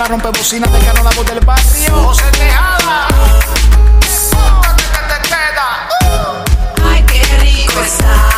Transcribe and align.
la 0.00 0.06
rompe 0.06 0.30
bocina 0.30 0.66
de 0.66 0.78
cano 0.78 1.02
la 1.02 1.10
voz 1.10 1.26
del 1.26 1.40
barrio. 1.40 1.94
José 2.06 2.24
Tejada. 2.32 3.06
Ay, 6.82 7.04
qué 7.04 7.22
rico 7.40 7.82
está 7.82 8.30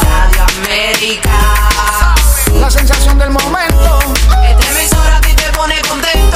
Radio 0.00 0.42
América. 0.64 1.38
La 2.54 2.70
sensación 2.70 3.18
del 3.18 3.28
momento. 3.28 3.98
Esta 4.42 4.70
emisora 4.70 5.16
a 5.16 5.20
ti 5.20 5.34
te 5.34 5.52
pone 5.52 5.78
contento. 5.86 6.29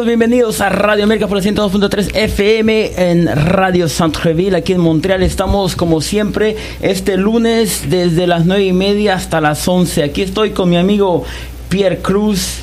Bienvenidos, 0.00 0.62
a 0.62 0.70
Radio 0.70 1.04
América 1.04 1.28
por 1.28 1.36
el 1.36 1.44
102.3 1.44 2.16
FM 2.16 2.92
en 2.96 3.26
Radio 3.26 3.90
Centreville, 3.90 4.56
aquí 4.56 4.72
en 4.72 4.80
Montreal. 4.80 5.22
Estamos 5.22 5.76
como 5.76 6.00
siempre 6.00 6.56
este 6.80 7.18
lunes 7.18 7.90
desde 7.90 8.26
las 8.26 8.46
9 8.46 8.64
y 8.64 8.72
media 8.72 9.14
hasta 9.14 9.42
las 9.42 9.68
11. 9.68 10.02
Aquí 10.02 10.22
estoy 10.22 10.52
con 10.52 10.70
mi 10.70 10.78
amigo 10.78 11.24
Pierre 11.68 11.98
Cruz, 11.98 12.60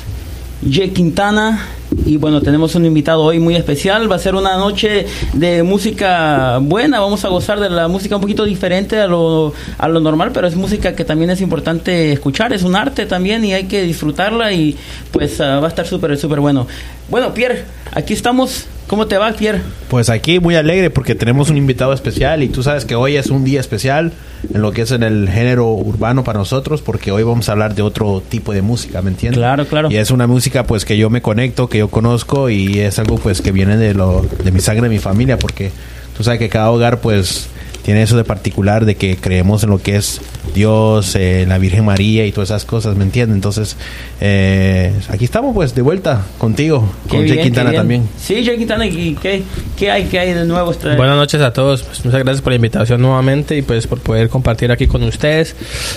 J. 0.62 0.92
Quintana. 0.92 1.68
Y 2.06 2.16
bueno, 2.16 2.40
tenemos 2.40 2.74
un 2.74 2.84
invitado 2.84 3.22
hoy 3.22 3.38
muy 3.38 3.56
especial. 3.56 4.10
Va 4.10 4.16
a 4.16 4.18
ser 4.18 4.34
una 4.34 4.56
noche 4.56 5.06
de 5.32 5.62
música 5.62 6.58
buena. 6.58 7.00
Vamos 7.00 7.24
a 7.24 7.28
gozar 7.28 7.60
de 7.60 7.70
la 7.70 7.88
música 7.88 8.16
un 8.16 8.22
poquito 8.22 8.44
diferente 8.44 9.00
a 9.00 9.06
lo, 9.06 9.52
a 9.78 9.88
lo 9.88 10.00
normal, 10.00 10.30
pero 10.32 10.46
es 10.46 10.56
música 10.56 10.94
que 10.94 11.04
también 11.04 11.30
es 11.30 11.40
importante 11.40 12.12
escuchar. 12.12 12.52
Es 12.52 12.62
un 12.62 12.76
arte 12.76 13.06
también 13.06 13.44
y 13.44 13.54
hay 13.54 13.64
que 13.64 13.82
disfrutarla. 13.82 14.52
Y 14.52 14.76
pues 15.10 15.40
ah, 15.40 15.60
va 15.60 15.66
a 15.66 15.68
estar 15.68 15.86
súper, 15.86 16.16
súper 16.16 16.40
bueno. 16.40 16.66
Bueno, 17.08 17.34
Pierre, 17.34 17.64
aquí 17.92 18.12
estamos. 18.12 18.66
¿Cómo 18.90 19.06
te 19.06 19.16
va, 19.18 19.30
Pierre? 19.30 19.60
Pues 19.88 20.10
aquí 20.10 20.40
muy 20.40 20.56
alegre 20.56 20.90
porque 20.90 21.14
tenemos 21.14 21.48
un 21.48 21.56
invitado 21.56 21.92
especial 21.92 22.42
y 22.42 22.48
tú 22.48 22.64
sabes 22.64 22.84
que 22.84 22.96
hoy 22.96 23.14
es 23.14 23.28
un 23.28 23.44
día 23.44 23.60
especial 23.60 24.10
en 24.52 24.62
lo 24.62 24.72
que 24.72 24.82
es 24.82 24.90
en 24.90 25.04
el 25.04 25.28
género 25.28 25.68
urbano 25.74 26.24
para 26.24 26.40
nosotros 26.40 26.82
porque 26.82 27.12
hoy 27.12 27.22
vamos 27.22 27.48
a 27.48 27.52
hablar 27.52 27.76
de 27.76 27.82
otro 27.82 28.20
tipo 28.20 28.52
de 28.52 28.62
música, 28.62 29.00
¿me 29.00 29.10
entiendes? 29.10 29.38
Claro, 29.38 29.64
claro. 29.66 29.92
Y 29.92 29.96
es 29.96 30.10
una 30.10 30.26
música 30.26 30.64
pues 30.64 30.84
que 30.84 30.98
yo 30.98 31.08
me 31.08 31.22
conecto, 31.22 31.68
que 31.68 31.78
yo 31.78 31.88
conozco 31.88 32.50
y 32.50 32.80
es 32.80 32.98
algo 32.98 33.16
pues 33.18 33.42
que 33.42 33.52
viene 33.52 33.76
de 33.76 33.94
lo 33.94 34.26
de 34.42 34.50
mi 34.50 34.58
sangre, 34.58 34.88
de 34.88 34.88
mi 34.88 34.98
familia 34.98 35.38
porque 35.38 35.70
tú 36.16 36.24
sabes 36.24 36.40
que 36.40 36.48
cada 36.48 36.68
hogar 36.72 36.98
pues 36.98 37.48
tiene 37.82 38.02
eso 38.02 38.16
de 38.16 38.24
particular 38.24 38.86
de 38.86 38.96
que 38.96 39.16
creemos 39.16 39.62
en 39.62 39.70
lo 39.70 39.78
que 39.78 39.94
es 39.94 40.20
Dios, 40.52 41.14
eh, 41.16 41.44
la 41.48 41.58
Virgen 41.58 41.84
María 41.84 42.26
y 42.26 42.32
todas 42.32 42.50
esas 42.50 42.64
cosas, 42.64 42.96
¿me 42.96 43.04
entiendes? 43.04 43.34
Entonces, 43.36 43.76
eh, 44.20 44.92
aquí 45.08 45.24
estamos 45.24 45.54
pues 45.54 45.74
de 45.74 45.82
vuelta 45.82 46.26
contigo, 46.38 46.88
Qué 47.04 47.08
con 47.08 47.24
bien, 47.24 47.36
Jay 47.36 47.44
Quintana 47.44 47.72
también. 47.72 48.08
Sí, 48.18 48.44
Jay 48.44 48.56
Quintana, 48.58 48.86
¿y 48.86 49.14
qué, 49.20 49.42
qué 49.76 49.90
hay, 49.90 50.04
qué 50.04 50.18
hay 50.18 50.34
de 50.34 50.44
nuevo? 50.44 50.72
Buenas 50.72 51.16
noches 51.16 51.40
a 51.40 51.52
todos, 51.52 51.82
pues, 51.82 52.04
muchas 52.04 52.20
gracias 52.22 52.42
por 52.42 52.52
la 52.52 52.56
invitación 52.56 53.00
nuevamente 53.00 53.56
y 53.56 53.62
pues 53.62 53.86
por 53.86 54.00
poder 54.00 54.28
compartir 54.28 54.70
aquí 54.72 54.86
con 54.86 55.02
ustedes. 55.02 55.54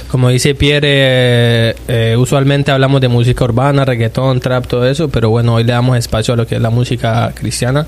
Como 0.10 0.30
dice 0.30 0.56
Pierre, 0.56 0.88
eh, 0.90 1.76
eh, 1.88 2.16
usualmente 2.18 2.72
hablamos 2.72 3.02
de 3.02 3.08
música 3.08 3.44
urbana, 3.44 3.86
reggaetón, 3.86 4.40
trap, 4.40 4.68
todo 4.68 4.88
eso, 4.88 5.10
pero 5.10 5.30
bueno, 5.30 5.56
hoy 5.56 5.64
le 5.64 5.74
damos 5.74 5.98
espacio 5.98 6.34
a 6.34 6.38
lo 6.38 6.48
que 6.48 6.56
es 6.56 6.62
la 6.62 6.70
música 6.70 7.32
cristiana, 7.36 7.86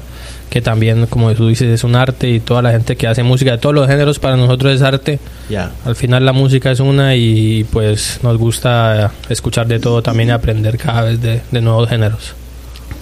que 0.50 0.62
también, 0.62 1.06
como 1.08 1.34
tú 1.34 1.48
dices, 1.48 1.68
es 1.68 1.84
un 1.84 1.96
arte 1.96 2.30
y 2.30 2.40
toda 2.40 2.62
la 2.62 2.72
gente 2.72 2.96
que 2.96 3.08
hace 3.08 3.24
música 3.24 3.52
de 3.52 3.58
todos 3.58 3.76
los 3.76 3.88
géneros 3.88 4.20
para 4.20 4.38
nosotros 4.38 4.74
es 4.74 4.82
arte. 4.82 5.20
Ya. 5.50 5.72
Al 5.86 5.96
final 5.96 6.26
la 6.26 6.34
música 6.34 6.72
es 6.72 6.80
una 6.80 7.16
y 7.16 7.64
pues 7.66 8.20
nos 8.24 8.38
gusta 8.38 9.12
escuchar 9.30 9.68
de 9.68 9.80
todo 9.80 10.02
también 10.02 10.30
y 10.30 10.32
aprender 10.32 10.78
cada 10.78 11.04
vez 11.04 11.22
de, 11.22 11.42
de 11.52 11.62
nuevos 11.62 11.88
géneros. 11.90 12.34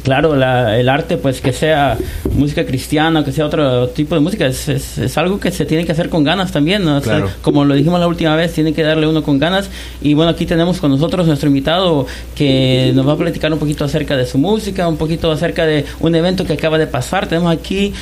Claro, 0.03 0.35
la- 0.35 0.77
el 0.77 0.89
arte, 0.89 1.15
pues 1.15 1.39
que 1.39 1.53
sea 1.53 1.97
música 2.35 2.65
cristiana, 2.65 3.23
que 3.23 3.31
sea 3.31 3.45
otro 3.45 3.87
tipo 3.87 4.15
de 4.15 4.19
música, 4.19 4.45
es, 4.45 4.67
es- 4.67 4.97
es 4.97 5.17
algo 5.17 5.39
que 5.39 5.49
se 5.49 5.63
tiene 5.65 5.85
que 5.85 5.93
hacer 5.93 6.09
con 6.09 6.25
ganas 6.25 6.51
también. 6.51 6.83
¿no? 6.83 6.97
O 6.97 7.01
sea, 7.01 7.19
Claro. 7.19 7.31
como 7.41 7.63
lo 7.63 7.73
dijimos 7.73 8.01
la 8.01 8.07
última 8.07 8.35
vez, 8.35 8.51
tiene 8.51 8.73
que 8.73 8.83
darle 8.83 9.07
uno 9.07 9.23
con 9.23 9.39
ganas. 9.39 9.69
Y 10.01 10.13
bueno, 10.13 10.31
aquí 10.31 10.45
tenemos 10.45 10.81
con 10.81 10.91
nosotros 10.91 11.25
nuestro 11.25 11.47
invitado 11.47 12.05
que 12.35 12.91
nos 12.93 13.07
va 13.07 13.13
a 13.13 13.17
platicar 13.17 13.53
un 13.53 13.59
poquito 13.59 13.85
acerca 13.85 14.17
de 14.17 14.25
su 14.25 14.37
música, 14.37 14.89
un 14.89 14.97
poquito 14.97 15.31
acerca 15.31 15.65
de 15.65 15.85
un 16.01 16.13
evento 16.15 16.43
que 16.45 16.51
acaba 16.51 16.77
de 16.77 16.87
pasar. 16.87 17.27
Tenemos 17.27 17.53
aquí, 17.53 17.93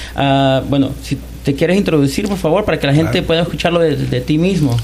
bueno, 0.69 0.89
si 1.03 1.19
te 1.43 1.55
quieres 1.55 1.77
introducir, 1.77 2.27
por 2.27 2.37
favor, 2.37 2.65
para 2.65 2.79
que 2.79 2.87
la 2.87 2.93
gente 2.93 3.21
pueda 3.21 3.41
escucharlo 3.41 3.79
de, 3.79 3.95
de 3.95 4.21
ti 4.21 4.37
mismo. 4.37 4.77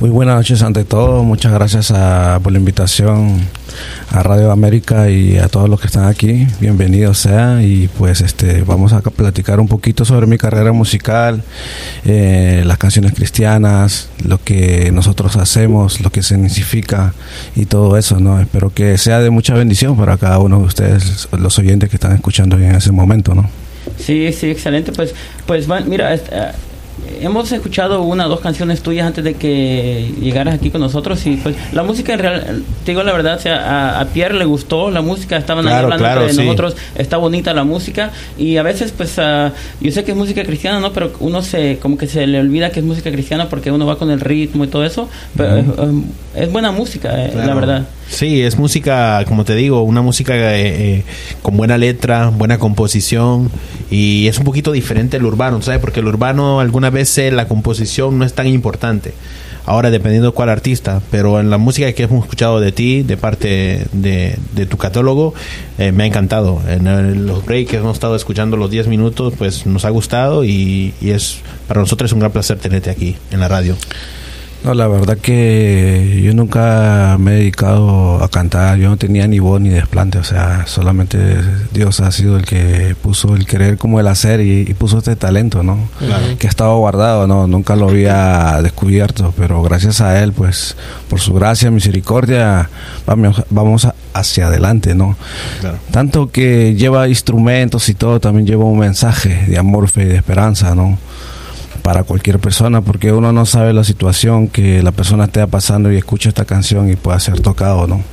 Muy 0.00 0.08
buenas 0.08 0.36
noches 0.36 0.62
ante 0.62 0.84
todo, 0.84 1.22
muchas 1.24 1.52
gracias 1.52 1.90
a- 1.90 2.40
por 2.42 2.52
la 2.52 2.58
invitación 2.58 3.38
a 4.10 4.22
Radio 4.22 4.50
América 4.50 5.10
y 5.10 5.36
a 5.36 5.48
todos 5.48 5.68
los 5.68 5.78
que 5.78 5.88
están 5.88 6.06
aquí, 6.06 6.46
bienvenidos 6.58 7.18
sea 7.18 7.62
y 7.62 7.86
pues 7.98 8.22
este 8.22 8.62
vamos 8.62 8.94
a 8.94 9.02
platicar 9.02 9.60
un 9.60 9.68
poquito 9.68 10.06
sobre 10.06 10.26
mi 10.26 10.38
carrera 10.38 10.72
musical, 10.72 11.42
eh, 12.06 12.62
las 12.64 12.78
canciones 12.78 13.12
cristianas, 13.12 14.08
lo 14.24 14.42
que 14.42 14.90
nosotros 14.90 15.36
hacemos, 15.36 16.00
lo 16.00 16.08
que 16.10 16.22
significa 16.22 17.12
y 17.54 17.66
todo 17.66 17.98
eso, 17.98 18.18
¿no? 18.20 18.40
Espero 18.40 18.72
que 18.72 18.96
sea 18.96 19.20
de 19.20 19.28
mucha 19.28 19.52
bendición 19.52 19.98
para 19.98 20.16
cada 20.16 20.38
uno 20.38 20.60
de 20.60 20.64
ustedes, 20.64 21.28
los 21.38 21.58
oyentes 21.58 21.90
que 21.90 21.96
están 21.96 22.12
escuchando 22.12 22.56
en 22.58 22.74
ese 22.74 22.90
momento, 22.90 23.34
¿no? 23.34 23.50
Sí, 24.00 24.32
sí, 24.32 24.50
excelente. 24.50 24.92
Pues, 24.92 25.14
pues 25.46 25.66
mira, 25.86 26.18
ah, 26.32 26.52
hemos 27.22 27.50
escuchado 27.52 28.02
una 28.02 28.26
o 28.26 28.28
dos 28.28 28.40
canciones 28.40 28.82
tuyas 28.82 29.06
antes 29.06 29.24
de 29.24 29.34
que 29.34 30.12
llegaras 30.20 30.54
aquí 30.54 30.70
con 30.70 30.80
nosotros 30.80 31.24
y 31.26 31.36
pues 31.36 31.56
la 31.72 31.82
música 31.82 32.12
en 32.12 32.18
real, 32.18 32.62
te 32.84 32.92
digo 32.92 33.02
la 33.02 33.12
verdad, 33.12 33.36
o 33.36 33.40
sea, 33.40 33.56
a, 33.96 34.00
a 34.00 34.04
Pierre 34.06 34.34
le 34.34 34.44
gustó 34.44 34.90
la 34.90 35.00
música, 35.00 35.36
estaban 35.36 35.66
ahí 35.66 35.72
Claro, 35.72 35.84
hablando 35.86 36.04
claro, 36.04 36.28
sí. 36.28 36.36
nosotros, 36.44 36.76
está 36.96 37.16
bonita 37.16 37.54
la 37.54 37.64
música 37.64 38.10
y 38.38 38.56
a 38.58 38.62
veces 38.62 38.92
pues 38.92 39.18
ah, 39.18 39.52
yo 39.80 39.90
sé 39.92 40.04
que 40.04 40.12
es 40.12 40.16
música 40.16 40.44
cristiana, 40.44 40.78
¿no? 40.80 40.92
Pero 40.92 41.12
uno 41.20 41.42
se 41.42 41.78
como 41.78 41.96
que 41.96 42.06
se 42.06 42.26
le 42.26 42.38
olvida 42.40 42.70
que 42.70 42.80
es 42.80 42.86
música 42.86 43.10
cristiana 43.10 43.48
porque 43.48 43.70
uno 43.70 43.86
va 43.86 43.96
con 43.98 44.10
el 44.10 44.20
ritmo 44.20 44.64
y 44.64 44.68
todo 44.68 44.84
eso, 44.84 45.08
pero 45.36 45.56
es, 45.56 45.66
um, 45.78 46.04
es 46.34 46.52
buena 46.52 46.70
música, 46.70 47.24
eh, 47.24 47.32
la 47.34 47.54
verdad. 47.54 47.86
Sí, 48.10 48.42
es 48.42 48.58
música, 48.58 49.24
como 49.26 49.44
te 49.44 49.54
digo, 49.54 49.82
una 49.82 50.02
música 50.02 50.34
eh, 50.34 50.96
eh, 50.96 51.04
con 51.42 51.56
buena 51.56 51.78
letra, 51.78 52.28
buena 52.30 52.58
composición 52.58 53.50
y 53.88 54.26
es 54.26 54.36
un 54.38 54.44
poquito 54.44 54.72
diferente 54.72 55.16
al 55.16 55.24
urbano, 55.24 55.62
¿sabes? 55.62 55.80
Porque 55.80 56.00
el 56.00 56.08
urbano 56.08 56.58
algunas 56.58 56.92
veces 56.92 57.32
la 57.32 57.46
composición 57.46 58.18
no 58.18 58.24
es 58.24 58.34
tan 58.34 58.48
importante. 58.48 59.14
Ahora, 59.64 59.90
dependiendo 59.90 60.30
de 60.30 60.34
cuál 60.34 60.48
artista, 60.48 61.00
pero 61.12 61.38
en 61.38 61.50
la 61.50 61.58
música 61.58 61.92
que 61.92 62.02
hemos 62.02 62.24
escuchado 62.24 62.58
de 62.58 62.72
ti, 62.72 63.04
de 63.04 63.16
parte 63.16 63.86
de, 63.92 64.36
tu 64.68 64.76
catálogo, 64.76 65.32
eh, 65.78 65.92
me 65.92 66.02
ha 66.02 66.06
encantado. 66.06 66.60
En 66.68 66.88
el- 66.88 67.26
los 67.26 67.44
breaks 67.44 67.70
que 67.70 67.76
hemos 67.76 67.94
estado 67.94 68.16
escuchando 68.16 68.56
los 68.56 68.70
10 68.72 68.88
minutos, 68.88 69.34
pues 69.38 69.66
nos 69.66 69.84
ha 69.84 69.90
gustado 69.90 70.44
y, 70.44 70.94
y 71.00 71.10
es 71.10 71.38
para 71.68 71.80
nosotros 71.80 72.08
es 72.08 72.12
un 72.14 72.18
gran 72.18 72.32
placer 72.32 72.58
tenerte 72.58 72.90
aquí 72.90 73.14
en 73.30 73.38
la 73.38 73.46
radio. 73.46 73.76
No, 74.62 74.74
la 74.74 74.88
verdad 74.88 75.16
que 75.16 76.20
yo 76.22 76.34
nunca 76.34 77.16
me 77.18 77.32
he 77.32 77.34
dedicado 77.36 78.22
a 78.22 78.28
cantar, 78.28 78.78
yo 78.78 78.90
no 78.90 78.98
tenía 78.98 79.26
ni 79.26 79.38
voz 79.38 79.58
ni 79.58 79.70
desplante, 79.70 80.18
o 80.18 80.24
sea, 80.24 80.66
solamente 80.66 81.18
Dios 81.72 82.00
ha 82.00 82.12
sido 82.12 82.36
el 82.36 82.44
que 82.44 82.94
puso 83.00 83.34
el 83.34 83.46
querer 83.46 83.78
como 83.78 84.00
el 84.00 84.06
hacer 84.06 84.40
y, 84.40 84.66
y 84.68 84.74
puso 84.74 84.98
este 84.98 85.16
talento, 85.16 85.62
¿no? 85.62 85.88
Que 86.38 86.46
estaba 86.46 86.74
guardado, 86.74 87.26
¿no? 87.26 87.46
Nunca 87.46 87.74
lo 87.74 87.88
había 87.88 88.60
descubierto, 88.62 89.32
pero 89.34 89.62
gracias 89.62 90.02
a 90.02 90.22
Él, 90.22 90.34
pues, 90.34 90.76
por 91.08 91.20
su 91.20 91.32
gracia, 91.32 91.70
misericordia, 91.70 92.68
vamos, 93.06 93.42
vamos 93.48 93.88
hacia 94.12 94.48
adelante, 94.48 94.94
¿no? 94.94 95.16
Claro. 95.60 95.78
Tanto 95.90 96.30
que 96.30 96.74
lleva 96.74 97.08
instrumentos 97.08 97.88
y 97.88 97.94
todo, 97.94 98.20
también 98.20 98.46
lleva 98.46 98.64
un 98.66 98.78
mensaje 98.78 99.46
de 99.46 99.56
amor, 99.56 99.88
fe 99.88 100.02
y 100.02 100.06
de 100.06 100.16
esperanza, 100.16 100.74
¿no? 100.74 100.98
Para 101.90 102.04
cualquier 102.04 102.38
persona, 102.38 102.82
porque 102.82 103.10
uno 103.10 103.32
no 103.32 103.44
sabe 103.46 103.72
la 103.72 103.82
situación 103.82 104.46
que 104.46 104.80
la 104.80 104.92
persona 104.92 105.24
esté 105.24 105.44
pasando 105.48 105.90
y 105.92 105.96
escucha 105.96 106.28
esta 106.28 106.44
canción 106.44 106.88
y 106.88 106.94
pueda 106.94 107.18
ser 107.18 107.40
tocado, 107.40 107.88
¿no? 107.88 108.04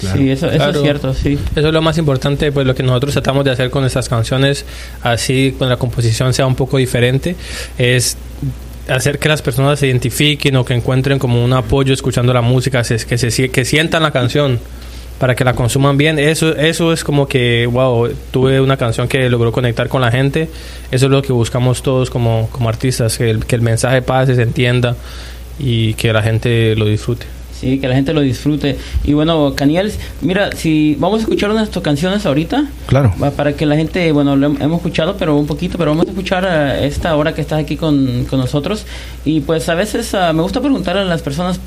Sí, 0.00 0.30
eso, 0.30 0.50
eso 0.50 0.70
es 0.70 0.80
cierto, 0.80 1.12
sí. 1.12 1.38
Eso 1.54 1.66
es 1.66 1.74
lo 1.74 1.82
más 1.82 1.98
importante, 1.98 2.50
pues 2.50 2.66
lo 2.66 2.74
que 2.74 2.82
nosotros 2.82 3.12
tratamos 3.12 3.44
de 3.44 3.50
hacer 3.50 3.68
con 3.68 3.84
estas 3.84 4.08
canciones, 4.08 4.64
así 5.02 5.54
con 5.58 5.68
la 5.68 5.76
composición 5.76 6.32
sea 6.32 6.46
un 6.46 6.54
poco 6.54 6.78
diferente, 6.78 7.36
es 7.76 8.16
hacer 8.88 9.18
que 9.18 9.28
las 9.28 9.42
personas 9.42 9.80
se 9.80 9.86
identifiquen 9.86 10.56
o 10.56 10.64
que 10.64 10.72
encuentren 10.72 11.18
como 11.18 11.44
un 11.44 11.52
apoyo 11.52 11.92
escuchando 11.92 12.32
la 12.32 12.40
música, 12.40 12.84
que, 12.84 13.18
se, 13.18 13.50
que 13.50 13.64
sientan 13.66 14.02
la 14.02 14.12
canción. 14.12 14.60
Para 15.18 15.34
que 15.34 15.44
la 15.44 15.54
consuman 15.54 15.96
bien. 15.96 16.18
Eso, 16.18 16.54
eso 16.56 16.92
es 16.92 17.02
como 17.04 17.26
que, 17.26 17.66
wow, 17.66 18.08
tuve 18.30 18.60
una 18.60 18.76
canción 18.76 19.08
que 19.08 19.28
logró 19.30 19.52
conectar 19.52 19.88
con 19.88 20.00
la 20.02 20.10
gente. 20.10 20.48
Eso 20.90 21.06
es 21.06 21.10
lo 21.12 21.22
que 21.22 21.32
buscamos 21.32 21.82
todos 21.82 22.10
como, 22.10 22.48
como 22.52 22.68
artistas, 22.68 23.16
que 23.18 23.30
el, 23.30 23.44
que 23.46 23.56
el 23.56 23.62
mensaje 23.62 24.02
pase, 24.02 24.34
se 24.34 24.42
entienda 24.42 24.96
y 25.58 25.94
que 25.94 26.12
la 26.12 26.22
gente 26.22 26.74
lo 26.76 26.84
disfrute. 26.86 27.26
Sí, 27.58 27.78
que 27.78 27.88
la 27.88 27.94
gente 27.94 28.12
lo 28.12 28.20
disfrute. 28.20 28.76
Y 29.04 29.14
bueno, 29.14 29.54
Caniel, 29.56 29.90
mira, 30.20 30.50
si 30.54 30.94
vamos 30.98 31.20
a 31.20 31.22
escuchar 31.22 31.66
tus 31.68 31.82
canciones 31.82 32.26
ahorita. 32.26 32.66
Claro. 32.86 33.14
Para 33.34 33.54
que 33.54 33.64
la 33.64 33.76
gente, 33.76 34.12
bueno, 34.12 34.36
lo 34.36 34.50
hem- 34.50 34.62
hemos 34.62 34.76
escuchado, 34.80 35.16
pero 35.18 35.34
un 35.36 35.46
poquito, 35.46 35.78
pero 35.78 35.92
vamos 35.92 36.04
a 36.06 36.10
escuchar 36.10 36.44
a 36.44 36.84
esta 36.84 37.16
hora 37.16 37.32
que 37.34 37.40
estás 37.40 37.58
aquí 37.58 37.78
con, 37.78 38.26
con 38.28 38.38
nosotros. 38.40 38.84
Y 39.24 39.40
pues 39.40 39.70
a 39.70 39.74
veces 39.74 40.12
ah, 40.14 40.34
me 40.34 40.42
gusta 40.42 40.60
preguntar 40.60 40.98
a 40.98 41.04
las 41.06 41.22
personas. 41.22 41.58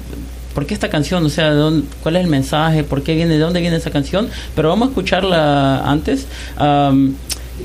¿Por 0.53 0.65
qué 0.65 0.73
esta 0.73 0.89
canción? 0.89 1.25
O 1.25 1.29
sea, 1.29 1.51
¿de 1.51 1.55
dónde- 1.57 1.87
¿cuál 2.01 2.15
es 2.15 2.23
el 2.23 2.29
mensaje? 2.29 2.83
¿Por 2.83 3.03
qué 3.03 3.15
viene? 3.15 3.33
¿De 3.33 3.39
dónde 3.39 3.61
viene 3.61 3.77
esa 3.77 3.91
canción? 3.91 4.27
Pero 4.55 4.69
vamos 4.69 4.87
a 4.87 4.91
escucharla 4.91 5.89
antes. 5.89 6.25
Am, 6.57 7.13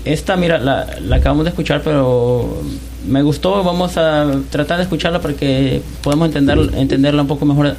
esta, 0.05 0.37
mira, 0.37 0.59
la, 0.59 0.87
la 1.01 1.17
acabamos 1.17 1.45
de 1.45 1.51
escuchar, 1.51 1.83
pero 1.83 2.63
me 3.09 3.23
gustó. 3.23 3.63
Vamos 3.65 3.97
a 3.97 4.31
tratar 4.51 4.77
de 4.79 4.83
escucharla 4.85 5.21
para 5.21 5.35
que 5.35 5.83
podamos 6.03 6.27
entender, 6.29 6.59
entenderla 6.77 7.23
un 7.23 7.29
poco 7.29 7.47
mejor 7.47 7.77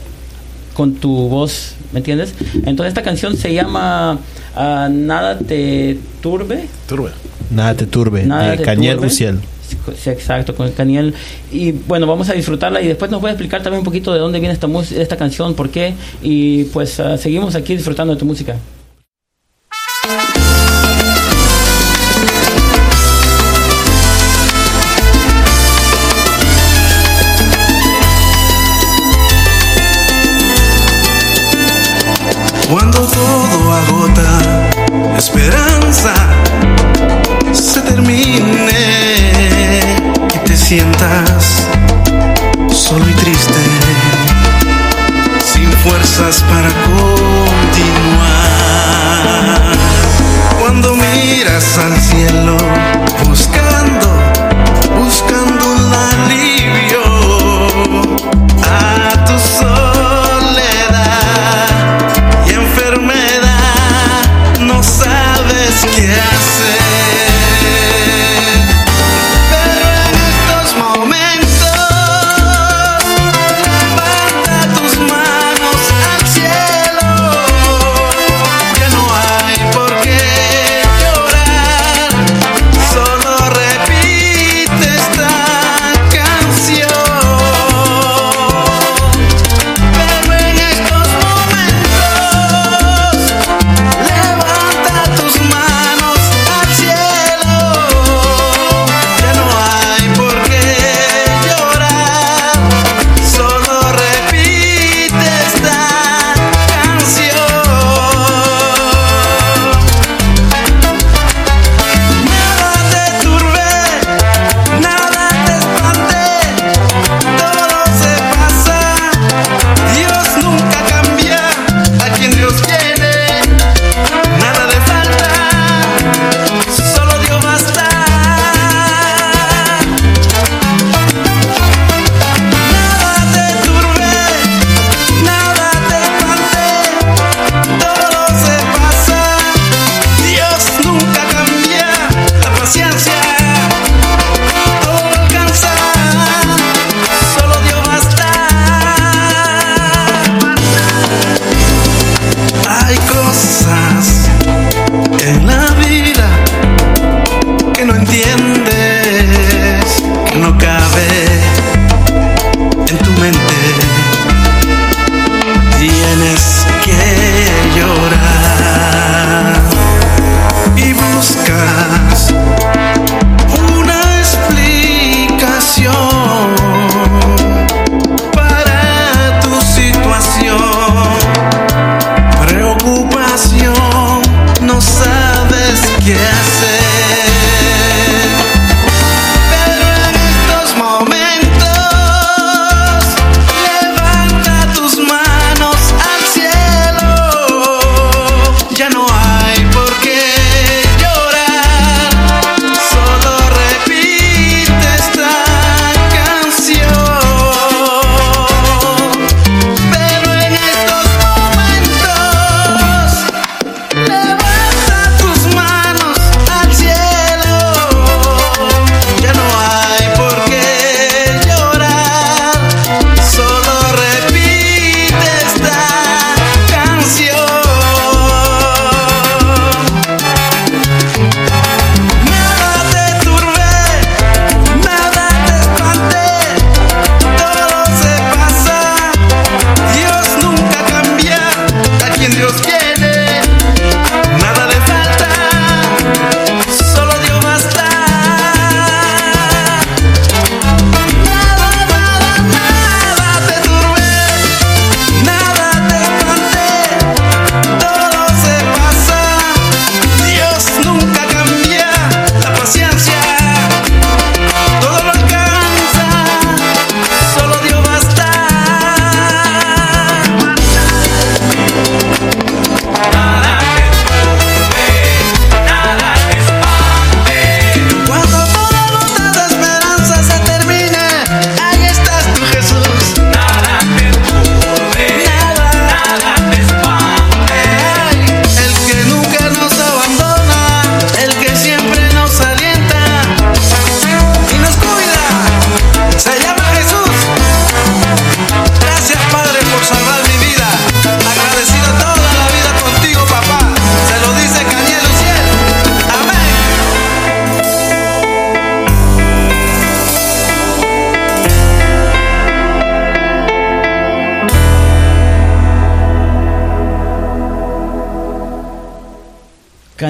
con 0.74 0.96
tu 0.96 1.30
voz, 1.30 1.75
¿me 1.94 2.00
entiendes? 2.00 2.34
Entonces 2.54 2.88
esta 2.88 3.01
canción 3.01 3.38
se 3.38 3.54
llama 3.54 4.19
ah, 4.56 4.90
Nada 4.92 5.38
te 5.40 5.98
turbe. 6.22 6.68
Turbe. 6.88 7.12
Nada 7.51 7.75
te 7.75 7.86
turbe. 7.86 8.24
Nada 8.25 8.51
de 8.51 8.58
te 8.58 8.63
Cañel 8.63 8.96
turbe. 8.96 9.08
Uciel. 9.08 9.40
Exacto, 9.88 10.56
con 10.56 10.68
el 10.68 10.74
Caniel. 10.74 11.14
Y 11.52 11.72
bueno, 11.72 12.08
vamos 12.08 12.30
a 12.30 12.34
disfrutarla 12.34 12.82
y 12.82 12.88
después 12.88 13.12
nos 13.12 13.22
voy 13.22 13.30
a 13.30 13.34
explicar 13.34 13.62
también 13.64 13.80
un 13.80 13.86
poquito 13.86 14.14
de 14.14 14.20
dónde 14.20 14.40
viene 14.40 14.54
esta, 14.54 14.68
esta 14.96 15.18
canción, 15.18 15.54
por 15.54 15.70
qué. 15.70 15.94
Y 16.22 16.66
pues 16.66 17.00
ah, 17.00 17.18
seguimos 17.18 17.56
aquí 17.56 17.76
disfrutando 17.76 18.14
de 18.14 18.20
tu 18.20 18.26
música. 18.26 18.58
Para 46.18 46.70
continuar. 46.70 47.12
Cuando 50.60 50.96
miras 50.96 51.78
al 51.78 52.00
cielo 52.00 52.55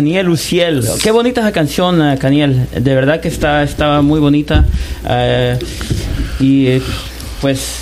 Caniel 0.05 0.29
Uciel. 0.29 0.83
Qué 1.01 1.09
bonita 1.09 1.41
esa 1.41 1.51
canción, 1.51 1.99
eh, 1.99 2.15
Caniel. 2.19 2.67
De 2.79 2.93
verdad 2.93 3.19
que 3.21 3.27
está, 3.27 3.63
estaba 3.63 4.03
muy 4.03 4.19
bonita. 4.19 4.63
Eh, 5.09 5.57
y 6.39 6.67
eh, 6.67 6.81
pues 7.41 7.79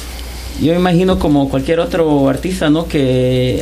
yo 0.62 0.74
imagino 0.74 1.20
como 1.20 1.50
cualquier 1.50 1.82
otro 1.82 2.30
artista, 2.30 2.70
¿no? 2.70 2.88
Que, 2.88 3.62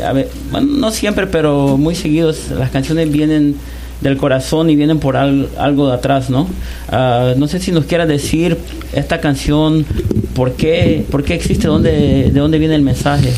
bueno, 0.52 0.68
no 0.78 0.92
siempre, 0.92 1.26
pero 1.26 1.76
muy 1.76 1.96
seguidos 1.96 2.52
las 2.52 2.70
canciones 2.70 3.12
vienen 3.12 3.56
del 4.00 4.18
corazón 4.18 4.70
y 4.70 4.76
vienen 4.76 5.00
por 5.00 5.18
al- 5.18 5.50
algo 5.58 5.88
de 5.88 5.96
atrás, 5.96 6.30
¿no? 6.30 6.48
Ah, 6.92 7.34
no 7.38 7.48
sé 7.48 7.60
si 7.60 7.72
nos 7.72 7.86
quiera 7.86 8.06
decir 8.06 8.60
esta 8.94 9.20
canción, 9.20 9.88
¿por 10.36 10.52
qué, 10.54 11.04
por 11.10 11.24
qué 11.24 11.34
existe? 11.34 11.68
¿Dónde, 11.68 12.30
¿De 12.32 12.40
dónde 12.40 12.60
viene 12.60 12.76
el 12.76 12.84
mensaje? 12.84 13.34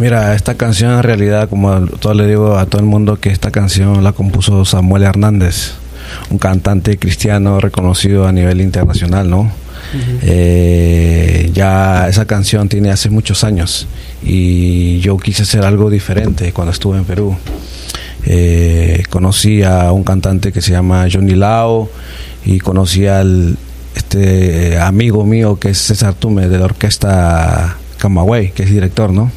Mira, 0.00 0.34
esta 0.34 0.54
canción 0.54 0.92
en 0.92 1.02
realidad, 1.02 1.50
como 1.50 1.78
todo 1.86 2.14
le 2.14 2.26
digo 2.26 2.56
a 2.56 2.64
todo 2.64 2.80
el 2.80 2.86
mundo, 2.86 3.20
que 3.20 3.28
esta 3.28 3.50
canción 3.50 4.02
la 4.02 4.14
compuso 4.14 4.64
Samuel 4.64 5.02
Hernández, 5.02 5.72
un 6.30 6.38
cantante 6.38 6.98
cristiano 6.98 7.60
reconocido 7.60 8.26
a 8.26 8.32
nivel 8.32 8.62
internacional, 8.62 9.28
¿no? 9.28 9.52
Eh, 10.22 11.50
ya 11.52 12.08
esa 12.08 12.24
canción 12.24 12.70
tiene 12.70 12.90
hace 12.90 13.10
muchos 13.10 13.44
años 13.44 13.88
y 14.22 15.00
yo 15.00 15.18
quise 15.18 15.42
hacer 15.42 15.66
algo 15.66 15.90
diferente 15.90 16.50
cuando 16.54 16.72
estuve 16.72 16.96
en 16.96 17.04
Perú. 17.04 17.36
Eh, 18.24 19.02
conocí 19.10 19.62
a 19.64 19.92
un 19.92 20.02
cantante 20.02 20.50
que 20.50 20.62
se 20.62 20.70
llama 20.70 21.08
Johnny 21.12 21.34
Lao 21.34 21.90
y 22.46 22.58
conocí 22.58 23.06
al 23.06 23.58
este 23.94 24.72
eh, 24.72 24.78
amigo 24.78 25.26
mío 25.26 25.58
que 25.58 25.70
es 25.70 25.78
César 25.78 26.14
Tume 26.14 26.48
de 26.48 26.58
la 26.58 26.64
orquesta 26.64 27.76
Camagüey, 27.98 28.52
que 28.52 28.62
es 28.62 28.70
director, 28.70 29.12
¿no? 29.12 29.30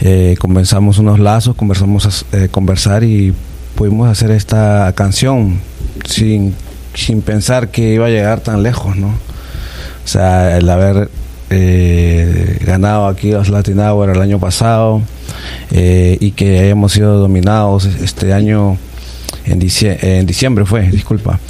Eh, 0.00 0.36
comenzamos 0.38 0.98
unos 0.98 1.18
lazos, 1.18 1.54
conversamos 1.54 2.26
eh, 2.32 2.48
conversar 2.50 3.04
y 3.04 3.32
pudimos 3.74 4.08
hacer 4.08 4.30
esta 4.30 4.92
canción 4.94 5.60
sin, 6.04 6.54
sin 6.94 7.22
pensar 7.22 7.70
que 7.70 7.94
iba 7.94 8.06
a 8.06 8.10
llegar 8.10 8.40
tan 8.40 8.62
lejos, 8.62 8.96
¿no? 8.96 9.08
O 9.08 10.08
sea, 10.08 10.56
el 10.56 10.68
haber 10.68 11.08
eh, 11.50 12.58
ganado 12.64 13.06
aquí 13.06 13.30
los 13.30 13.50
Latin 13.50 13.78
Hour 13.78 14.10
el 14.10 14.20
año 14.22 14.38
pasado 14.38 15.02
eh, 15.70 16.16
y 16.18 16.30
que 16.32 16.60
hayamos 16.60 16.92
sido 16.92 17.18
dominados 17.18 17.84
este 17.84 18.32
año 18.32 18.78
en 19.44 19.58
diciembre 19.58 20.64
fue, 20.64 20.88
disculpa, 20.90 21.40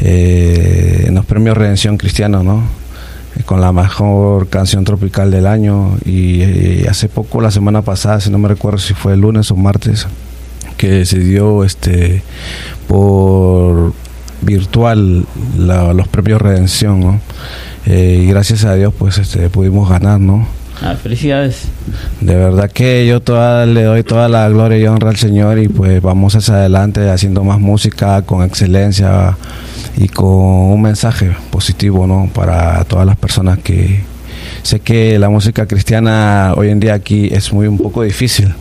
eh, 0.00 1.04
en 1.06 1.14
los 1.14 1.24
premios 1.26 1.56
Redención 1.56 1.96
Cristiano, 1.96 2.42
¿no? 2.42 2.81
Eh, 3.38 3.42
con 3.44 3.60
la 3.60 3.72
mejor 3.72 4.48
canción 4.48 4.84
tropical 4.84 5.30
del 5.30 5.46
año 5.46 5.96
y 6.04 6.40
eh, 6.42 6.86
hace 6.90 7.08
poco, 7.08 7.40
la 7.40 7.50
semana 7.50 7.82
pasada, 7.82 8.20
si 8.20 8.30
no 8.30 8.38
me 8.38 8.48
recuerdo 8.48 8.78
si 8.78 8.94
fue 8.94 9.14
el 9.14 9.20
lunes 9.20 9.50
o 9.50 9.56
martes, 9.56 10.06
que 10.76 11.04
se 11.06 11.18
dio 11.18 11.64
este 11.64 12.22
por 12.88 13.92
virtual 14.42 15.24
la- 15.56 15.92
los 15.92 16.08
premios 16.08 16.42
Redención, 16.42 17.00
¿no? 17.00 17.20
Eh, 17.86 18.20
y 18.22 18.26
gracias 18.26 18.64
a 18.64 18.74
Dios 18.74 18.92
pues 18.98 19.18
este 19.18 19.48
pudimos 19.48 19.88
ganar, 19.88 20.20
¿no? 20.20 20.46
Ah, 20.82 20.96
felicidades. 21.00 21.64
De 22.20 22.34
verdad 22.34 22.70
que 22.70 23.06
yo 23.06 23.20
toda, 23.20 23.66
le 23.66 23.84
doy 23.84 24.02
toda 24.02 24.28
la 24.28 24.48
gloria 24.48 24.78
y 24.78 24.86
honra 24.86 25.10
al 25.10 25.16
Señor 25.16 25.58
y 25.58 25.68
pues 25.68 26.02
vamos 26.02 26.34
hacia 26.34 26.54
adelante 26.54 27.08
haciendo 27.08 27.44
más 27.44 27.60
música 27.60 28.22
con 28.22 28.42
excelencia 28.42 29.36
y 29.96 30.08
con 30.08 30.28
un 30.28 30.82
mensaje 30.82 31.34
positivo, 31.50 32.06
¿no? 32.06 32.30
Para 32.32 32.84
todas 32.84 33.06
las 33.06 33.16
personas 33.16 33.58
que 33.58 34.00
sé 34.62 34.80
que 34.80 35.18
la 35.18 35.28
música 35.28 35.66
cristiana 35.66 36.54
hoy 36.56 36.70
en 36.70 36.80
día 36.80 36.94
aquí 36.94 37.28
es 37.32 37.52
muy 37.52 37.66
un 37.66 37.78
poco 37.78 38.02
difícil 38.02 38.54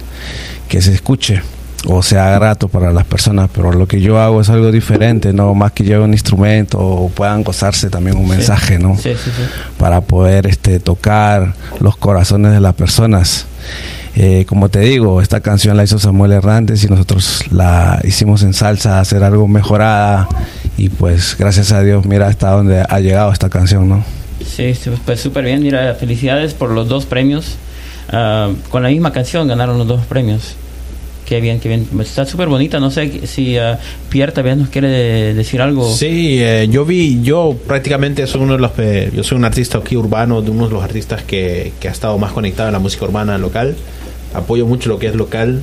que 0.67 0.81
se 0.81 0.93
escuche 0.93 1.41
o 1.88 2.03
sea 2.03 2.31
grato 2.31 2.67
para 2.67 2.91
las 2.91 3.05
personas, 3.05 3.50
pero 3.53 3.71
lo 3.71 3.88
que 3.88 4.01
yo 4.01 4.19
hago 4.19 4.41
es 4.41 4.50
algo 4.50 4.71
diferente, 4.71 5.33
no 5.33 5.53
más 5.55 5.71
que 5.71 5.83
lleve 5.83 6.03
un 6.03 6.13
instrumento 6.13 6.77
o 6.79 7.09
puedan 7.09 7.43
gozarse 7.43 7.89
también 7.89 8.17
un 8.17 8.27
mensaje, 8.27 8.77
¿no? 8.77 8.95
Sí, 8.95 9.13
sí, 9.15 9.31
sí. 9.35 9.43
para 9.77 10.01
poder 10.01 10.47
este, 10.47 10.79
tocar 10.79 11.55
los 11.79 11.97
corazones 11.97 12.51
de 12.51 12.59
las 12.59 12.75
personas. 12.75 13.47
Eh, 14.13 14.45
como 14.45 14.67
te 14.69 14.79
digo, 14.81 15.21
esta 15.21 15.39
canción 15.39 15.77
la 15.77 15.83
hizo 15.83 15.97
Samuel 15.97 16.33
Hernández 16.33 16.83
y 16.83 16.88
nosotros 16.88 17.45
la 17.50 18.00
hicimos 18.03 18.43
en 18.43 18.53
salsa, 18.53 19.00
hacer 19.00 19.23
algo 19.23 19.47
mejorada 19.47 20.27
y 20.77 20.89
pues 20.89 21.35
gracias 21.37 21.71
a 21.71 21.81
Dios, 21.83 22.05
mira 22.05 22.27
hasta 22.27 22.51
dónde 22.51 22.83
ha 22.87 22.99
llegado 22.99 23.31
esta 23.31 23.49
canción, 23.49 23.87
¿no? 23.89 24.03
Sí, 24.45 24.73
sí, 24.73 24.89
pues 25.05 25.19
súper 25.19 25.45
bien. 25.45 25.61
Mira, 25.61 25.93
felicidades 25.95 26.53
por 26.53 26.71
los 26.71 26.87
dos 26.89 27.05
premios. 27.05 27.55
Ah, 28.09 28.49
con 28.69 28.81
la 28.83 28.89
misma 28.89 29.11
canción 29.11 29.47
ganaron 29.47 29.77
los 29.77 29.87
dos 29.87 30.05
premios. 30.05 30.55
Qué 31.25 31.39
bien, 31.39 31.59
qué 31.59 31.69
bien. 31.69 31.87
Está 32.01 32.25
súper 32.25 32.47
bonita. 32.49 32.79
No 32.79 32.89
sé 32.91 33.25
si 33.27 33.57
ah, 33.57 33.79
Pierre 34.09 34.31
también 34.31 34.57
nos 34.59 34.69
quiere 34.69 34.87
de- 34.89 35.33
decir 35.35 35.61
algo. 35.61 35.89
Sí, 35.95 36.39
eh, 36.41 36.67
yo 36.69 36.83
vi, 36.85 37.21
yo 37.21 37.55
prácticamente 37.67 38.25
soy 38.27 38.41
uno 38.41 38.53
de 38.53 38.59
los, 38.59 38.71
eh, 38.79 39.11
yo 39.15 39.23
soy 39.23 39.37
un 39.37 39.45
artista 39.45 39.77
aquí 39.77 39.95
urbano, 39.95 40.41
de 40.41 40.49
uno 40.51 40.67
de 40.67 40.73
los 40.73 40.83
artistas 40.83 41.21
que, 41.23 41.71
que 41.79 41.87
ha 41.87 41.91
estado 41.91 42.17
más 42.17 42.31
conectado 42.33 42.67
a 42.69 42.71
la 42.71 42.79
música 42.79 43.05
urbana 43.05 43.37
local. 43.37 43.75
Apoyo 44.33 44.65
mucho 44.65 44.89
lo 44.89 44.97
que 44.97 45.07
es 45.07 45.15
local. 45.15 45.61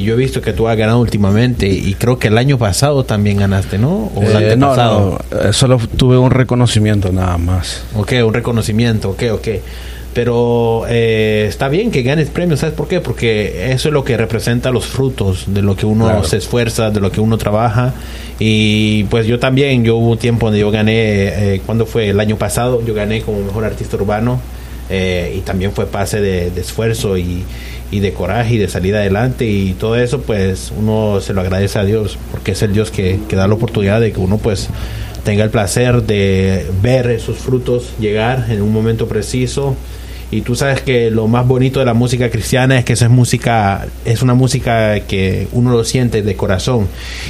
Y 0.00 0.04
yo 0.04 0.14
he 0.14 0.16
visto 0.16 0.40
que 0.40 0.54
tú 0.54 0.66
has 0.66 0.78
ganado 0.78 0.98
últimamente 0.98 1.68
y 1.68 1.92
creo 1.94 2.18
que 2.18 2.28
el 2.28 2.38
año 2.38 2.56
pasado 2.56 3.04
también 3.04 3.36
ganaste, 3.36 3.76
¿no? 3.76 4.10
O 4.14 4.22
el 4.22 4.28
Eh, 4.28 4.56
no, 4.56 4.70
antepasado. 4.70 5.18
no, 5.30 5.38
eh, 5.40 5.52
solo 5.52 5.78
tuve 5.96 6.16
un 6.16 6.30
reconocimiento 6.30 7.12
nada 7.12 7.36
más. 7.36 7.82
Ok, 7.94 8.12
un 8.24 8.32
reconocimiento, 8.32 9.10
ok, 9.10 9.22
ok. 9.34 9.48
Pero 10.14 10.84
eh, 10.88 11.44
está 11.48 11.68
bien 11.68 11.90
que 11.90 12.02
ganes 12.02 12.30
premios, 12.30 12.60
¿sabes 12.60 12.74
por 12.74 12.88
qué? 12.88 13.00
Porque 13.00 13.72
eso 13.72 13.88
es 13.88 13.92
lo 13.94 14.02
que 14.04 14.16
representa 14.16 14.70
los 14.70 14.86
frutos 14.86 15.44
de 15.46 15.62
lo 15.62 15.76
que 15.76 15.84
uno 15.86 16.06
Claro. 16.06 16.24
se 16.24 16.38
esfuerza, 16.38 16.90
de 16.90 16.98
lo 17.00 17.12
que 17.12 17.20
uno 17.20 17.36
trabaja. 17.38 17.92
Y 18.38 19.04
pues 19.04 19.26
yo 19.26 19.38
también, 19.38 19.84
yo 19.84 19.96
hubo 19.96 20.12
un 20.12 20.18
tiempo 20.18 20.46
donde 20.46 20.60
yo 20.60 20.70
gané, 20.70 20.94
eh, 21.54 21.62
¿cuándo 21.66 21.84
fue? 21.86 22.08
El 22.08 22.18
año 22.20 22.36
pasado, 22.36 22.82
yo 22.84 22.94
gané 22.94 23.20
como 23.22 23.40
mejor 23.42 23.64
artista 23.66 23.96
urbano. 23.96 24.40
Eh, 24.90 25.34
y 25.36 25.40
también 25.40 25.72
fue 25.72 25.86
pase 25.86 26.20
de, 26.20 26.48
esfuerzo 26.60 27.16
y, 27.16 27.44
y 27.90 28.00
de 28.00 28.12
coraje 28.12 28.54
y 28.54 28.58
de 28.58 28.68
salir 28.68 28.94
adelante. 28.96 29.46
Y 29.46 29.74
todo 29.74 29.96
eso, 29.96 30.22
pues 30.22 30.72
uno 30.76 31.20
se 31.20 31.32
lo 31.32 31.40
agradece 31.40 31.78
a 31.78 31.84
Dios, 31.84 32.18
porque 32.30 32.52
es 32.52 32.62
el 32.62 32.72
Dios 32.72 32.90
que, 32.90 33.20
que 33.28 33.36
da 33.36 33.46
la 33.46 33.54
oportunidad 33.54 34.00
de 34.00 34.12
que 34.12 34.20
uno, 34.20 34.38
pues 34.38 34.68
tenga 35.24 35.44
el 35.44 35.50
placer 35.50 36.02
de 36.02 36.66
ver 36.82 37.10
esos 37.10 37.38
frutos 37.38 37.92
llegar 37.98 38.46
en 38.50 38.62
un 38.62 38.72
momento 38.72 39.06
preciso. 39.06 39.76
Y 40.30 40.42
tú 40.42 40.54
sabes 40.54 40.80
que 40.80 41.10
lo 41.10 41.26
más 41.26 41.46
bonito 41.46 41.80
de 41.80 41.86
la 41.86 41.94
música 41.94 42.30
cristiana 42.30 42.78
es 42.78 42.84
que 42.84 42.92
esa 42.92 43.06
es 43.06 43.10
música, 43.10 43.86
es 44.04 44.22
una 44.22 44.34
música 44.34 45.00
que 45.00 45.48
uno 45.52 45.72
lo 45.72 45.82
siente 45.84 46.22
de 46.22 46.36
corazón. 46.36 46.86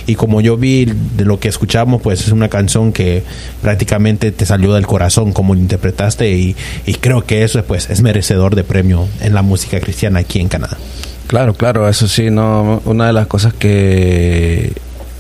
Y 0.07 0.17
como 0.17 0.41
yo 0.41 0.57
vi 0.57 0.85
de 0.85 1.25
lo 1.25 1.41
que 1.41 1.49
escuchamos, 1.49 2.03
pues 2.03 2.21
es 2.21 2.33
una 2.33 2.49
canción 2.49 2.93
que 2.93 3.23
prácticamente 3.63 4.33
te 4.33 4.45
salió 4.45 4.75
del 4.75 4.87
corazón 4.87 5.33
como 5.33 5.55
lo 5.55 5.61
interpretaste 5.61 6.31
y, 6.31 6.57
y 6.85 6.95
creo 6.95 7.25
que 7.25 7.43
eso 7.43 7.63
pues 7.65 7.89
es 7.89 8.03
merecedor 8.03 8.55
de 8.55 8.65
premio 8.65 9.09
en 9.21 9.35
la 9.35 9.43
música 9.43 9.81
cristiana 9.81 10.21
aquí 10.21 10.41
en 10.41 10.49
Canadá. 10.49 10.77
Claro, 11.27 11.55
claro, 11.55 11.89
eso 11.89 12.09
sí, 12.09 12.29
no, 12.29 12.83
una 12.85 13.07
de 13.07 13.13
las 13.13 13.29
cosas 13.29 13.55
que 13.55 14.73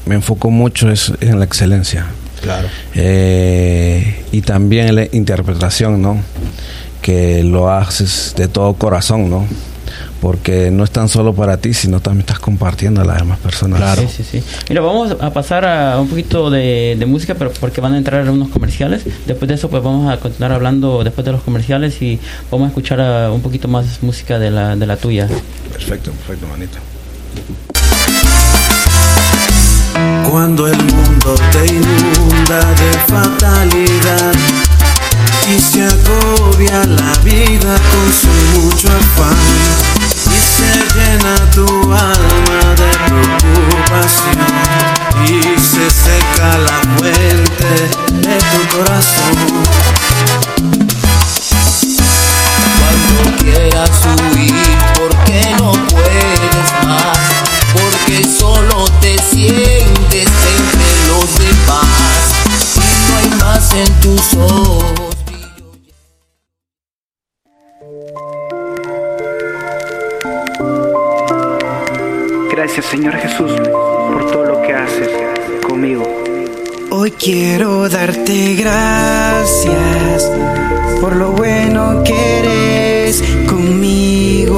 me 0.06 0.16
enfoco 0.16 0.50
mucho 0.50 0.90
es 0.90 1.12
en 1.20 1.38
la 1.38 1.44
excelencia. 1.44 2.06
Claro. 2.42 2.68
Eh, 2.94 4.24
y 4.32 4.40
también 4.40 4.88
en 4.88 4.96
la 4.96 5.06
interpretación, 5.12 6.02
¿no? 6.02 6.20
Que 7.10 7.42
lo 7.42 7.68
haces 7.68 8.34
de 8.36 8.46
todo 8.46 8.74
corazón, 8.74 9.28
¿no? 9.28 9.44
Porque 10.20 10.70
no 10.70 10.84
es 10.84 10.92
tan 10.92 11.08
solo 11.08 11.34
para 11.34 11.56
ti, 11.56 11.74
sino 11.74 11.98
también 11.98 12.20
estás 12.20 12.38
compartiendo 12.38 13.00
a 13.00 13.04
las 13.04 13.18
demás 13.18 13.40
personas. 13.40 13.98
Sí, 13.98 14.06
sí, 14.18 14.22
sí. 14.22 14.42
Mira, 14.68 14.80
vamos 14.80 15.16
a 15.20 15.32
pasar 15.32 15.64
a 15.64 16.00
un 16.00 16.06
poquito 16.06 16.50
de, 16.50 16.94
de 16.96 17.06
música, 17.06 17.34
pero 17.34 17.50
porque 17.58 17.80
van 17.80 17.94
a 17.94 17.98
entrar 17.98 18.30
unos 18.30 18.50
comerciales. 18.50 19.02
Después 19.26 19.48
de 19.48 19.56
eso, 19.56 19.68
pues 19.68 19.82
vamos 19.82 20.08
a 20.08 20.18
continuar 20.18 20.52
hablando 20.52 21.02
después 21.02 21.24
de 21.24 21.32
los 21.32 21.42
comerciales 21.42 22.00
y 22.00 22.20
vamos 22.48 22.66
a 22.66 22.68
escuchar 22.68 23.00
ah, 23.00 23.32
un 23.32 23.40
poquito 23.40 23.66
más 23.66 24.04
música 24.04 24.38
de 24.38 24.52
la, 24.52 24.76
de 24.76 24.86
la 24.86 24.96
tuya. 24.96 25.26
Perfecto, 25.72 26.12
perfecto, 26.12 26.46
manito. 26.46 26.78
Cuando 30.30 30.68
el 30.68 30.76
mundo 30.76 31.34
te 31.50 31.66
inunda 31.66 32.60
de 32.74 32.92
fatalidad 33.08 34.59
y 35.52 35.58
se 35.58 35.84
agobia 35.84 36.84
la 36.84 37.12
vida 37.24 37.74
con 37.90 38.12
su 38.12 38.60
mucho 38.60 38.88
afán 38.88 39.36
y 40.26 40.38
se 40.38 40.72
llena 40.94 41.50
tu 41.50 41.66
alma 41.92 42.74
de 42.76 42.90
preocupación 43.06 44.38
y 45.26 45.58
se 45.58 45.90
seca 45.90 46.56
la 46.58 46.80
fuente 46.96 47.72
de 48.12 48.38
tu 48.38 48.76
corazón. 48.76 49.36
Cuando 52.78 53.36
quieras 53.42 53.90
huir 54.34 54.78
porque 54.94 55.56
no 55.58 55.72
puedes 55.88 56.86
más, 56.86 57.18
porque 57.72 58.24
solo 58.38 58.84
te 59.00 59.16
sientes 59.18 60.28
entre 60.56 60.90
los 61.08 61.38
demás 61.38 61.88
y 62.76 62.78
no 63.08 63.16
hay 63.18 63.30
más 63.40 63.74
en 63.74 64.00
tus 64.00 64.34
ojos. 64.34 65.09
Gracias 72.62 72.84
Señor 72.84 73.16
Jesús 73.16 73.52
por 74.12 74.30
todo 74.30 74.44
lo 74.44 74.60
que 74.60 74.74
haces. 74.74 75.08
Hoy 76.90 77.10
quiero 77.12 77.88
darte 77.88 78.54
gracias 78.54 80.30
por 81.00 81.16
lo 81.16 81.32
bueno 81.32 82.04
que 82.04 82.12
eres 82.40 83.22
conmigo. 83.48 84.52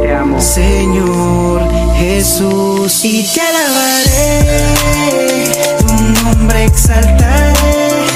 Te 0.00 0.14
amo. 0.14 0.40
Señor 0.40 1.60
Jesús, 1.98 3.04
y 3.04 3.22
te 3.34 3.42
alabaré, 3.42 4.46
tu 5.80 5.92
nombre 6.24 6.64
exaltaré, 6.64 8.06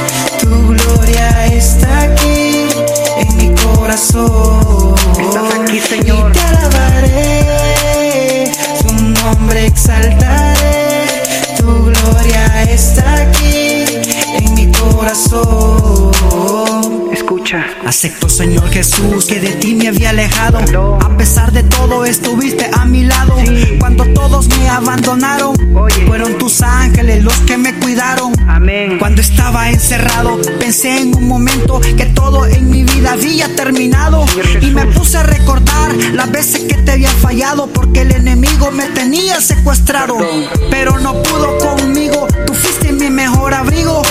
tu 0.41 0.69
gloria 0.69 1.47
está 1.49 2.05
aquí 2.05 2.69
en 3.19 3.37
mi 3.37 3.55
corazón. 3.61 4.95
Estás 5.21 5.61
aquí, 5.61 5.79
Señor. 5.79 6.31
Y 6.31 6.33
te 6.33 6.41
alabaré, 6.41 7.62
nombre 9.43 9.67
exaltaré, 9.67 11.07
tu 11.59 11.67
gloria 11.67 12.63
está 12.63 13.23
aquí 13.23 13.85
en 14.39 14.55
mi 14.55 14.71
corazón. 14.71 16.13
Escucha. 17.33 17.65
Acepto, 17.87 18.29
Señor 18.29 18.69
Jesús, 18.69 19.25
que 19.25 19.41
de 19.41 19.53
ti 19.53 19.75
me 19.75 19.89
había 19.89 20.11
alejado. 20.11 20.99
A 21.01 21.17
pesar 21.17 21.51
de 21.51 21.63
todo, 21.63 22.05
estuviste 22.05 22.69
a 22.71 22.85
mi 22.85 23.05
lado. 23.05 23.35
Sí. 23.47 23.79
Cuando 23.81 24.05
todos 24.13 24.49
me 24.49 24.69
abandonaron, 24.69 25.57
Oye. 25.75 26.07
fueron 26.07 26.37
tus 26.37 26.61
ángeles 26.61 27.25
los 27.25 27.35
que 27.41 27.57
me 27.57 27.75
cuidaron. 27.77 28.35
Amén. 28.47 28.99
Cuando 28.99 29.23
estaba 29.23 29.71
encerrado, 29.71 30.39
pensé 30.59 31.01
en 31.01 31.17
un 31.17 31.27
momento 31.27 31.81
que 31.81 32.05
todo 32.05 32.45
en 32.45 32.71
mi 32.71 32.85
vida 32.85 33.13
había 33.13 33.49
terminado. 33.57 34.27
Y 34.61 34.67
me 34.67 34.85
puse 34.89 35.17
a 35.17 35.23
recordar 35.23 35.95
las 36.13 36.31
veces 36.31 36.65
que 36.65 36.75
te 36.83 36.93
había 36.93 37.11
fallado 37.13 37.67
porque 37.69 38.03
el 38.03 38.13
enemigo 38.13 38.71
me 38.73 38.85
tenía 38.89 39.41
secuestrado. 39.41 40.19
Perdón. 40.19 40.71
Pero 40.71 40.99
no 40.99 41.23
pudo 41.23 41.57
conmigo, 41.57 42.27
tú 42.47 42.53
fuiste 42.53 42.93
mi 42.93 43.09
mejor 43.09 43.55
abrigo. 43.55 44.03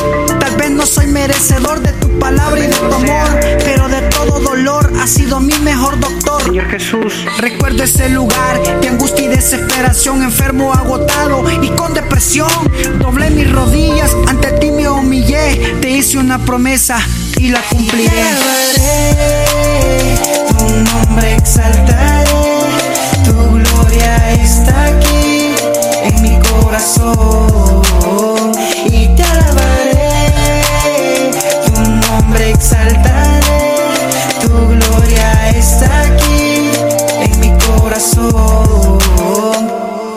No 0.76 0.86
soy 0.86 1.08
merecedor 1.08 1.82
de 1.82 1.92
tu 1.94 2.20
palabra 2.20 2.60
y 2.60 2.68
de 2.68 2.74
tu 2.74 2.86
amor, 2.94 3.40
pero 3.64 3.88
de 3.88 4.02
todo 4.10 4.40
dolor 4.40 4.92
has 5.00 5.10
sido 5.10 5.40
mi 5.40 5.54
mejor 5.60 6.00
doctor. 6.00 6.42
Señor 6.44 6.70
Jesús. 6.70 7.26
Recuerdo 7.40 7.84
ese 7.84 8.10
lugar 8.10 8.62
de 8.82 8.88
angustia 8.88 9.26
y 9.26 9.28
desesperación, 9.28 10.24
enfermo, 10.24 10.74
agotado 10.74 11.44
y 11.62 11.70
con 11.70 11.94
depresión. 11.94 12.50
Doblé 13.00 13.30
mis 13.30 13.52
rodillas, 13.52 14.16
ante 14.28 14.52
ti 14.54 14.72
me 14.72 14.90
humillé, 14.90 15.76
te 15.82 15.90
hice 15.90 16.18
una 16.18 16.40
promesa 16.40 16.98
y 17.38 17.50
la 17.50 17.62
cumpliré. 17.62 18.12
tu 20.58 20.66
nombre 20.66 21.36
exaltaré, 21.36 22.60
tu 23.26 23.34
gloria 23.34 24.34
está 24.42 24.86
aquí 24.86 25.54
en 26.04 26.22
mi 26.22 26.40
corazón. 26.40 27.82
Y 28.86 29.08
te 29.16 29.24
alabaré, 29.24 30.61
nombre 32.32 32.52
exaltaré, 32.52 33.76
tu 34.42 34.48
gloria 34.48 35.50
está 35.50 36.02
aquí 36.04 36.72
en 37.20 37.40
mi 37.42 37.52
corazón. 37.66 39.00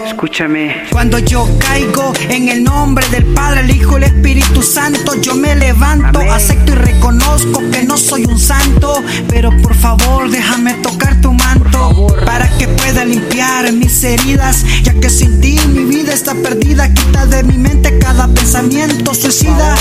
Escúchame. 0.06 0.84
Cuando 0.92 1.18
yo 1.18 1.48
caigo 1.58 2.12
en 2.28 2.48
el 2.50 2.62
nombre 2.62 3.04
del 3.08 3.24
Padre, 3.34 3.60
el 3.62 3.70
Hijo 3.70 3.94
y 3.94 3.96
el 3.96 4.04
Espíritu 4.04 4.62
Santo, 4.62 5.20
yo 5.20 5.34
me 5.34 5.56
levanto, 5.56 6.20
Amén. 6.20 6.30
acepto 6.30 6.72
y 6.72 6.76
reconozco 6.76 7.60
que 7.72 7.82
no 7.82 7.96
soy 7.96 8.24
un 8.26 8.38
santo, 8.38 9.02
pero 9.28 9.50
por 9.60 9.74
favor 9.74 10.30
déjame 10.30 10.74
tocar 10.74 11.20
tu 11.20 11.32
manto 11.32 12.06
para 12.24 12.48
que 12.58 12.68
pueda 12.68 13.04
limpiar 13.04 13.72
mis 13.72 14.04
heridas, 14.04 14.64
ya 14.84 14.94
que 14.94 15.10
sin 15.10 15.40
ti 15.40 15.58
mi 15.66 15.83
está 16.14 16.34
perdida, 16.34 16.94
quita 16.94 17.26
de 17.26 17.42
mi 17.42 17.58
mente 17.58 17.98
cada 17.98 18.28
pensamiento 18.28 19.12
suicida. 19.14 19.74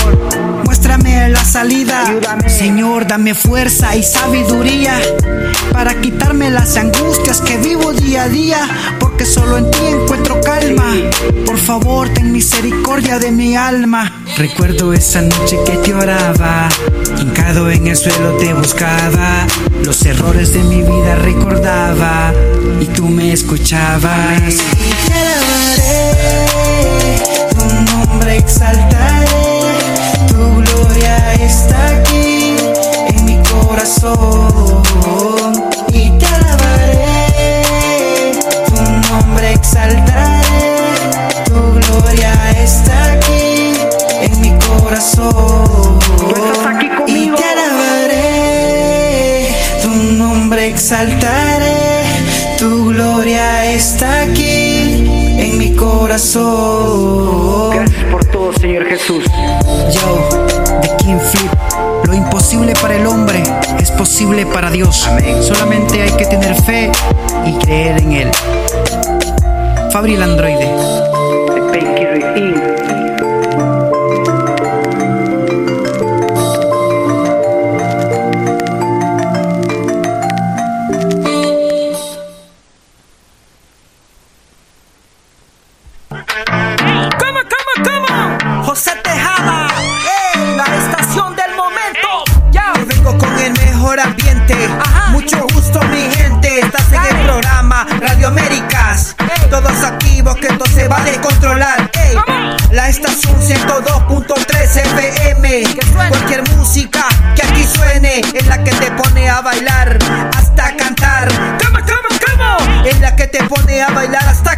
Muéstrame 0.64 1.28
la 1.28 1.44
salida, 1.44 2.08
Ayúdame. 2.08 2.50
Señor, 2.50 3.06
dame 3.06 3.34
fuerza 3.34 3.94
y 3.94 4.02
sabiduría 4.02 5.00
para 5.72 6.00
quitarme 6.00 6.50
las 6.50 6.76
angustias 6.76 7.40
que 7.40 7.56
vivo 7.58 7.92
día 7.92 8.24
a 8.24 8.28
día, 8.28 8.58
porque 8.98 9.24
solo 9.24 9.58
en 9.58 9.70
ti 9.70 9.78
encuentro 9.86 10.40
calma. 10.40 10.92
Por 11.46 11.56
favor, 11.56 12.08
ten 12.08 12.32
misericordia 12.32 13.20
de 13.20 13.30
mi 13.30 13.56
alma. 13.56 14.24
Recuerdo 14.36 14.92
esa 14.92 15.22
noche 15.22 15.56
que 15.64 15.76
te 15.78 15.94
oraba, 15.94 16.68
hincado 17.20 17.70
en 17.70 17.86
el 17.86 17.96
suelo 17.96 18.36
te 18.38 18.52
buscaba, 18.52 19.46
los 19.84 20.04
errores 20.04 20.52
de 20.52 20.64
mi 20.64 20.82
vida 20.82 21.14
recordaba 21.14 22.32
y 22.80 22.86
tú 22.86 23.08
me 23.08 23.32
escuchabas. 23.32 24.56
Nombre 28.24 28.38
exaltaré, 28.38 29.60
tu 30.28 30.62
gloria 30.62 31.34
está 31.34 31.88
aquí 31.88 32.56
en 33.08 33.24
mi 33.26 33.36
corazón. 33.42 34.82
Y 35.92 36.10
te 36.18 36.26
alabaré, 36.26 38.32
tu 38.66 38.76
nombre 39.12 39.52
exaltaré, 39.52 40.40
tu 41.44 41.74
gloria 41.74 42.32
está 42.62 43.12
aquí 43.12 43.74
en 44.22 44.40
mi 44.40 44.52
corazón. 44.58 45.98
Aquí. 46.66 46.88
Y 47.06 47.28
te 47.28 47.44
alabaré, 47.44 49.48
tu 49.82 49.90
nombre 49.90 50.68
exaltaré, 50.68 52.04
tu 52.58 52.86
gloria 52.86 53.70
está 53.70 54.22
aquí 54.22 55.04
en 55.38 55.58
mi 55.58 55.74
corazón. 55.74 57.83
Todo, 58.44 58.52
Señor 58.60 58.84
Jesús. 58.84 59.24
Yo, 59.90 60.28
de 60.82 60.96
King 60.98 61.18
Flip. 61.18 61.50
Lo 62.04 62.12
imposible 62.12 62.74
para 62.74 62.96
el 62.96 63.06
hombre 63.06 63.42
es 63.80 63.90
posible 63.90 64.44
para 64.44 64.70
Dios. 64.70 65.06
Amén. 65.06 65.42
Solamente 65.42 66.02
hay 66.02 66.10
que 66.10 66.26
tener 66.26 66.54
fe 66.62 66.92
y 67.46 67.52
creer 67.54 68.02
en 68.02 68.12
Él. 68.12 68.30
Fabri 69.90 70.16
el 70.16 70.22
androide. 70.22 71.23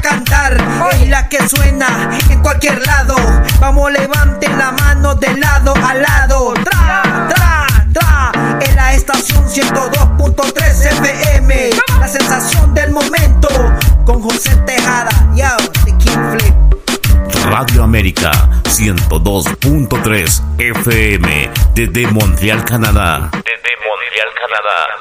Cantar. 0.09 0.57
Es 0.92 1.09
la 1.09 1.29
que 1.29 1.49
suena 1.49 2.11
en 2.31 2.40
cualquier 2.40 2.87
lado. 2.87 3.16
Vamos, 3.61 3.90
levanten 3.90 4.57
la 4.57 4.71
mano 4.73 5.14
de 5.16 5.37
lado 5.37 5.75
a 5.75 5.95
lado. 5.95 6.55
Tra, 6.55 7.27
tra, 7.29 7.66
tra. 7.92 8.33
En 8.61 8.77
la 8.77 8.95
estación 8.95 9.45
102.3 9.49 10.87
FM. 11.03 11.71
La 11.99 12.09
sensación 12.09 12.73
del 12.75 12.92
momento. 12.92 13.49
Con 14.05 14.23
José 14.23 14.55
Tejada. 14.64 15.11
Yo, 15.35 15.57
de 15.85 15.99
King 15.99 16.31
Flip. 16.31 16.55
Radio 17.51 17.83
América 17.83 18.31
102.3 18.64 20.42
FM 20.59 21.51
desde 21.75 22.07
Montreal, 22.09 22.64
Canadá. 22.64 23.29
Desde 23.33 23.73
Montreal, 23.87 24.29
Canadá. 24.40 24.97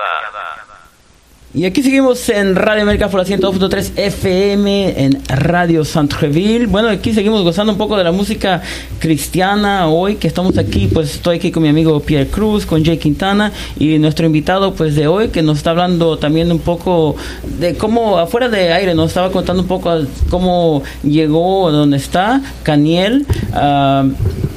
Y 1.55 1.63
aquí 1.63 1.81
seguimos 1.81 2.27
en 2.27 2.53
Radio 2.53 2.81
América 2.83 3.07
por 3.07 3.21
la 3.21 3.25
102.3 3.25 3.93
FM 3.95 5.01
en 5.05 5.21
Radio 5.29 5.85
Centreville. 5.85 6.65
Bueno, 6.65 6.89
aquí 6.89 7.13
seguimos 7.13 7.43
gozando 7.43 7.71
un 7.71 7.77
poco 7.77 7.95
de 7.95 8.03
la 8.03 8.11
música 8.11 8.61
cristiana 8.99 9.87
hoy 9.87 10.15
que 10.15 10.27
estamos 10.27 10.57
aquí. 10.57 10.89
Pues 10.93 11.15
estoy 11.15 11.37
aquí 11.37 11.51
con 11.51 11.63
mi 11.63 11.69
amigo 11.69 12.01
Pierre 12.01 12.27
Cruz, 12.27 12.65
con 12.65 12.83
Jay 12.83 12.97
Quintana 12.97 13.53
y 13.79 13.97
nuestro 13.99 14.25
invitado 14.25 14.73
pues 14.73 14.95
de 14.95 15.07
hoy 15.07 15.29
que 15.29 15.41
nos 15.43 15.59
está 15.59 15.69
hablando 15.69 16.17
también 16.17 16.51
un 16.51 16.59
poco 16.59 17.15
de 17.57 17.75
cómo 17.75 18.17
afuera 18.17 18.49
de 18.49 18.73
aire 18.73 18.93
nos 18.93 19.07
estaba 19.07 19.31
contando 19.31 19.61
un 19.61 19.69
poco 19.69 19.97
cómo 20.29 20.83
llegó 21.03 21.69
a 21.69 21.71
donde 21.71 21.95
está 21.95 22.41
Caniel. 22.63 23.25
Ah, 23.53 24.03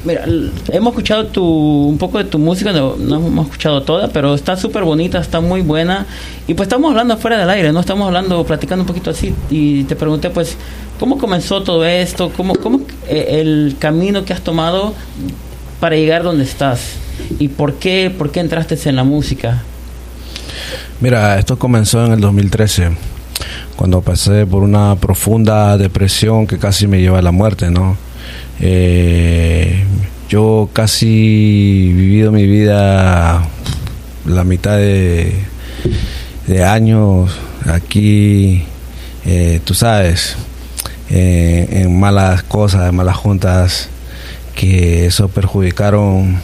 Mira, 0.05 0.23
hemos 0.69 0.93
escuchado 0.93 1.27
tu, 1.27 1.43
un 1.43 1.97
poco 1.97 2.19
de 2.19 2.23
tu 2.23 2.39
música, 2.39 2.71
no, 2.71 2.95
no 2.95 3.17
hemos 3.17 3.47
escuchado 3.47 3.83
toda, 3.83 4.07
pero 4.07 4.33
está 4.33 4.55
súper 4.55 4.83
bonita, 4.83 5.19
está 5.19 5.41
muy 5.41 5.61
buena. 5.61 6.05
Y 6.47 6.53
pues 6.53 6.67
estamos 6.67 6.88
hablando 6.89 7.17
fuera 7.17 7.37
del 7.37 7.49
aire, 7.49 7.71
¿no? 7.71 7.79
Estamos 7.79 8.07
hablando, 8.07 8.43
platicando 8.45 8.83
un 8.83 8.87
poquito 8.87 9.09
así. 9.09 9.33
Y 9.49 9.83
te 9.85 9.95
pregunté, 9.95 10.29
pues, 10.29 10.57
¿Cómo 10.99 11.17
comenzó 11.17 11.63
todo 11.63 11.85
esto? 11.85 12.29
¿Cómo, 12.35 12.55
cómo 12.55 12.81
eh, 13.07 13.39
el 13.39 13.77
camino 13.79 14.25
que 14.25 14.33
has 14.33 14.41
tomado 14.41 14.93
para 15.79 15.95
llegar 15.95 16.23
donde 16.23 16.43
estás? 16.43 16.95
¿Y 17.39 17.47
por 17.47 17.75
qué, 17.75 18.13
por 18.15 18.31
qué 18.31 18.41
entraste 18.41 18.77
en 18.89 18.97
la 18.97 19.05
música? 19.05 19.63
Mira, 20.99 21.39
esto 21.39 21.57
comenzó 21.57 22.05
en 22.05 22.11
el 22.11 22.19
2013, 22.19 22.89
cuando 23.77 24.01
pasé 24.01 24.45
por 24.45 24.61
una 24.61 24.97
profunda 24.97 25.77
depresión 25.77 26.45
que 26.45 26.57
casi 26.57 26.85
me 26.85 26.99
lleva 26.99 27.19
a 27.19 27.21
la 27.21 27.31
muerte, 27.31 27.71
¿no? 27.71 27.95
Eh, 28.59 29.85
yo 30.27 30.69
casi 30.73 31.93
vivido 31.95 32.33
mi 32.33 32.45
vida 32.45 33.47
la 34.25 34.43
mitad 34.43 34.75
de, 34.75 35.48
de 36.49 36.63
años 36.63 37.29
aquí, 37.67 38.63
eh, 39.23 39.61
tú 39.63 39.75
sabes, 39.75 40.35
eh, 41.11 41.67
en 41.69 41.99
malas 41.99 42.41
cosas, 42.41 42.89
en 42.89 42.95
malas 42.95 43.17
juntas, 43.17 43.89
que 44.55 45.05
eso 45.05 45.27
perjudicaron 45.27 46.41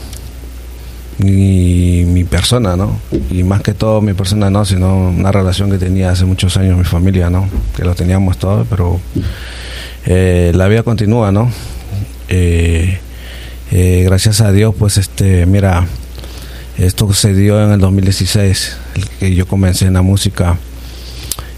mi, 1.17 2.23
persona, 2.29 2.75
¿no? 2.75 2.99
Y 3.31 3.43
más 3.43 3.61
que 3.61 3.73
todo 3.73 4.01
mi 4.01 4.13
persona 4.13 4.49
no, 4.49 4.63
sino 4.65 5.09
una 5.09 5.31
relación 5.31 5.71
que 5.71 5.77
tenía 5.77 6.11
hace 6.11 6.25
muchos 6.25 6.55
años 6.57 6.77
mi 6.77 6.83
familia, 6.83 7.29
¿no? 7.31 7.47
Que 7.75 7.83
lo 7.83 7.95
teníamos 7.95 8.37
todo, 8.37 8.65
pero 8.69 8.99
eh, 10.05 10.51
la 10.53 10.67
vida 10.67 10.83
continúa, 10.83 11.31
¿no? 11.31 11.49
Gracias 13.71 14.41
a 14.41 14.51
Dios, 14.51 14.75
pues 14.77 14.97
este, 14.97 15.45
mira, 15.47 15.87
esto 16.77 17.11
se 17.13 17.33
dio 17.33 17.63
en 17.63 17.71
el 17.71 17.79
2016, 17.79 18.77
el 18.95 19.07
que 19.19 19.35
yo 19.35 19.47
comencé 19.47 19.85
en 19.85 19.93
la 19.93 20.01
música. 20.01 20.57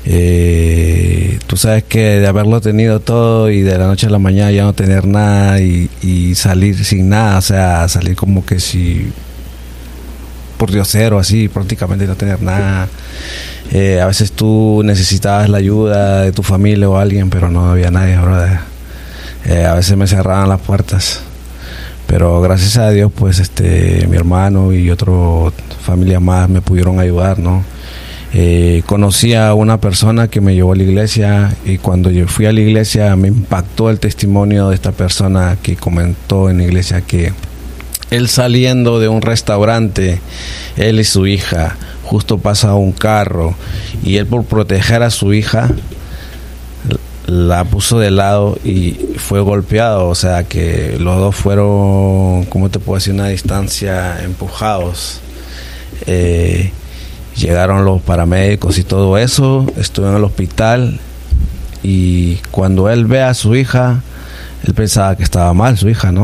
Eh, 0.05 1.39
tú 1.47 1.57
sabes 1.57 1.83
que 1.83 2.19
de 2.19 2.27
haberlo 2.27 2.61
tenido 2.61 2.99
todo 2.99 3.49
y 3.51 3.61
de 3.61 3.77
la 3.77 3.87
noche 3.87 4.07
a 4.07 4.09
la 4.09 4.19
mañana 4.19 4.51
ya 4.51 4.63
no 4.63 4.73
tener 4.73 5.05
nada 5.05 5.59
y, 5.59 5.89
y 6.01 6.35
salir 6.35 6.83
sin 6.85 7.09
nada, 7.09 7.39
o 7.39 7.41
sea, 7.41 7.87
salir 7.89 8.15
como 8.15 8.45
que 8.45 8.59
si 8.59 9.11
por 10.57 10.71
diosero 10.71 11.19
así, 11.19 11.47
prácticamente 11.47 12.07
no 12.07 12.15
tener 12.15 12.41
nada. 12.41 12.87
Eh, 13.71 14.01
a 14.01 14.07
veces 14.07 14.31
tú 14.31 14.81
necesitabas 14.83 15.49
la 15.49 15.57
ayuda 15.57 16.21
de 16.21 16.31
tu 16.31 16.43
familia 16.43 16.89
o 16.89 16.97
alguien, 16.97 17.29
pero 17.29 17.49
no 17.49 17.69
había 17.69 17.91
nadie, 17.91 18.17
brother. 18.17 18.59
Eh, 19.45 19.65
a 19.65 19.75
veces 19.75 19.95
me 19.97 20.07
cerraban 20.07 20.49
las 20.49 20.61
puertas. 20.61 21.21
Pero 22.07 22.41
gracias 22.41 22.77
a 22.77 22.89
Dios, 22.89 23.11
pues 23.13 23.39
este, 23.39 24.07
mi 24.09 24.15
hermano 24.15 24.71
y 24.71 24.89
otro 24.89 25.53
familia 25.81 26.19
más 26.19 26.49
me 26.49 26.61
pudieron 26.61 26.99
ayudar, 26.99 27.39
¿no? 27.39 27.63
Eh, 28.33 28.83
conocí 28.85 29.33
a 29.33 29.53
una 29.53 29.79
persona 29.79 30.27
que 30.27 30.41
me 30.41 30.53
llevó 30.53 30.73
a 30.73 30.75
la 30.75 30.83
iglesia 30.83 31.55
y 31.65 31.77
cuando 31.77 32.11
yo 32.11 32.27
fui 32.27 32.45
a 32.45 32.51
la 32.51 32.59
iglesia 32.59 33.15
me 33.15 33.29
impactó 33.29 33.89
el 33.89 33.99
testimonio 33.99 34.69
de 34.69 34.75
esta 34.75 34.91
persona 34.91 35.57
que 35.61 35.77
comentó 35.77 36.49
en 36.49 36.57
la 36.57 36.63
iglesia 36.65 37.01
que 37.01 37.31
él 38.09 38.27
saliendo 38.27 38.99
de 38.99 39.07
un 39.07 39.21
restaurante, 39.21 40.19
él 40.75 40.99
y 40.99 41.03
su 41.03 41.25
hija, 41.25 41.77
justo 42.03 42.37
pasa 42.37 42.73
un 42.73 42.91
carro 42.91 43.55
y 44.03 44.17
él 44.17 44.25
por 44.25 44.43
proteger 44.43 45.03
a 45.03 45.09
su 45.09 45.33
hija 45.33 45.69
la 47.27 47.65
puso 47.65 47.99
de 47.99 48.09
lado 48.09 48.57
y 48.63 48.93
fue 49.17 49.41
golpeado, 49.41 50.07
o 50.07 50.15
sea 50.15 50.45
que 50.45 50.95
los 50.97 51.17
dos 51.17 51.35
fueron, 51.35 52.45
¿cómo 52.45 52.69
te 52.69 52.79
puedo 52.79 52.97
decir?, 52.97 53.13
una 53.13 53.27
distancia 53.27 54.23
empujados. 54.23 55.19
Eh, 56.05 56.71
llegaron 57.35 57.83
los 57.83 58.01
paramédicos 58.01 58.77
y 58.79 58.83
todo 58.83 59.17
eso, 59.17 59.67
estuve 59.77 60.07
en 60.07 60.15
el 60.15 60.23
hospital 60.23 60.99
y 61.83 62.37
cuando 62.49 62.89
él 62.89 63.05
ve 63.05 63.21
a 63.21 63.33
su 63.33 63.55
hija, 63.55 64.01
él 64.65 64.73
pensaba 64.73 65.15
que 65.17 65.23
estaba 65.23 65.53
mal 65.53 65.77
su 65.77 65.89
hija, 65.89 66.13
¿no? 66.13 66.23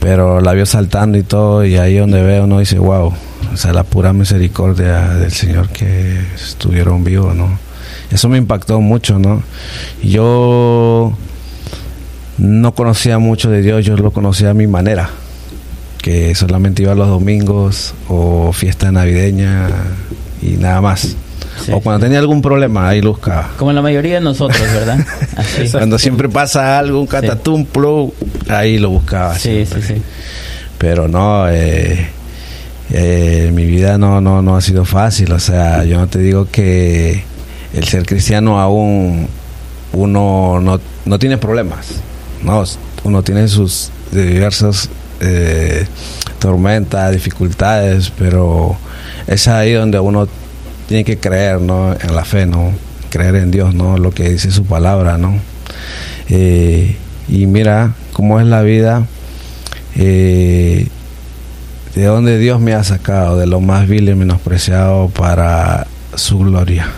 Pero 0.00 0.40
la 0.40 0.52
vio 0.54 0.64
saltando 0.64 1.18
y 1.18 1.24
todo 1.24 1.64
y 1.64 1.76
ahí 1.76 1.98
donde 1.98 2.22
ve 2.22 2.40
uno 2.40 2.58
dice, 2.58 2.78
wow, 2.78 3.12
o 3.52 3.56
sea, 3.56 3.74
la 3.74 3.84
pura 3.84 4.14
misericordia 4.14 5.10
del 5.10 5.32
Señor 5.32 5.68
que 5.68 6.20
estuvieron 6.34 7.04
vivos, 7.04 7.36
¿no? 7.36 7.65
Eso 8.10 8.28
me 8.28 8.38
impactó 8.38 8.80
mucho, 8.80 9.18
¿no? 9.18 9.42
Yo 10.02 11.12
no 12.38 12.74
conocía 12.74 13.18
mucho 13.18 13.50
de 13.50 13.62
Dios, 13.62 13.84
yo 13.84 13.96
lo 13.96 14.10
conocía 14.10 14.50
a 14.50 14.54
mi 14.54 14.66
manera, 14.66 15.10
que 16.02 16.34
solamente 16.34 16.82
iba 16.82 16.94
los 16.94 17.08
domingos 17.08 17.94
o 18.08 18.52
fiesta 18.52 18.92
navideña 18.92 19.68
y 20.42 20.56
nada 20.56 20.80
más. 20.80 21.16
Sí, 21.64 21.72
o 21.72 21.80
cuando 21.80 22.04
tenía 22.04 22.18
algún 22.18 22.42
problema, 22.42 22.88
ahí 22.88 23.00
lo 23.00 23.12
buscaba. 23.12 23.50
Como 23.56 23.72
la 23.72 23.80
mayoría 23.80 24.16
de 24.16 24.20
nosotros, 24.20 24.60
¿verdad? 24.60 24.98
Así. 25.36 25.70
Cuando 25.70 25.98
siempre 25.98 26.28
pasa 26.28 26.78
algo, 26.78 27.00
un 27.00 27.06
catatum, 27.06 27.64
plum, 27.64 28.10
ahí 28.48 28.78
lo 28.78 28.90
buscaba. 28.90 29.38
Sí, 29.38 29.64
sí, 29.64 29.80
sí. 29.80 29.94
Pero 30.76 31.08
no, 31.08 31.48
eh, 31.48 32.10
eh, 32.90 33.50
mi 33.54 33.64
vida 33.64 33.96
no, 33.96 34.20
no, 34.20 34.42
no 34.42 34.56
ha 34.56 34.60
sido 34.60 34.84
fácil. 34.84 35.32
O 35.32 35.38
sea, 35.38 35.84
yo 35.84 35.98
no 35.98 36.08
te 36.08 36.18
digo 36.18 36.46
que 36.50 37.24
el 37.76 37.84
ser 37.84 38.06
cristiano 38.06 38.58
aún 38.58 39.28
uno 39.92 40.60
no, 40.60 40.80
no 41.04 41.18
tiene 41.18 41.36
problemas. 41.36 41.88
No, 42.42 42.64
uno 43.04 43.22
tiene 43.22 43.48
sus 43.48 43.90
diversas 44.10 44.88
eh, 45.20 45.86
tormentas, 46.38 47.12
dificultades, 47.12 48.10
pero 48.18 48.76
es 49.26 49.46
ahí 49.46 49.72
donde 49.72 49.98
uno 50.00 50.26
tiene 50.88 51.04
que 51.04 51.18
creer, 51.18 51.60
¿no? 51.60 51.92
En 51.92 52.14
la 52.14 52.24
fe, 52.24 52.46
¿no? 52.46 52.72
Creer 53.10 53.36
en 53.36 53.50
Dios, 53.50 53.74
¿no? 53.74 53.98
Lo 53.98 54.10
que 54.10 54.30
dice 54.30 54.50
su 54.50 54.64
palabra, 54.64 55.18
¿no? 55.18 55.38
Eh, 56.30 56.96
y 57.28 57.46
mira 57.46 57.94
cómo 58.12 58.40
es 58.40 58.46
la 58.46 58.62
vida, 58.62 59.06
eh, 59.96 60.88
de 61.94 62.04
donde 62.04 62.38
Dios 62.38 62.58
me 62.58 62.72
ha 62.72 62.84
sacado, 62.84 63.36
de 63.36 63.46
lo 63.46 63.60
más 63.60 63.86
vil 63.86 64.08
y 64.08 64.14
menospreciado 64.14 65.08
para 65.08 65.86
su 66.14 66.38
gloria. 66.38 66.88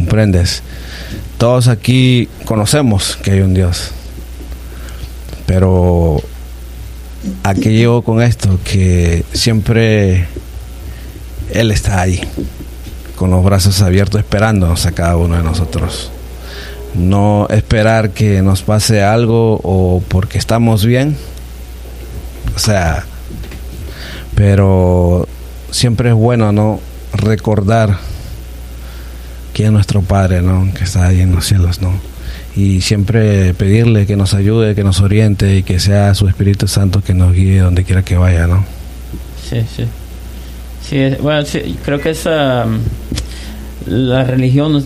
¿Comprendes? 0.00 0.62
Todos 1.36 1.68
aquí 1.68 2.26
conocemos 2.46 3.18
que 3.22 3.32
hay 3.32 3.40
un 3.40 3.52
Dios, 3.52 3.90
pero 5.44 6.22
¿a 7.42 7.52
qué 7.52 7.74
llego 7.74 8.00
con 8.00 8.22
esto? 8.22 8.58
Que 8.64 9.26
siempre 9.34 10.26
Él 11.52 11.70
está 11.70 12.00
ahí, 12.00 12.18
con 13.16 13.30
los 13.30 13.44
brazos 13.44 13.82
abiertos, 13.82 14.20
esperándonos 14.22 14.86
a 14.86 14.92
cada 14.92 15.18
uno 15.18 15.36
de 15.36 15.42
nosotros. 15.42 16.10
No 16.94 17.46
esperar 17.50 18.10
que 18.10 18.40
nos 18.40 18.62
pase 18.62 19.02
algo 19.02 19.60
o 19.62 20.02
porque 20.08 20.38
estamos 20.38 20.86
bien. 20.86 21.14
O 22.56 22.58
sea, 22.58 23.04
pero 24.34 25.28
siempre 25.70 26.08
es 26.08 26.14
bueno, 26.14 26.52
¿no? 26.52 26.80
Recordar 27.12 27.98
es 29.62 29.72
nuestro 29.72 30.02
Padre, 30.02 30.42
¿no? 30.42 30.72
Que 30.74 30.84
está 30.84 31.06
ahí 31.06 31.20
en 31.20 31.34
los 31.34 31.46
cielos, 31.46 31.80
¿no? 31.80 31.92
Y 32.56 32.80
siempre 32.80 33.54
pedirle 33.54 34.06
que 34.06 34.16
nos 34.16 34.34
ayude, 34.34 34.74
que 34.74 34.82
nos 34.84 35.00
oriente 35.00 35.56
y 35.58 35.62
que 35.62 35.78
sea 35.80 36.14
su 36.14 36.26
Espíritu 36.28 36.66
Santo 36.68 37.00
que 37.02 37.14
nos 37.14 37.32
guíe 37.32 37.60
donde 37.60 37.84
quiera 37.84 38.02
que 38.02 38.16
vaya, 38.16 38.46
¿no? 38.46 38.64
Sí, 39.48 39.62
sí. 39.76 39.84
Sí, 40.88 41.16
bueno, 41.22 41.44
creo 41.84 42.00
que 42.00 42.10
esa 42.10 42.66
mm, 42.66 42.80
la 43.86 44.24
religión 44.24 44.84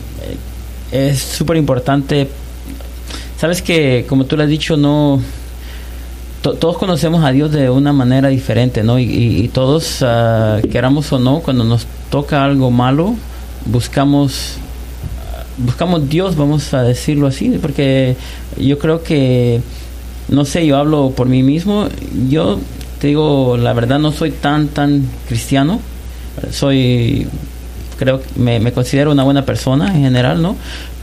eh, 0.92 1.08
es 1.10 1.18
súper 1.20 1.56
importante. 1.56 2.28
Sabes 3.38 3.62
que, 3.62 4.04
como 4.08 4.24
tú 4.26 4.36
lo 4.36 4.42
has 4.42 4.48
dicho, 4.48 4.76
no 4.76 5.20
to- 6.42 6.54
todos 6.54 6.76
conocemos 6.78 7.24
a 7.24 7.30
Dios 7.32 7.50
de 7.52 7.70
una 7.70 7.92
manera 7.92 8.28
diferente, 8.28 8.82
¿no? 8.82 8.98
Y, 8.98 9.04
y- 9.04 9.48
todos, 9.48 9.98
ah, 10.02 10.58
queramos 10.70 11.10
o 11.12 11.18
no, 11.18 11.40
cuando 11.40 11.64
nos 11.64 11.86
toca 12.10 12.44
algo 12.44 12.70
malo, 12.70 13.14
buscamos 13.66 14.58
buscamos 15.58 16.08
Dios, 16.08 16.36
vamos 16.36 16.72
a 16.74 16.82
decirlo 16.82 17.26
así, 17.26 17.58
porque 17.60 18.16
yo 18.56 18.78
creo 18.78 19.02
que, 19.02 19.60
no 20.28 20.44
sé, 20.44 20.66
yo 20.66 20.76
hablo 20.76 21.12
por 21.16 21.28
mí 21.28 21.42
mismo, 21.42 21.88
yo 22.28 22.58
te 23.00 23.08
digo, 23.08 23.56
la 23.56 23.72
verdad 23.72 23.98
no 23.98 24.12
soy 24.12 24.30
tan, 24.30 24.68
tan 24.68 25.06
cristiano, 25.28 25.80
soy, 26.50 27.26
creo 27.98 28.20
me, 28.36 28.72
considero 28.72 29.12
una 29.12 29.24
buena 29.24 29.44
persona 29.44 29.94
en 29.94 30.02
general, 30.02 30.42
¿no? 30.42 30.56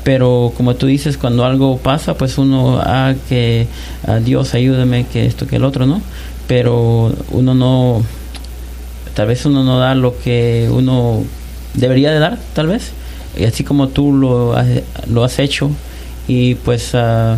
Pero 0.03 0.51
como 0.57 0.75
tú 0.75 0.87
dices, 0.87 1.17
cuando 1.17 1.45
algo 1.45 1.77
pasa, 1.77 2.15
pues 2.15 2.37
uno, 2.37 2.79
ah, 2.81 3.13
que 3.29 3.67
ah, 4.07 4.15
Dios 4.15 4.53
ayúdame, 4.55 5.05
que 5.05 5.27
esto, 5.27 5.45
que 5.45 5.57
el 5.57 5.63
otro, 5.63 5.85
¿no? 5.85 6.01
Pero 6.47 7.13
uno 7.29 7.53
no, 7.53 8.03
tal 9.13 9.27
vez 9.27 9.45
uno 9.45 9.63
no 9.63 9.79
da 9.79 9.93
lo 9.93 10.17
que 10.19 10.69
uno 10.71 11.23
debería 11.75 12.11
de 12.11 12.19
dar, 12.19 12.39
tal 12.53 12.67
vez. 12.67 12.93
Y 13.37 13.45
así 13.45 13.63
como 13.63 13.87
tú 13.87 14.13
lo 14.13 14.53
has, 14.55 14.67
lo 15.07 15.23
has 15.23 15.39
hecho 15.39 15.71
y 16.27 16.55
pues 16.55 16.93
ah, 16.95 17.37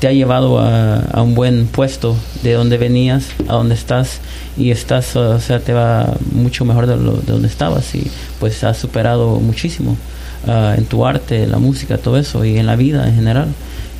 te 0.00 0.08
ha 0.08 0.12
llevado 0.12 0.58
a, 0.58 0.98
a 0.98 1.22
un 1.22 1.34
buen 1.34 1.66
puesto 1.66 2.16
de 2.42 2.52
donde 2.52 2.78
venías 2.78 3.28
a 3.48 3.54
donde 3.54 3.74
estás 3.74 4.20
y 4.56 4.70
estás, 4.70 5.16
o 5.16 5.40
sea, 5.40 5.60
te 5.60 5.72
va 5.72 6.14
mucho 6.32 6.64
mejor 6.64 6.86
de, 6.86 6.96
lo, 6.96 7.12
de 7.12 7.32
donde 7.32 7.48
estabas 7.48 7.94
y 7.94 8.10
pues 8.38 8.62
has 8.64 8.78
superado 8.78 9.40
muchísimo 9.40 9.96
ah, 10.46 10.74
en 10.76 10.84
tu 10.86 11.06
arte, 11.06 11.46
la 11.46 11.58
música, 11.58 11.98
todo 11.98 12.18
eso 12.18 12.44
y 12.44 12.58
en 12.58 12.66
la 12.66 12.76
vida 12.76 13.06
en 13.08 13.14
general. 13.14 13.48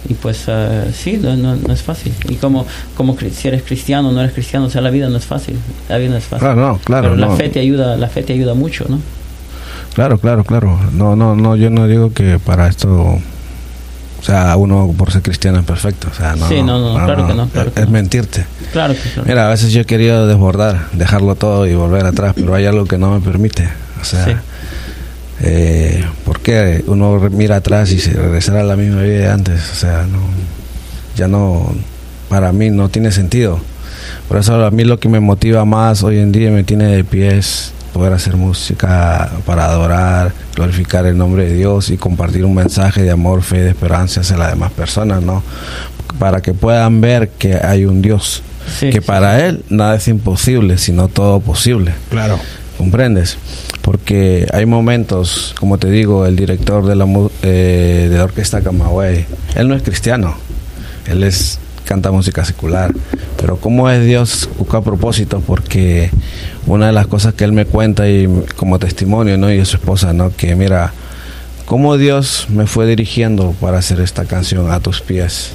Y 0.07 0.13
pues 0.13 0.47
sí, 0.93 1.17
no, 1.17 1.35
no, 1.35 1.57
no 1.57 1.73
es 1.73 1.81
fácil. 1.81 2.13
Y 2.29 2.35
como, 2.35 2.67
como 2.95 3.17
si 3.19 3.49
eres 3.49 3.63
cristiano 3.63 4.11
o 4.11 4.13
no 4.13 4.21
eres 4.21 4.35
cristiano, 4.35 4.67
o 4.67 4.71
sea, 4.71 4.83
la 4.83 4.91
vida 4.91 5.09
no 5.09 5.17
es 5.17 5.25
fácil. 5.25 5.57
La 5.89 5.97
vida 5.97 6.11
no 6.11 6.19
es 6.19 6.25
fácil. 6.25 6.47
Claro, 6.47 6.61
no, 6.61 6.79
claro, 6.79 7.09
Pero 7.09 7.17
la 7.17 7.35
fe 7.35 7.49
te 7.49 7.61
ayuda, 7.61 7.97
la 7.97 8.09
fe 8.09 8.23
te 8.23 8.35
ayuda 8.35 8.53
mucho, 8.53 8.85
¿no? 8.87 9.01
Claro, 9.95 10.19
claro, 10.19 10.45
claro. 10.45 10.79
No, 10.93 11.15
no, 11.17 11.37
no, 11.37 11.57
yo 11.57 11.71
no 11.71 11.87
digo 11.87 12.13
que 12.13 12.39
para 12.39 12.67
esto, 12.69 12.91
o 12.91 14.23
sea, 14.23 14.57
uno 14.57 14.93
por 14.97 15.13
ser 15.13 15.23
cristiano 15.23 15.61
es 15.61 15.65
perfecto. 15.65 16.09
O 16.11 16.15
sea, 16.15 16.35
no. 16.37 16.49
Sí, 16.49 16.63
no, 16.63 16.79
no, 16.99 17.05
claro 17.05 17.27
que 17.27 17.35
no, 17.35 17.49
claro 17.49 17.69
es 17.69 17.75
que 17.75 17.85
no. 17.85 17.91
mentirte. 17.91 18.45
Claro 18.73 18.95
que 18.95 19.01
claro. 19.11 19.29
Mira, 19.29 19.47
a 19.47 19.51
veces 19.51 19.73
yo 19.73 19.83
he 19.83 19.85
querido 19.85 20.27
desbordar, 20.27 20.89
dejarlo 20.93 21.35
todo 21.37 21.67
y 21.67 21.75
volver 21.75 22.07
atrás, 22.07 22.33
pero 22.35 22.55
hay 22.55 22.67
algo 22.67 22.87
que 22.87 22.99
no 22.99 23.13
me 23.13 23.21
permite. 23.21 23.69
O 24.01 24.05
sea, 24.05 24.25
Sí. 24.25 24.33
eh, 25.41 26.05
¿por 26.25 26.41
qué 26.41 26.83
uno 26.87 27.19
mira 27.31 27.57
atrás 27.57 27.91
y 27.93 27.99
se 27.99 28.13
regresará 28.13 28.61
a 28.61 28.65
la 28.65 28.77
misma 28.77 29.03
vida 29.03 29.19
de 29.19 29.29
antes? 29.31 29.71
O 29.73 29.75
sea, 29.75 30.07
no, 30.11 30.19
ya 31.17 31.29
no, 31.29 31.73
para 32.29 32.53
mí 32.53 32.71
no 32.71 32.89
tiene 32.89 33.13
sentido. 33.13 33.61
Por 34.29 34.39
eso 34.39 34.65
a 34.65 34.71
mí 34.71 34.85
lo 34.85 34.99
que 34.99 35.09
me 35.09 35.21
motiva 35.21 35.65
más 35.65 36.03
hoy 36.03 36.19
en 36.19 36.33
día 36.33 36.49
y 36.49 36.53
me 36.53 36.65
tiene 36.65 36.87
de 36.87 37.05
pie 37.05 37.37
es 37.39 37.73
poder 37.95 38.13
hacer 38.13 38.37
música 38.37 39.31
para 39.47 39.65
adorar, 39.67 40.33
glorificar 40.57 41.07
el 41.07 41.17
nombre 41.17 41.47
de 41.47 41.55
Dios 41.55 41.89
y 41.91 41.97
compartir 41.97 42.45
un 42.45 42.55
mensaje 42.55 43.03
de 43.03 43.11
amor, 43.13 43.43
fe 43.43 43.57
y 43.59 43.61
de 43.61 43.69
esperanza 43.71 44.21
hacia 44.21 44.37
las 44.37 44.51
demás 44.51 44.73
personas, 44.73 45.23
¿no? 45.23 45.43
Para 46.19 46.43
que 46.43 46.53
puedan 46.53 47.01
ver 47.01 47.29
que 47.31 47.55
hay 47.55 47.87
un 47.87 48.03
Dios, 48.03 48.43
Sí, 48.79 48.91
que 48.91 49.01
sí, 49.01 49.07
para 49.07 49.47
Él 49.47 49.63
nada 49.71 49.95
es 49.95 50.09
imposible, 50.09 50.77
sino 50.77 51.09
todo 51.09 51.39
posible. 51.41 51.95
Claro. 52.11 52.39
¿Comprendes? 52.79 53.39
Porque 53.83 54.47
hay 54.53 54.67
momentos, 54.67 55.55
como 55.61 55.79
te 55.79 55.89
digo, 55.91 56.27
el 56.27 56.35
director 56.35 56.85
de 56.87 56.97
la, 56.97 57.05
mu- 57.07 57.31
eh, 57.43 58.09
de 58.11 58.19
la 58.19 58.25
orquesta 58.25 58.61
Camagüey, 58.63 59.27
él 59.55 59.69
no 59.69 59.75
es 59.77 59.83
cristiano, 59.83 60.35
él 61.07 61.23
es 61.23 61.61
canta 61.85 62.11
música 62.11 62.45
secular. 62.45 62.93
Pero 63.41 63.57
cómo 63.57 63.91
es 63.91 64.05
Dios 64.05 64.49
busca 64.59 64.81
propósito, 64.81 65.43
porque 65.47 66.11
una 66.67 66.87
de 66.87 66.93
las 66.93 67.07
cosas 67.07 67.35
que 67.35 67.45
él 67.45 67.53
me 67.53 67.67
cuenta 67.67 68.09
y 68.09 68.29
como 68.57 68.79
testimonio, 68.79 69.37
¿no? 69.39 69.53
Y 69.53 69.65
su 69.65 69.77
esposa, 69.77 70.13
¿no? 70.13 70.35
Que 70.35 70.57
mira, 70.57 70.93
cómo 71.67 71.97
Dios 71.97 72.47
me 72.51 72.67
fue 72.67 72.87
dirigiendo 72.87 73.55
para 73.61 73.79
hacer 73.79 74.01
esta 74.01 74.25
canción 74.25 74.71
a 74.71 74.81
tus 74.81 75.01
pies. 75.01 75.51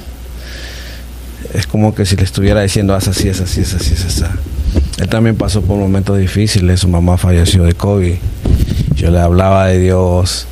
Es 1.54 1.66
como 1.66 1.94
que 1.94 2.06
si 2.06 2.16
le 2.16 2.24
estuviera 2.24 2.60
diciendo, 2.62 2.94
haz 2.94 3.08
así, 3.08 3.28
es 3.28 3.40
así, 3.40 3.62
es 3.62 3.74
así, 3.74 3.94
es 3.94 4.04
así. 4.04 4.24
Él 4.98 5.08
también 5.08 5.36
pasó 5.36 5.62
por 5.62 5.76
momentos 5.78 6.18
difíciles, 6.18 6.80
su 6.80 6.88
mamá 6.88 7.16
falleció 7.16 7.64
de 7.64 7.72
COVID. 7.72 8.14
Yo 8.94 9.10
le 9.10 9.18
hablaba 9.18 9.66
de 9.66 9.78
Dios, 9.78 10.46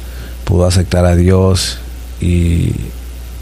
pudo 0.45 0.67
aceptar 0.67 1.05
a 1.05 1.15
Dios 1.15 1.79
y, 2.21 2.73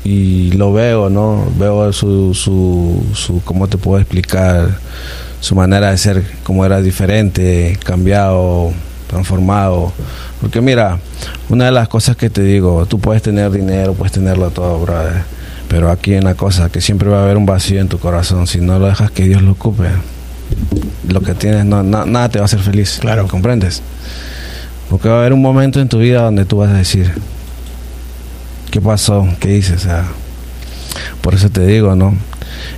y 0.06 0.52
lo 0.52 0.72
veo, 0.72 1.10
¿no? 1.10 1.44
Veo 1.58 1.92
su, 1.92 2.32
su, 2.34 3.02
su, 3.14 3.42
¿cómo 3.44 3.66
te 3.66 3.76
puedo 3.76 3.98
explicar? 4.00 4.78
Su 5.40 5.54
manera 5.56 5.90
de 5.90 5.98
ser, 5.98 6.22
como 6.44 6.64
era 6.64 6.80
diferente, 6.80 7.76
cambiado, 7.84 8.72
transformado. 9.08 9.92
Porque 10.40 10.60
mira, 10.60 10.98
una 11.48 11.64
de 11.66 11.72
las 11.72 11.88
cosas 11.88 12.16
que 12.16 12.30
te 12.30 12.42
digo, 12.42 12.86
tú 12.86 12.98
puedes 13.00 13.22
tener 13.22 13.50
dinero, 13.50 13.94
puedes 13.94 14.12
tenerlo 14.12 14.50
todo, 14.50 14.78
brother. 14.80 15.24
Pero 15.68 15.90
aquí 15.90 16.12
hay 16.12 16.18
una 16.18 16.34
cosa, 16.34 16.68
que 16.68 16.80
siempre 16.80 17.08
va 17.08 17.20
a 17.20 17.24
haber 17.24 17.36
un 17.36 17.46
vacío 17.46 17.80
en 17.80 17.88
tu 17.88 17.98
corazón 17.98 18.46
si 18.46 18.60
no 18.60 18.78
lo 18.78 18.86
dejas 18.86 19.10
que 19.10 19.24
Dios 19.24 19.42
lo 19.42 19.52
ocupe 19.52 19.88
lo 21.08 21.20
que 21.22 21.34
tienes, 21.34 21.64
no, 21.64 21.82
na- 21.82 22.04
nada 22.06 22.28
te 22.28 22.38
va 22.38 22.44
a 22.44 22.46
hacer 22.46 22.60
feliz. 22.60 22.98
Claro. 23.00 23.26
¿Comprendes? 23.26 23.82
Porque 24.88 25.08
va 25.08 25.16
a 25.16 25.18
haber 25.20 25.32
un 25.32 25.42
momento 25.42 25.80
en 25.80 25.88
tu 25.88 25.98
vida 25.98 26.22
donde 26.22 26.44
tú 26.44 26.58
vas 26.58 26.70
a 26.70 26.74
decir, 26.74 27.12
¿qué 28.70 28.80
pasó? 28.80 29.26
¿Qué 29.40 29.62
sea, 29.62 30.06
por 31.20 31.34
eso 31.34 31.50
te 31.50 31.66
digo, 31.66 31.94
¿no? 31.94 32.14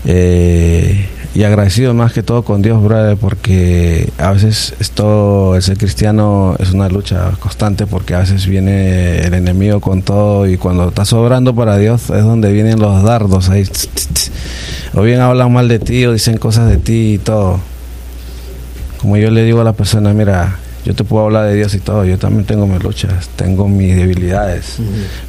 Eh, 0.05 1.09
y 1.35 1.45
agradecido 1.45 1.95
más 1.95 2.13
que 2.13 2.23
todo 2.23 2.43
con 2.43 2.63
Dios, 2.63 2.83
brother, 2.83 3.17
porque 3.17 4.11
a 4.19 4.33
veces 4.33 4.75
esto, 4.81 5.55
el 5.55 5.63
ser 5.63 5.77
cristiano 5.79 6.57
es 6.59 6.73
una 6.73 6.89
lucha 6.89 7.33
constante 7.39 7.87
porque 7.87 8.15
a 8.15 8.21
veces 8.21 8.47
viene 8.47 9.21
el 9.21 9.35
enemigo 9.35 9.81
con 9.81 10.03
todo 10.03 10.49
y 10.49 10.57
cuando 10.57 10.89
estás 10.89 11.13
obrando 11.13 11.55
para 11.55 11.77
Dios 11.77 12.11
es 12.11 12.25
donde 12.25 12.51
vienen 12.53 12.81
los 12.81 13.03
dardos 13.05 13.51
ahí. 13.51 13.65
O 14.95 15.03
bien 15.03 15.21
hablan 15.21 15.53
mal 15.53 15.69
de 15.69 15.79
ti 15.79 16.07
o 16.07 16.13
dicen 16.13 16.39
cosas 16.39 16.69
de 16.69 16.79
ti 16.79 17.15
y 17.15 17.19
todo. 17.19 17.61
Como 19.01 19.17
yo 19.17 19.31
le 19.31 19.45
digo 19.45 19.61
a 19.61 19.65
la 19.65 19.75
persona, 19.75 20.13
mira, 20.13 20.59
yo 20.85 20.95
te 20.95 21.05
puedo 21.05 21.25
hablar 21.27 21.47
de 21.49 21.55
Dios 21.55 21.75
y 21.75 21.79
todo, 21.81 22.05
yo 22.05 22.19
también 22.19 22.45
tengo 22.45 22.67
mis 22.67 22.83
luchas, 22.83 23.29
tengo 23.37 23.69
mis 23.69 23.95
debilidades, 23.97 24.77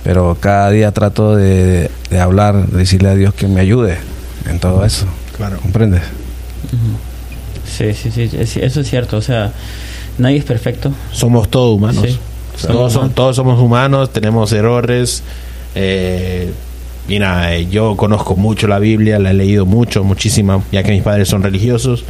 pero 0.03 0.37
cada 0.39 0.69
día 0.71 0.91
trato 0.91 1.35
de, 1.35 1.89
de 2.09 2.19
hablar, 2.19 2.67
de 2.67 2.77
decirle 2.77 3.09
a 3.09 3.15
Dios 3.15 3.33
que 3.33 3.47
me 3.47 3.59
ayude 3.59 3.97
en 4.49 4.59
todo 4.59 4.85
eso. 4.85 5.05
Claro. 5.35 5.57
¿Comprendes? 5.61 6.01
Sí, 7.65 7.93
sí, 7.93 8.11
sí, 8.11 8.29
es- 8.37 8.57
eso 8.57 8.81
es 8.81 8.89
cierto. 8.89 9.17
O 9.17 9.21
sea, 9.21 9.51
nadie 10.17 10.37
es 10.37 10.43
perfecto. 10.45 10.91
Somos 11.11 11.49
todos 11.49 11.77
humanos. 11.77 12.03
Sí. 12.05 12.19
Todos, 12.61 12.61
Somos 12.61 12.93
son- 12.93 12.99
humanos. 13.01 13.15
todos 13.15 13.35
somos 13.35 13.59
humanos, 13.61 14.13
tenemos 14.13 14.51
errores. 14.51 15.23
Eh, 15.75 16.51
mira, 17.07 17.55
eh, 17.55 17.67
yo 17.69 17.95
conozco 17.95 18.35
mucho 18.35 18.67
la 18.67 18.79
Biblia, 18.79 19.17
la 19.19 19.31
he 19.31 19.33
leído 19.33 19.65
mucho, 19.65 20.03
muchísima, 20.03 20.61
ya 20.71 20.83
que 20.83 20.91
mis 20.91 21.03
padres 21.03 21.29
son 21.29 21.41
religiosos. 21.43 22.03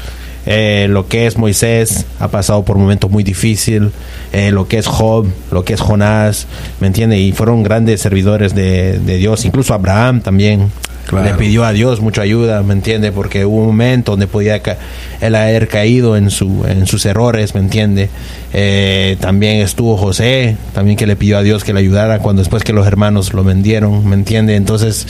Eh, 0.52 0.88
lo 0.90 1.08
que 1.08 1.28
es 1.28 1.38
Moisés 1.38 2.08
ha 2.20 2.28
pasado 2.30 2.66
por 2.66 2.76
momentos 2.76 3.12
muy 3.12 3.24
difíciles. 3.24 3.92
Eh, 4.34 4.50
lo 4.50 4.68
que 4.68 4.80
es 4.80 4.88
Job, 4.88 5.28
lo 5.52 5.64
que 5.64 5.74
es 5.76 5.80
Jonás, 5.80 6.48
¿me 6.80 6.88
entiende? 6.88 7.20
Y 7.20 7.34
fueron 7.34 7.62
grandes 7.62 8.02
servidores 8.02 8.56
de, 8.56 8.98
de 8.98 9.18
Dios. 9.18 9.46
Incluso 9.46 9.76
Abraham 9.76 10.22
también 10.22 10.72
Le 11.12 11.34
pidió 11.34 11.64
a 11.66 11.74
Dios 11.74 12.02
mucha 12.02 12.22
ayuda, 12.22 12.62
¿me 12.64 12.74
entiende? 12.74 13.12
Porque 13.12 13.44
hubo 13.46 13.62
un 13.62 13.68
momento 13.68 14.12
donde 14.12 14.28
podía 14.28 14.62
ca- 14.62 14.78
él 15.22 15.34
haber 15.36 15.68
caído 15.68 16.16
en, 16.16 16.30
su, 16.30 16.66
en 16.68 16.86
sus 16.86 17.06
errores, 17.06 17.56
¿me 17.56 17.62
entiende? 17.62 18.10
Eh, 18.54 19.18
también 19.20 19.58
estuvo 19.62 19.98
José, 19.98 20.56
también 20.74 20.98
que 20.98 21.08
le 21.08 21.16
pidió 21.16 21.38
a 21.38 21.42
Dios 21.42 21.64
que 21.64 21.74
le 21.74 21.80
ayudara 21.80 22.20
cuando 22.20 22.42
después 22.42 22.64
que 22.64 22.74
los 22.74 22.86
hermanos 22.86 23.34
lo 23.34 23.44
vendieron, 23.44 24.08
¿me 24.08 24.16
entiende? 24.16 24.56
Entonces, 24.56 25.08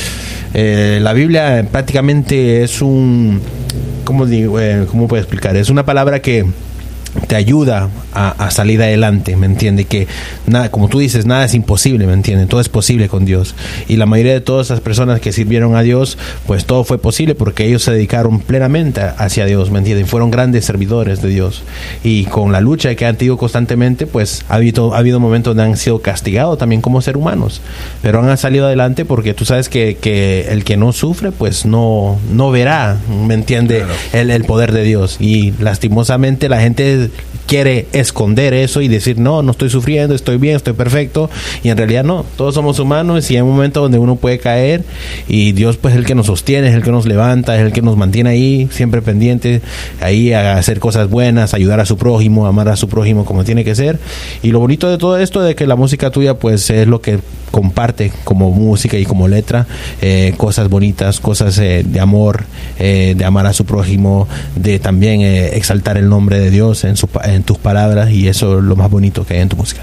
eh, 0.53 0.99
la 1.01 1.13
Biblia 1.13 1.65
prácticamente 1.71 2.63
es 2.63 2.81
un, 2.81 3.41
¿cómo 4.05 4.25
digo? 4.25 4.59
Eh, 4.59 4.85
¿Cómo 4.89 5.07
puedo 5.07 5.21
explicar? 5.21 5.55
Es 5.57 5.69
una 5.69 5.85
palabra 5.85 6.21
que 6.21 6.45
te 7.27 7.35
ayuda 7.35 7.89
a, 8.13 8.29
a 8.29 8.51
salir 8.51 8.81
adelante, 8.81 9.35
¿me 9.35 9.45
entiende? 9.45 9.85
Que 9.85 10.07
nada, 10.47 10.71
como 10.71 10.87
tú 10.87 10.99
dices, 10.99 11.25
nada 11.25 11.45
es 11.45 11.53
imposible, 11.53 12.05
¿me 12.07 12.13
entiende? 12.13 12.45
Todo 12.45 12.61
es 12.61 12.69
posible 12.69 13.09
con 13.09 13.25
Dios. 13.25 13.55
Y 13.87 13.97
la 13.97 14.05
mayoría 14.05 14.33
de 14.33 14.41
todas 14.41 14.67
esas 14.67 14.81
personas 14.81 15.19
que 15.21 15.31
sirvieron 15.31 15.75
a 15.75 15.81
Dios, 15.81 16.17
pues 16.47 16.65
todo 16.65 16.83
fue 16.83 16.97
posible 16.97 17.35
porque 17.35 17.65
ellos 17.65 17.83
se 17.83 17.91
dedicaron 17.91 18.39
plenamente 18.39 19.01
hacia 19.01 19.45
Dios, 19.45 19.71
¿me 19.71 19.79
entiende? 19.79 20.05
Fueron 20.05 20.31
grandes 20.31 20.65
servidores 20.65 21.21
de 21.21 21.29
Dios. 21.29 21.63
Y 22.03 22.25
con 22.25 22.51
la 22.51 22.61
lucha 22.61 22.95
que 22.95 23.05
han 23.05 23.15
tenido 23.15 23.37
constantemente, 23.37 24.07
pues 24.07 24.43
ha 24.49 24.55
habido, 24.55 24.93
ha 24.93 24.99
habido 24.99 25.19
momentos 25.19 25.55
donde 25.55 25.71
han 25.71 25.77
sido 25.77 26.01
castigados 26.01 26.57
también 26.57 26.81
como 26.81 27.01
ser 27.01 27.17
humanos. 27.17 27.61
Pero 28.01 28.21
han 28.21 28.37
salido 28.37 28.65
adelante 28.65 29.05
porque 29.05 29.33
tú 29.33 29.45
sabes 29.45 29.69
que, 29.69 29.97
que 29.99 30.47
el 30.49 30.63
que 30.63 30.77
no 30.77 30.93
sufre, 30.93 31.31
pues 31.31 31.65
no, 31.65 32.19
no 32.31 32.51
verá, 32.51 32.97
¿me 33.25 33.33
entiende? 33.33 33.85
El, 34.13 34.29
el 34.29 34.43
poder 34.43 34.71
de 34.71 34.83
Dios. 34.83 35.17
Y 35.19 35.53
lastimosamente 35.59 36.49
la 36.49 36.59
gente 36.59 36.98
did 36.99 37.28
quiere 37.49 37.87
esconder 37.93 38.53
eso 38.53 38.79
y 38.81 38.87
decir, 38.87 39.17
no, 39.17 39.41
no 39.41 39.51
estoy 39.51 39.71
sufriendo, 39.71 40.13
estoy 40.13 40.37
bien, 40.37 40.55
estoy 40.55 40.73
perfecto. 40.73 41.31
Y 41.63 41.69
en 41.69 41.77
realidad 41.77 42.03
no, 42.03 42.23
todos 42.37 42.53
somos 42.53 42.77
humanos 42.77 43.29
y 43.31 43.35
hay 43.37 43.41
un 43.41 43.49
momento 43.49 43.81
donde 43.81 43.97
uno 43.97 44.17
puede 44.17 44.37
caer 44.37 44.83
y 45.27 45.51
Dios 45.53 45.77
pues 45.77 45.95
es 45.95 45.99
el 45.99 46.05
que 46.05 46.13
nos 46.13 46.27
sostiene, 46.27 46.69
es 46.69 46.75
el 46.75 46.83
que 46.83 46.91
nos 46.91 47.07
levanta, 47.07 47.55
es 47.55 47.63
el 47.63 47.71
que 47.73 47.81
nos 47.81 47.97
mantiene 47.97 48.29
ahí, 48.29 48.69
siempre 48.71 49.01
pendiente, 49.01 49.61
ahí 49.99 50.31
a 50.31 50.57
hacer 50.57 50.79
cosas 50.79 51.09
buenas, 51.09 51.55
ayudar 51.55 51.79
a 51.79 51.87
su 51.87 51.97
prójimo, 51.97 52.45
amar 52.45 52.69
a 52.69 52.75
su 52.75 52.87
prójimo 52.87 53.25
como 53.25 53.43
tiene 53.43 53.63
que 53.65 53.73
ser. 53.73 53.97
Y 54.43 54.51
lo 54.51 54.59
bonito 54.59 54.87
de 54.87 54.99
todo 54.99 55.17
esto 55.17 55.41
de 55.41 55.55
que 55.55 55.65
la 55.65 55.75
música 55.75 56.11
tuya 56.11 56.35
pues 56.35 56.69
es 56.69 56.85
lo 56.87 57.01
que 57.01 57.17
comparte 57.49 58.11
como 58.25 58.51
música 58.51 58.95
y 58.99 59.05
como 59.05 59.27
letra 59.27 59.65
eh, 60.03 60.35
cosas 60.37 60.69
bonitas, 60.69 61.19
cosas 61.19 61.57
eh, 61.57 61.83
de 61.83 61.99
amor, 61.99 62.43
eh, 62.77 63.15
de 63.17 63.25
amar 63.25 63.47
a 63.47 63.53
su 63.53 63.65
prójimo, 63.65 64.27
de 64.55 64.77
también 64.77 65.21
exaltar 65.21 65.97
el 65.97 66.09
nombre 66.09 66.39
de 66.39 66.51
Dios 66.51 66.83
en, 66.83 66.95
su, 66.95 67.07
pa- 67.07 67.23
en 67.39 67.43
tus 67.43 67.57
palabras 67.57 68.11
y 68.11 68.27
eso 68.27 68.59
es 68.59 68.63
lo 68.63 68.75
más 68.75 68.91
bonito 68.91 69.25
que 69.25 69.35
hay 69.35 69.39
en 69.39 69.49
tu 69.49 69.55
música. 69.55 69.81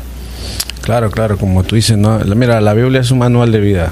Claro, 0.83 1.11
claro, 1.11 1.37
como 1.37 1.64
tú 1.64 1.75
dices, 1.75 1.97
¿no? 1.97 2.19
Mira, 2.21 2.61
la 2.61 2.75
Biblia 2.75 3.01
es 3.01 3.11
un 3.11 3.19
manual 3.19 3.51
de 3.51 3.61
vida. 3.61 3.90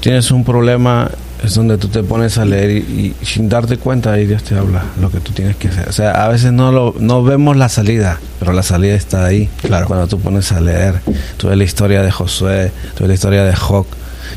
Tienes 0.00 0.30
un 0.30 0.44
problema, 0.44 1.10
es 1.42 1.54
donde 1.54 1.78
tú 1.78 1.88
te 1.88 2.02
pones 2.02 2.38
a 2.38 2.44
leer 2.44 2.70
y, 2.70 3.14
y 3.20 3.24
sin 3.24 3.48
darte 3.48 3.76
cuenta 3.78 4.12
ahí 4.12 4.26
Dios 4.26 4.44
te 4.44 4.56
habla 4.56 4.84
lo 5.00 5.10
que 5.10 5.18
tú 5.20 5.32
tienes 5.32 5.56
que 5.56 5.68
hacer. 5.68 5.88
O 5.88 5.92
sea, 5.92 6.24
a 6.24 6.28
veces 6.28 6.52
no 6.52 6.70
lo 6.70 6.94
no 7.00 7.24
vemos 7.24 7.56
la 7.56 7.68
salida, 7.68 8.20
pero 8.38 8.52
la 8.52 8.62
salida 8.62 8.94
está 8.94 9.24
ahí. 9.24 9.48
Claro. 9.62 9.86
Cuando 9.86 10.06
tú 10.06 10.20
pones 10.20 10.52
a 10.52 10.60
leer, 10.60 11.00
tú 11.36 11.48
ves 11.48 11.56
la 11.56 11.64
historia 11.64 12.02
de 12.02 12.10
Josué, 12.10 12.70
tú 12.94 13.00
ves 13.00 13.08
la 13.08 13.14
historia 13.14 13.44
de 13.44 13.56
Job, 13.56 13.86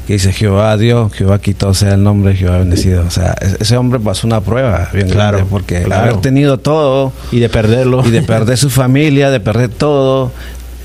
que 0.06 0.14
dice 0.14 0.32
Jehová 0.32 0.78
Dios, 0.78 1.12
Jehová 1.14 1.40
quitó 1.40 1.74
sea 1.74 1.94
el 1.96 2.04
nombre, 2.04 2.36
Jehová 2.36 2.60
bendecido. 2.60 3.04
O 3.06 3.12
sea, 3.12 3.36
es- 3.42 3.58
ese 3.60 3.76
hombre 3.78 4.00
pasó 4.00 4.28
una 4.28 4.42
prueba 4.42 4.90
bien 4.94 5.10
Claro, 5.10 5.38
grande 5.38 5.50
porque 5.50 5.82
claro. 5.84 6.04
haber 6.12 6.22
tenido 6.22 6.58
todo 6.60 7.12
Y 7.32 7.40
de 7.40 7.50
perderlo. 7.50 8.06
y 8.06 8.12
de 8.12 8.22
perder 8.22 8.58
su 8.58 8.70
familia, 8.70 9.30
de 9.32 9.40
perder 9.40 9.70
todo. 9.70 10.32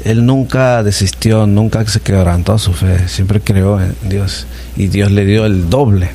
él 0.02 0.24
nunca 0.24 0.82
desistió, 0.82 1.46
nunca 1.46 1.84
se 1.86 2.00
quebrantó 2.00 2.56
su 2.56 2.72
fe, 2.72 3.06
siempre 3.06 3.38
creó 3.42 3.78
en 3.78 3.94
Dios 4.08 4.46
y 4.74 4.86
Dios 4.86 5.10
le 5.10 5.26
dio 5.26 5.44
el 5.44 5.68
doble. 5.68 6.08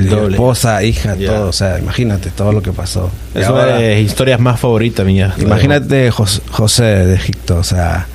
Esposa, 0.00 0.82
hija, 0.82 1.14
todo, 1.16 1.48
o 1.48 1.52
sea, 1.52 1.78
imagínate 1.78 2.30
todo 2.30 2.52
lo 2.52 2.62
que 2.62 2.72
pasó. 2.72 3.10
Es 3.34 3.48
una 3.48 3.66
de 3.66 4.00
historias 4.00 4.40
más 4.40 4.58
favoritas 4.60 5.04
mía. 5.06 5.34
Imagínate 5.38 6.10
Jos- 6.10 6.42
José 6.50 6.82
de 6.84 7.14
Egipto, 7.14 7.56
o 7.58 7.64
sea, 7.64 8.06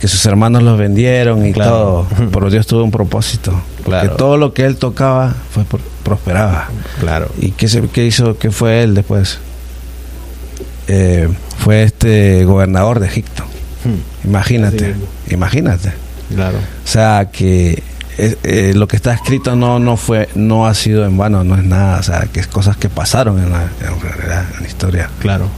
que 0.00 0.08
sus 0.08 0.24
hermanos 0.26 0.62
los 0.62 0.78
vendieron 0.78 1.44
y 1.46 1.52
Claro. 1.52 2.06
todo, 2.16 2.30
pero 2.32 2.50
Dios 2.50 2.66
tuvo 2.66 2.82
un 2.84 2.90
propósito. 2.90 3.60
Claro. 3.84 4.10
Que 4.12 4.16
todo 4.16 4.36
lo 4.36 4.52
que 4.52 4.64
él 4.64 4.76
tocaba 4.76 5.34
fue 5.50 5.64
por- 5.64 5.80
prosperaba. 6.02 6.68
Claro. 7.00 7.28
¿Y 7.40 7.50
qué, 7.52 7.68
se, 7.68 7.82
qué 7.88 8.04
hizo? 8.06 8.38
¿Qué 8.38 8.50
fue 8.50 8.82
él 8.82 8.94
después? 8.94 9.38
Eh, 10.88 11.28
fue 11.58 11.82
este 11.82 12.44
gobernador 12.44 13.00
de 13.00 13.06
Egipto. 13.08 13.44
Hmm. 13.84 14.28
Imagínate, 14.28 14.94
imagínate. 15.30 15.92
Claro. 16.34 16.58
O 16.58 16.88
sea 16.88 17.28
que 17.32 17.82
eh, 18.18 18.36
eh, 18.42 18.72
lo 18.74 18.88
que 18.88 18.96
está 18.96 19.12
escrito 19.12 19.56
no 19.56 19.78
no 19.78 19.96
fue 19.96 20.28
no 20.34 20.66
ha 20.66 20.74
sido 20.74 21.04
en 21.04 21.16
vano, 21.16 21.44
no 21.44 21.56
es 21.56 21.64
nada, 21.64 22.00
o 22.00 22.02
sea 22.02 22.26
que 22.32 22.40
es 22.40 22.46
cosas 22.46 22.76
que 22.76 22.88
pasaron 22.88 23.38
en 23.38 23.50
la, 23.50 23.62
en 23.62 24.00
realidad, 24.00 24.46
en 24.54 24.62
la 24.62 24.68
historia. 24.68 25.10
Claro. 25.18 25.48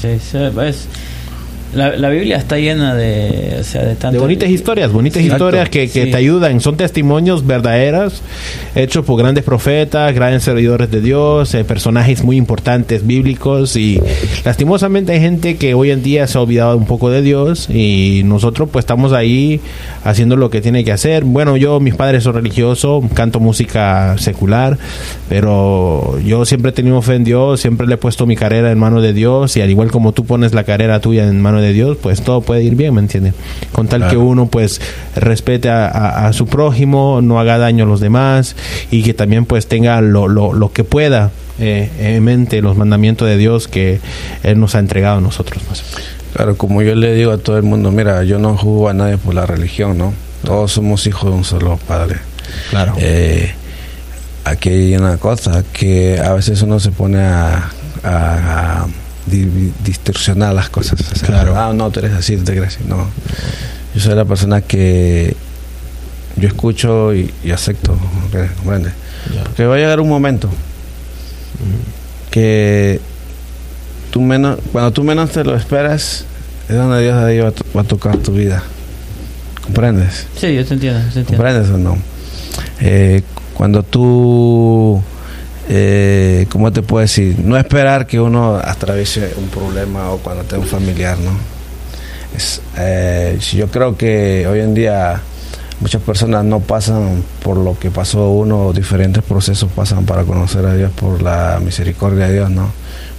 Sí, 0.00 0.18
sí, 0.20 0.38
pues, 0.54 0.88
la, 1.74 1.96
la 1.96 2.08
Biblia 2.08 2.36
está 2.36 2.56
llena 2.58 2.94
de, 2.94 3.56
o 3.60 3.64
sea, 3.64 3.82
de 3.84 3.94
tanto... 3.94 4.12
De 4.14 4.18
bonitas 4.18 4.48
historias, 4.48 4.90
bonitas 4.92 5.22
historias 5.22 5.68
que, 5.68 5.88
que 5.90 6.04
Sí. 6.04 6.10
te 6.10 6.16
ayudan. 6.16 6.60
Son 6.60 6.76
testimonios 6.76 7.46
verdaderos, 7.46 8.22
hechos 8.74 9.04
por 9.04 9.18
grandes 9.18 9.44
profetas, 9.44 10.14
grandes 10.14 10.42
servidores 10.44 10.90
de 10.90 11.00
Dios, 11.00 11.54
eh, 11.54 11.64
personajes 11.64 12.22
muy 12.24 12.36
importantes 12.36 13.06
bíblicos. 13.06 13.76
Y 13.76 14.00
lastimosamente 14.44 15.12
hay 15.12 15.20
gente 15.20 15.56
que 15.56 15.74
hoy 15.74 15.90
en 15.90 16.02
día 16.02 16.26
se 16.26 16.38
ha 16.38 16.40
olvidado 16.42 16.76
un 16.76 16.86
poco 16.86 17.10
de 17.10 17.22
Dios. 17.22 17.68
Y 17.70 18.22
nosotros, 18.24 18.68
pues, 18.72 18.84
estamos 18.84 19.12
ahí 19.12 19.60
haciendo 20.04 20.36
lo 20.36 20.50
que 20.50 20.60
tiene 20.60 20.84
que 20.84 20.92
hacer. 20.92 21.24
Bueno, 21.24 21.56
yo, 21.56 21.80
mis 21.80 21.94
padres 21.94 22.24
son 22.24 22.34
religiosos, 22.34 23.04
canto 23.14 23.40
música 23.40 24.16
secular, 24.18 24.78
pero 25.28 26.18
yo 26.24 26.44
siempre 26.44 26.70
he 26.70 26.72
tenido 26.72 27.00
fe 27.02 27.14
en 27.14 27.24
Dios, 27.24 27.60
siempre 27.60 27.86
le 27.86 27.94
he 27.94 27.98
puesto 27.98 28.26
mi 28.26 28.36
carrera 28.36 28.70
en 28.72 28.78
manos 28.78 29.02
de 29.02 29.12
Dios. 29.12 29.56
Y 29.56 29.60
al 29.60 29.70
igual 29.70 29.90
como 29.90 30.12
tú 30.12 30.24
pones 30.24 30.54
la 30.54 30.64
carrera 30.64 31.00
tuya 31.00 31.24
en 31.26 31.40
manos 31.40 31.57
de 31.60 31.72
Dios, 31.72 31.96
pues 32.02 32.22
todo 32.22 32.40
puede 32.40 32.62
ir 32.62 32.74
bien, 32.74 32.94
¿me 32.94 33.00
entiendes? 33.00 33.34
Con 33.72 33.86
tal 33.88 34.02
que 34.02 34.08
Claro. 34.14 34.24
uno 34.24 34.46
pues 34.46 34.80
respete 35.16 35.68
a, 35.68 35.86
a- 35.86 36.26
a 36.28 36.32
su 36.32 36.46
prójimo, 36.46 37.20
no 37.22 37.38
haga 37.40 37.58
daño 37.58 37.84
a 37.84 37.86
los 37.86 38.00
demás 38.00 38.56
y 38.90 39.02
que 39.02 39.14
también 39.14 39.44
pues 39.44 39.66
tenga 39.66 40.00
lo, 40.00 40.28
lo, 40.28 40.52
lo 40.52 40.72
que 40.72 40.84
pueda 40.84 41.30
eh, 41.60 41.90
en 41.98 42.22
mente 42.24 42.62
los 42.62 42.76
mandamientos 42.76 43.28
de 43.28 43.36
Dios 43.36 43.66
que 43.68 44.00
Él 44.42 44.60
nos 44.60 44.74
ha 44.74 44.78
entregado 44.78 45.18
a 45.18 45.20
nosotros. 45.20 45.62
pues. 45.66 45.82
Claro, 46.34 46.56
como 46.56 46.82
yo 46.82 46.94
le 46.94 47.14
digo 47.14 47.32
a 47.32 47.38
todo 47.38 47.56
el 47.56 47.62
mundo, 47.64 47.90
mira, 47.90 48.22
yo 48.24 48.38
no 48.38 48.56
juzgo 48.56 48.88
a 48.88 48.92
nadie 48.94 49.16
por 49.18 49.34
la 49.34 49.46
religión, 49.46 49.96
¿no? 49.98 50.12
Todos 50.44 50.72
somos 50.72 51.06
hijos 51.06 51.30
de 51.30 51.36
un 51.36 51.44
solo 51.44 51.78
padre. 51.88 52.16
Claro. 52.70 52.94
Eh, 52.98 53.50
aquí 54.44 54.68
hay 54.68 54.96
una 54.96 55.16
cosa 55.16 55.64
que 55.72 56.20
a 56.20 56.32
veces 56.34 56.62
uno 56.62 56.78
se 56.78 56.90
pone 56.92 57.18
a, 57.18 57.70
a- 58.04 58.82
a 58.82 58.86
di- 59.30 59.72
distorsionar 59.84 60.54
las 60.54 60.68
cosas. 60.70 61.00
O 61.00 61.14
sea, 61.16 61.26
Claro. 61.28 61.56
Ah, 61.56 61.72
no, 61.74 61.90
tú 61.90 62.00
eres 62.00 62.12
así, 62.12 62.36
tú 62.36 62.44
te 62.44 62.56
crees. 62.56 62.78
No. 62.86 63.06
Yo 63.94 64.00
soy 64.00 64.14
la 64.14 64.24
persona 64.24 64.60
que 64.60 65.34
yo 66.36 66.48
escucho 66.48 67.14
y, 67.14 67.32
y 67.44 67.50
acepto. 67.50 67.96
¿comprendes? 68.58 68.92
Porque 69.44 69.66
va 69.66 69.74
a 69.74 69.78
llegar 69.78 70.00
un 70.00 70.08
momento 70.08 70.48
que 72.30 73.00
tú 74.10 74.20
menos, 74.20 74.58
cuando 74.72 74.92
tú 74.92 75.02
menos 75.02 75.30
te 75.30 75.44
lo 75.44 75.56
esperas, 75.56 76.24
es 76.68 76.76
donde 76.76 77.02
Dios 77.02 77.14
ahí 77.16 77.38
va, 77.38 77.52
va 77.76 77.80
a 77.82 77.84
tocar 77.84 78.16
tu 78.18 78.32
vida. 78.32 78.62
¿Comprendes? 79.62 80.26
Sí, 80.36 80.54
yo 80.54 80.64
te 80.64 80.74
entiendo, 80.74 81.00
te 81.00 81.20
entiendo. 81.20 81.26
¿Comprendes 81.36 81.70
o 81.70 81.78
no? 81.78 81.98
Eh, 82.80 83.22
cuando 83.54 83.82
tú, 83.82 85.02
eh, 85.68 86.46
¿cómo 86.50 86.72
te 86.72 86.82
puedo 86.82 87.02
decir? 87.02 87.38
No 87.44 87.56
esperar 87.56 88.06
que 88.06 88.20
uno 88.20 88.56
atraviese 88.56 89.34
un 89.36 89.48
problema 89.48 90.10
o 90.10 90.18
cuando 90.18 90.44
tenga 90.44 90.62
un 90.62 90.68
familiar, 90.68 91.18
¿no? 91.18 91.30
Es, 92.36 92.60
eh, 92.76 93.38
yo 93.54 93.68
creo 93.68 93.96
que 93.96 94.46
hoy 94.46 94.60
en 94.60 94.74
día 94.74 95.20
muchas 95.80 96.02
personas 96.02 96.44
no 96.44 96.60
pasan 96.60 97.22
por 97.42 97.56
lo 97.56 97.78
que 97.78 97.90
pasó 97.90 98.30
uno, 98.30 98.72
diferentes 98.72 99.22
procesos 99.22 99.70
pasan 99.74 100.04
para 100.04 100.24
conocer 100.24 100.64
a 100.66 100.74
Dios 100.74 100.90
por 100.92 101.22
la 101.22 101.60
misericordia 101.64 102.26
de 102.28 102.34
Dios, 102.34 102.50
¿no? 102.50 102.70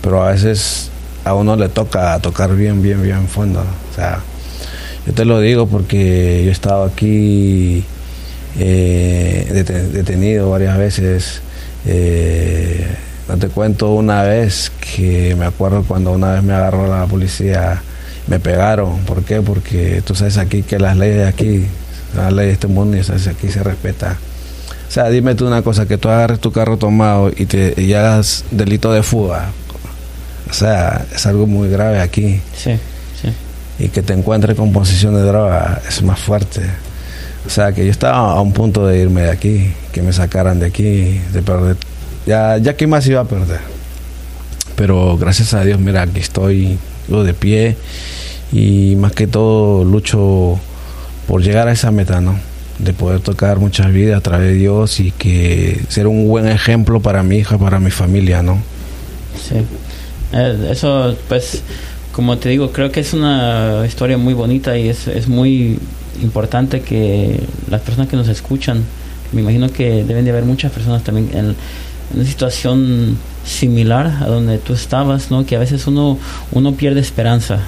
Pero 0.02 0.24
a 0.24 0.32
veces 0.32 0.90
a 1.26 1.34
uno 1.34 1.56
le 1.56 1.70
toca 1.70 2.18
tocar 2.20 2.56
bien, 2.56 2.82
bien, 2.82 3.02
bien 3.02 3.28
fondo. 3.28 3.60
O 3.62 3.96
sea, 3.96 4.20
yo 5.06 5.14
te 5.14 5.26
lo 5.26 5.40
digo 5.40 5.68
porque 5.68 6.42
yo 6.44 6.50
he 6.50 6.54
estado 6.54 6.84
aquí 6.84 7.84
eh, 8.58 9.48
dete- 9.54 9.88
detenido 9.90 10.50
varias 10.50 10.78
veces. 10.78 11.42
Eh, 11.86 12.86
no 13.28 13.38
te 13.38 13.48
cuento 13.48 13.94
una 13.94 14.24
vez 14.24 14.72
que 14.96 15.36
me 15.36 15.46
acuerdo 15.46 15.84
cuando 15.84 16.12
una 16.12 16.34
vez 16.34 16.44
me 16.44 16.54
agarró 16.54 16.88
la 16.88 17.06
policía, 17.06 17.82
me 18.28 18.40
pegaron. 18.40 19.00
¿Por 19.02 19.24
qué? 19.24 19.42
Porque 19.42 20.02
tú 20.06 20.16
sabes 20.16 20.38
aquí 20.38 20.64
que 20.64 20.80
las 20.80 20.98
leyes 20.98 21.18
de 21.18 21.28
aquí, 21.28 21.66
las 22.16 22.32
leyes 22.34 22.48
de 22.48 22.54
este 22.54 22.68
mundo, 22.68 22.98
y 22.98 23.04
sabes, 23.04 23.28
aquí 23.28 23.50
se 23.50 23.64
respeta. 23.64 24.18
O 24.88 24.92
sea, 24.92 25.10
dime 25.10 25.36
tú 25.36 25.46
una 25.46 25.62
cosa, 25.62 25.86
que 25.86 25.98
tú 26.00 26.10
agarres 26.10 26.40
tu 26.40 26.52
carro 26.52 26.78
tomado 26.78 27.30
y, 27.36 27.46
te, 27.46 27.76
y 27.80 27.94
hagas 27.94 28.44
delito 28.50 28.92
de 28.92 29.04
fuga. 29.04 29.50
O 30.50 30.54
sea, 30.54 31.06
es 31.14 31.28
algo 31.28 31.46
muy 31.46 31.70
grave 31.70 32.00
aquí 32.02 32.42
Sí, 32.58 32.72
sí. 33.22 33.32
y 33.78 33.90
que 33.90 34.02
te 34.02 34.14
encuentres 34.14 34.58
con 34.58 34.74
posesión 34.74 35.14
de 35.14 35.22
droga 35.22 35.80
es 35.88 36.02
más 36.02 36.20
fuerte. 36.20 36.62
O 37.46 37.50
sea, 37.50 37.72
que 37.72 37.86
yo 37.86 37.92
estaba 37.92 38.34
a 38.34 38.42
un 38.42 38.54
punto 38.54 38.86
de 38.86 39.00
irme 39.00 39.22
de 39.22 39.32
aquí, 39.32 39.74
que 39.92 40.02
me 40.02 40.14
sacaran 40.14 40.60
de 40.60 40.68
aquí, 40.68 41.22
de 41.32 41.42
perder. 41.42 41.78
Ya, 42.26 42.58
ya 42.58 42.76
que 42.76 42.86
más 42.86 43.08
iba 43.08 43.22
a 43.22 43.26
perder. 43.26 43.60
Pero 44.76 45.18
gracias 45.18 45.54
a 45.54 45.64
Dios, 45.64 45.80
mira, 45.80 46.04
aquí 46.04 46.20
estoy 46.20 46.78
yo 47.08 47.24
de 47.24 47.34
pie 47.34 47.76
y 48.52 48.96
más 48.96 49.12
que 49.12 49.28
todo 49.28 49.84
lucho 49.84 50.60
por 51.28 51.42
llegar 51.42 51.68
a 51.68 51.72
esa 51.72 51.92
meta, 51.92 52.22
¿no? 52.22 52.40
De 52.78 52.94
poder 52.94 53.20
tocar 53.20 53.60
muchas 53.60 53.92
vidas 53.92 54.18
a 54.18 54.22
través 54.22 54.48
de 54.48 54.54
Dios 54.54 55.00
y 55.00 55.12
que 55.12 55.82
ser 55.90 56.08
un 56.08 56.28
buen 56.28 56.48
ejemplo 56.48 57.02
para 57.02 57.24
mi 57.24 57.38
hija, 57.38 57.58
para 57.58 57.80
mi 57.80 57.92
familia, 57.92 58.42
¿no? 58.42 58.58
Sí. 59.48 59.56
Eh, 60.34 60.70
eso, 60.72 61.16
pues, 61.28 61.62
como 62.12 62.38
te 62.38 62.50
digo, 62.50 62.72
creo 62.72 62.92
que 62.92 63.00
es 63.02 63.14
una 63.14 63.84
historia 63.86 64.18
muy 64.18 64.34
bonita 64.34 64.78
y 64.78 64.90
es, 64.90 65.08
es 65.08 65.28
muy 65.28 65.80
importante 66.22 66.82
que 66.82 67.40
las 67.70 67.82
personas 67.82 68.10
que 68.10 68.16
nos 68.16 68.28
escuchan, 68.28 68.84
me 69.32 69.42
imagino 69.42 69.70
que 69.72 70.04
deben 70.04 70.26
de 70.26 70.32
haber 70.32 70.46
muchas 70.46 70.72
personas 70.72 71.04
también 71.04 71.30
en, 71.34 71.40
en 71.40 71.56
una 72.16 72.26
situación 72.26 73.18
similar 73.46 74.08
a 74.22 74.28
donde 74.28 74.58
tú 74.58 74.74
estabas, 74.74 75.32
¿no? 75.32 75.46
Que 75.46 75.56
a 75.56 75.60
veces 75.60 75.88
uno, 75.88 76.18
uno 76.52 76.74
pierde 76.74 77.00
esperanza. 77.00 77.60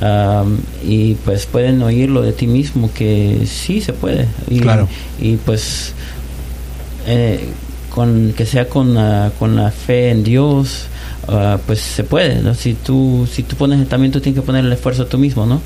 Am, 0.00 0.58
y 0.86 1.14
pues 1.14 1.46
pueden 1.46 1.80
oírlo 1.80 2.20
de 2.20 2.32
ti 2.32 2.46
mismo 2.46 2.90
que 2.92 3.46
sí 3.46 3.80
se 3.80 3.94
puede 3.94 4.26
y, 4.50 4.60
Claro. 4.60 4.88
y 5.18 5.36
pues 5.36 5.94
eh, 7.06 7.48
con 7.88 8.34
que 8.36 8.44
sea 8.44 8.68
con 8.68 8.92
la, 8.92 9.32
con 9.38 9.56
la 9.56 9.70
fe 9.70 10.10
en 10.10 10.22
Dios 10.22 10.84
ah, 11.28 11.58
pues 11.66 11.80
se 11.80 12.04
puede 12.04 12.42
¿no? 12.42 12.54
si 12.54 12.74
tú 12.74 13.26
si 13.32 13.42
tú 13.42 13.56
pones 13.56 13.88
también 13.88 14.12
tú 14.12 14.20
tienes 14.20 14.38
que 14.38 14.44
poner 14.44 14.66
el 14.66 14.72
esfuerzo 14.74 15.06
tú 15.06 15.16
mismo 15.16 15.46
no 15.46 15.62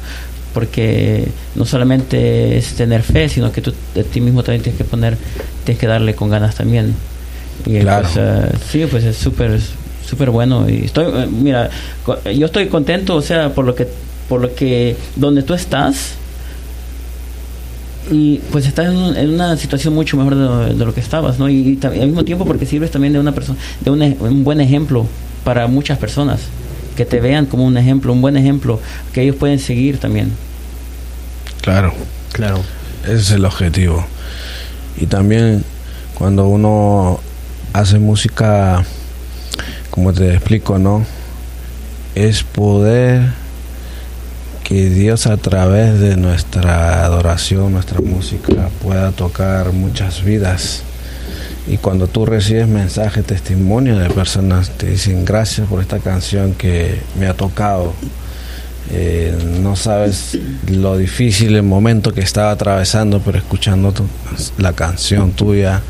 porque 0.55 1.28
no 1.55 1.64
solamente 1.64 2.57
es 2.59 2.74
tener 2.74 3.03
fe 3.03 3.28
sino 3.28 3.53
que 3.53 3.61
tú 3.62 3.72
de 3.94 4.05
ti 4.05 4.20
mismo 4.20 4.42
también 4.42 4.62
tienes 4.62 4.78
que 4.78 4.84
poner 4.84 5.16
tienes 5.64 5.80
que 5.80 5.86
darle 5.86 6.14
con 6.14 6.28
ganas 6.30 6.55
también 6.57 6.94
y 7.66 7.76
eh, 7.76 7.80
Claro. 7.80 8.03
pues, 8.12 8.16
ah, 8.18 8.48
sí 8.70 8.84
pues 8.90 9.05
es 9.05 9.16
súper 9.16 9.61
súper 10.09 10.30
bueno 10.30 10.68
y 10.68 10.84
estoy 10.86 11.05
eh, 11.07 11.26
mira 11.30 11.70
co- 12.05 12.18
yo 12.24 12.46
estoy 12.46 12.66
contento 12.66 13.14
o 13.16 13.22
sea 13.22 13.55
por 13.55 13.64
lo 13.64 13.74
que 13.74 13.86
por 14.28 14.40
lo 14.40 14.55
que 14.55 14.96
donde 15.16 15.42
tú 15.42 15.55
estás 15.55 16.14
y 18.11 18.38
pues 18.51 18.66
estás 18.66 18.86
en, 18.86 18.96
un- 18.96 19.16
en 19.16 19.30
una 19.34 19.57
situación 19.57 19.94
mucho 19.94 20.16
mejor 20.16 20.34
de, 20.34 20.40
lo- 20.42 20.66
de 20.74 20.84
lo 20.84 20.94
que 20.94 21.01
estabas, 21.01 21.38
¿no? 21.38 21.48
Y, 21.48 21.78
al 21.82 22.07
mismo 22.07 22.24
tiempo 22.24 22.44
porque 22.44 22.66
sirves 22.66 22.90
también 22.90 23.12
de 23.12 23.20
una 23.20 23.32
persona, 23.32 23.59
de 23.80 23.90
un, 23.90 24.03
un 24.03 24.42
buen 24.42 24.61
ejemplo 24.61 25.07
para 25.44 25.66
muchas 25.68 25.98
personas 25.98 26.40
que 27.01 27.07
te 27.07 27.18
vean 27.18 27.46
como 27.46 27.64
un 27.64 27.78
ejemplo, 27.78 28.12
un 28.12 28.20
buen 28.20 28.36
ejemplo 28.36 28.78
que 29.14 29.22
ellos 29.22 29.36
pueden 29.36 29.59
seguir 29.59 29.98
también. 29.98 30.32
Claro. 31.62 31.94
Claro. 32.32 32.61
Ese 33.05 33.14
es 33.14 33.30
el 33.30 33.46
objetivo. 33.46 34.05
Y 34.98 35.07
también 35.07 35.64
cuando 36.12 36.46
uno 36.48 37.18
hace 37.72 37.98
música, 37.98 38.84
como 39.88 40.12
te 40.12 40.34
explico, 40.34 40.78
¿no? 40.78 41.07
Es 42.14 42.42
poder 42.42 43.30
que 44.62 44.90
Dios 44.90 45.26
a 45.26 45.38
través 45.38 46.01
de 46.01 46.18
nuestra 46.18 47.07
adoración, 47.07 47.72
nuestra 47.72 48.03
música, 48.03 48.68
pueda 48.82 49.12
tocar 49.12 49.72
muchas 49.72 50.22
vidas. 50.22 50.82
Y 51.71 51.77
cuando 51.79 52.09
tú 52.09 52.27
recibes 52.27 52.66
mensajes, 52.66 53.25
testimonio 53.25 53.97
de 53.97 54.11
personas, 54.11 54.71
te 54.71 54.91
dicen 54.91 55.25
gracias 55.25 55.68
por 55.68 55.81
esta 55.81 56.01
canción 56.01 56.55
que 56.55 56.99
me 57.18 57.27
ha 57.29 57.35
tocado. 57.35 57.93
Eh, 58.93 59.33
no 59.61 59.77
sabes 59.77 60.37
lo 60.68 60.99
difícil 60.99 61.55
el 61.55 61.62
momento 61.62 62.12
que 62.12 62.23
estaba 62.23 62.51
atravesando, 62.51 63.21
pero 63.25 63.39
escuchando 63.39 63.93
tu- 63.93 64.09
la 64.59 64.73
canción 64.73 65.31
tuya. 65.31 65.81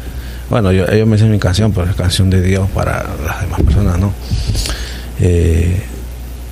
Bueno, 0.50 0.70
ellos 0.70 1.06
me 1.06 1.16
dicen 1.16 1.30
mi 1.30 1.38
canción, 1.38 1.72
pero 1.72 1.88
es 1.88 1.96
canción 1.96 2.28
de 2.28 2.42
Dios 2.42 2.68
para 2.74 3.06
las 3.24 3.40
demás 3.40 3.62
personas, 3.62 3.98
¿no? 3.98 4.12
Eh, 5.18 5.80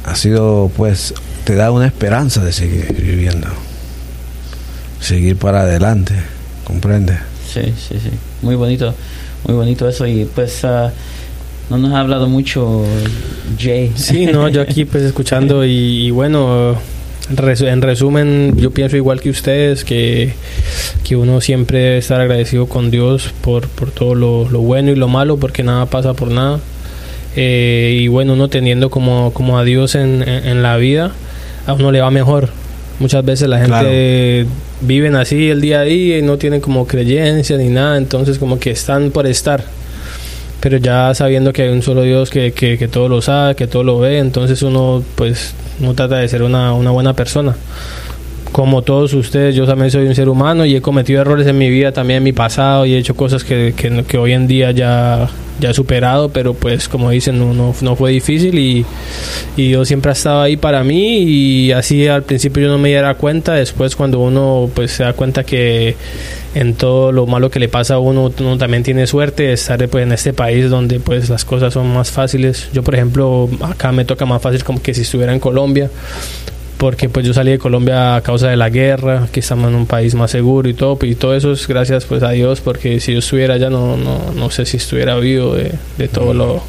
ha 0.07 0.15
sido, 0.15 0.71
pues, 0.75 1.13
te 1.45 1.55
da 1.55 1.71
una 1.71 1.87
esperanza 1.87 2.43
de 2.43 2.53
seguir 2.53 2.95
viviendo, 2.99 3.49
seguir 5.01 5.37
para 5.37 5.63
adelante, 5.63 6.15
¿comprendes? 6.65 7.19
Sí, 7.49 7.63
sí, 7.77 7.99
sí. 7.99 8.11
Muy 8.43 8.55
bonito, 8.55 8.95
muy 9.47 9.57
bonito 9.57 9.89
eso. 9.89 10.07
Y 10.07 10.27
pues 10.27 10.65
ah, 10.65 10.93
no 11.71 11.79
nos 11.79 11.93
ha 11.93 12.01
hablado 12.01 12.29
mucho 12.29 12.85
Jay. 13.59 13.93
Sí, 13.95 14.27
no, 14.27 14.49
yo 14.49 14.63
aquí 14.63 14.85
pues 14.85 15.03
escuchando 15.03 15.65
y, 15.65 16.11
bueno, 16.11 16.77
en 17.31 17.83
resumen, 17.83 18.55
yo 18.57 18.71
pienso 18.71 18.97
igual 18.97 19.21
que 19.21 19.31
ustedes 19.31 19.85
que, 19.85 20.33
que 21.05 21.17
uno 21.17 21.41
siempre 21.41 21.79
debe 21.79 21.99
estar 21.99 22.21
agradecido 22.21 22.67
con 22.67 22.91
Dios 22.91 23.33
por, 23.43 23.69
por 23.69 23.91
todo 23.91 24.15
lo, 24.15 24.45
bueno 24.61 24.93
y 24.93 24.97
lo 24.97 25.09
malo, 25.09 25.39
porque 25.39 25.63
nada 25.63 25.87
pasa 25.87 26.15
por 26.15 26.31
nada. 26.31 26.61
Eh, 27.37 27.99
y 28.01 28.09
bueno, 28.09 28.33
uno 28.33 28.49
teniendo 28.49 28.91
como, 28.91 29.33
como 29.33 29.59
a 29.59 29.65
Dios 29.65 29.95
en, 29.95 30.27
en 30.27 30.63
la 30.63 30.77
vida, 30.77 31.13
a 31.67 31.73
uno 31.75 31.93
le 31.93 32.01
va 32.01 32.11
mejor. 32.11 32.51
Muchas 32.99 33.25
veces 33.25 33.49
la 33.49 33.61
gente 33.61 34.47
viven 34.81 35.15
así 35.15 35.51
el 35.51 35.61
día 35.61 35.81
a 35.81 35.83
día 35.85 36.19
y 36.19 36.23
no 36.23 36.37
tienen 36.37 36.61
como 36.61 36.87
creencia 36.87 37.57
ni 37.57 37.69
nada, 37.69 37.97
entonces 37.97 38.39
como 38.39 38.59
que 38.59 38.71
están 38.71 39.11
por 39.11 39.27
estar 39.27 39.65
pero 40.61 40.77
ya 40.79 41.15
sabiendo 41.15 41.53
que 41.53 41.63
hay 41.63 41.69
un 41.69 41.83
solo 41.83 42.03
Dios 42.03 42.31
que, 42.31 42.53
que, 42.53 42.79
que 42.79 42.89
todo 42.89 43.09
lo 43.09 43.23
sabe, 43.23 43.55
que 43.55 43.67
todo 43.67 43.85
lo 43.85 43.99
ve, 44.01 44.19
entonces 44.19 44.63
uno 44.63 45.05
pues 45.15 45.55
no 45.79 45.95
trata 45.95 46.17
de 46.17 46.29
ser 46.29 46.43
una, 46.43 46.73
una 46.73 46.91
buena 46.91 47.13
persona. 47.15 47.55
Como 48.53 48.83
todos 48.83 49.13
ustedes, 49.15 49.55
yo 49.55 49.67
también 49.67 49.91
soy 49.91 50.07
un 50.07 50.15
ser 50.15 50.29
humano 50.29 50.65
y 50.65 50.75
he 50.75 50.81
cometido 50.81 51.21
errores 51.21 51.47
en 51.47 51.59
mi 51.59 51.71
vida, 51.71 51.93
también 51.93 52.19
en 52.19 52.25
mi 52.25 52.33
pasado 52.33 52.87
y 52.87 52.95
he 52.95 52.99
hecho 52.99 53.15
cosas 53.15 53.45
que, 53.45 53.75
que, 53.77 54.05
que 54.05 54.19
hoy 54.19 54.33
en 54.33 54.47
día 54.47 54.71
ya, 54.71 55.29
ya 55.61 55.71
he 55.71 55.75
superado, 55.75 56.31
pero 56.31 56.55
pues 56.55 56.89
como 56.89 57.11
dicen, 57.11 57.39
no, 57.39 57.53
no, 57.53 57.75
no 57.81 57.97
fue 57.97 58.11
difícil 58.11 58.59
y, 58.59 58.87
y 59.57 59.69
Dios 59.69 59.89
siempre 59.89 60.11
ha 60.11 60.15
estado 60.15 60.43
ahí 60.43 60.57
para 60.57 60.83
mí 60.83 61.19
y 61.23 61.73
así 61.73 62.07
al 62.09 62.23
principio 62.23 62.65
yo 62.65 62.69
no 62.69 62.79
me 62.79 62.89
diera 62.89 63.15
cuenta, 63.15 63.55
después 63.55 63.97
cuando 63.97 64.21
uno 64.21 64.71
pues 64.75 64.93
se 64.93 65.05
da 65.05 65.13
cuenta 65.13 65.45
que 65.45 65.97
en 66.55 66.75
todo 66.75 67.13
lo 67.13 67.27
malo 67.27 67.51
que 67.51 67.61
le 67.61 67.69
pasa 67.69 67.95
a 67.95 67.99
uno, 67.99 68.33
uno 68.39 68.59
también 68.59 68.83
tiene 68.83 69.07
suerte 69.07 69.45
de 69.45 69.53
estar 69.53 69.87
pues, 69.89 70.03
en 70.03 70.13
este 70.13 70.33
país 70.33 70.71
donde 70.71 71.01
pues 71.01 71.29
las 71.29 71.45
cosas 71.45 71.75
son 71.75 71.93
más 71.93 72.11
fáciles. 72.11 72.69
Yo 72.73 72.83
por 72.83 72.95
ejemplo 72.95 73.49
acá 73.61 73.93
me 73.93 74.05
toca 74.05 74.25
más 74.27 74.41
fácil 74.41 74.65
como 74.65 74.83
que 74.83 74.95
si 74.95 75.03
estuviera 75.03 75.33
en 75.33 75.41
Colombia, 75.41 75.91
porque 76.79 77.09
pues 77.09 77.27
yo 77.27 77.35
salí 77.35 77.51
de 77.51 77.59
Colombia 77.59 78.17
a 78.17 78.21
causa 78.23 78.49
de 78.49 78.57
la 78.57 78.71
guerra, 78.71 79.25
aquí 79.25 79.41
estamos 79.41 79.69
en 79.69 79.75
un 79.75 79.87
país 79.87 80.15
más 80.15 80.31
seguro 80.31 80.69
y 80.69 80.75
todo, 80.75 80.97
y 81.03 81.15
todo 81.17 81.35
eso 81.35 81.53
es 81.53 81.67
gracias 81.67 82.05
pues 82.05 82.23
a 82.23 82.31
Dios, 82.31 82.61
porque 82.61 83.01
si 83.01 83.13
yo 83.13 83.19
estuviera 83.19 83.55
allá 83.55 83.69
no, 83.69 83.97
no, 83.97 84.33
no 84.35 84.51
sé 84.51 84.65
si 84.65 84.77
estuviera 84.79 85.17
vivo 85.17 85.55
de, 85.55 85.73
de 85.99 86.09
todo 86.09 86.33
lo 86.35 86.63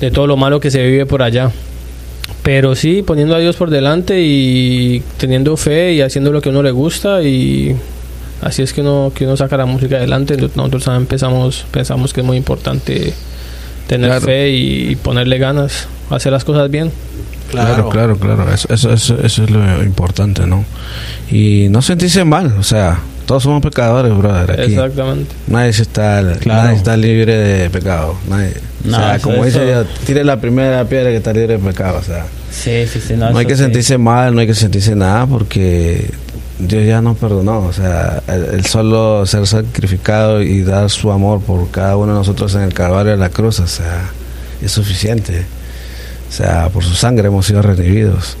de 0.00 0.10
todo 0.10 0.26
lo 0.26 0.36
malo 0.36 0.60
que 0.60 0.70
se 0.70 0.82
vive 0.84 1.06
por 1.06 1.22
allá. 1.22 1.50
Pero 2.42 2.74
sí, 2.74 3.02
poniendo 3.02 3.34
a 3.34 3.38
Dios 3.38 3.56
por 3.56 3.70
delante 3.70 4.20
y 4.20 5.02
teniendo 5.16 5.56
fe 5.56 5.94
y 5.94 6.02
haciendo 6.02 6.30
lo 6.30 6.42
que 6.42 6.50
a 6.50 6.52
uno 6.52 6.62
le 6.62 6.72
gusta 6.72 7.22
y 7.22 7.74
así 8.42 8.60
es 8.60 8.74
que 8.74 8.82
uno, 8.82 9.12
que 9.14 9.24
uno 9.24 9.36
saca 9.38 9.56
la 9.56 9.64
música 9.64 9.96
adelante. 9.96 10.36
Nosotros 10.54 10.84
también 10.84 11.06
pensamos, 11.06 11.64
pensamos 11.70 12.12
que 12.12 12.20
es 12.20 12.26
muy 12.26 12.36
importante 12.36 13.14
tener 13.86 14.10
Claro. 14.10 14.26
fe 14.26 14.50
y 14.50 14.96
ponerle 14.96 15.38
ganas, 15.38 15.88
hacer 16.10 16.32
las 16.32 16.44
cosas 16.44 16.70
bien. 16.70 16.90
Claro, 17.50 17.88
claro, 17.88 18.16
claro. 18.16 18.52
Eso, 18.52 18.72
eso, 18.72 18.92
eso, 18.92 19.18
eso 19.22 19.44
es 19.44 19.50
lo 19.50 19.82
importante, 19.82 20.46
¿no? 20.46 20.64
Y 21.30 21.68
no 21.70 21.82
sentirse 21.82 22.24
mal, 22.24 22.54
o 22.58 22.62
sea, 22.62 22.98
todos 23.26 23.42
somos 23.44 23.62
pecadores, 23.62 24.16
brother. 24.16 24.60
Aquí. 24.60 24.72
Exactamente. 24.74 25.34
Nadie 25.46 25.72
se 25.72 25.82
está, 25.82 26.20
Claro. 26.40 26.62
nadie 26.64 26.76
está 26.76 26.96
libre 26.96 27.36
de 27.36 27.70
pecado. 27.70 28.16
Nadie. 28.28 28.54
No, 28.84 28.96
o 28.96 29.00
sea, 29.00 29.18
como 29.20 29.44
dice 29.44 29.64
Dios, 29.64 29.86
tire 30.06 30.24
la 30.24 30.38
primera 30.40 30.84
piedra 30.84 31.10
que 31.10 31.16
está 31.16 31.32
libre 31.32 31.56
de 31.56 31.58
pecado. 31.58 31.98
O 31.98 32.02
sea, 32.02 32.26
Sí, 32.50 32.86
sí, 32.86 33.00
sí. 33.00 33.14
No, 33.16 33.30
no 33.30 33.38
hay 33.38 33.46
que 33.46 33.56
sí. 33.56 33.62
sentirse 33.62 33.98
mal, 33.98 34.34
no 34.34 34.40
hay 34.40 34.46
que 34.46 34.54
sentirse 34.54 34.94
nada 34.94 35.26
porque 35.26 36.10
Dios 36.58 36.84
ya 36.86 37.00
nos 37.00 37.16
perdonó. 37.16 37.60
O 37.60 37.72
sea, 37.72 38.22
el, 38.28 38.44
el 38.56 38.66
solo 38.66 39.24
ser 39.26 39.46
sacrificado 39.46 40.42
y 40.42 40.62
dar 40.62 40.90
su 40.90 41.10
amor 41.10 41.40
por 41.40 41.70
cada 41.70 41.96
uno 41.96 42.12
de 42.12 42.18
nosotros 42.18 42.54
en 42.56 42.60
el 42.62 42.74
Calvario 42.74 43.12
de 43.12 43.18
la 43.18 43.30
cruz, 43.30 43.58
o 43.60 43.66
sea, 43.66 44.10
es 44.62 44.70
suficiente. 44.70 45.46
O 46.34 46.36
sea, 46.36 46.68
por 46.68 46.82
su 46.82 46.94
sangre 46.96 47.28
hemos 47.28 47.46
sido 47.46 47.62
redimidos. 47.62 48.36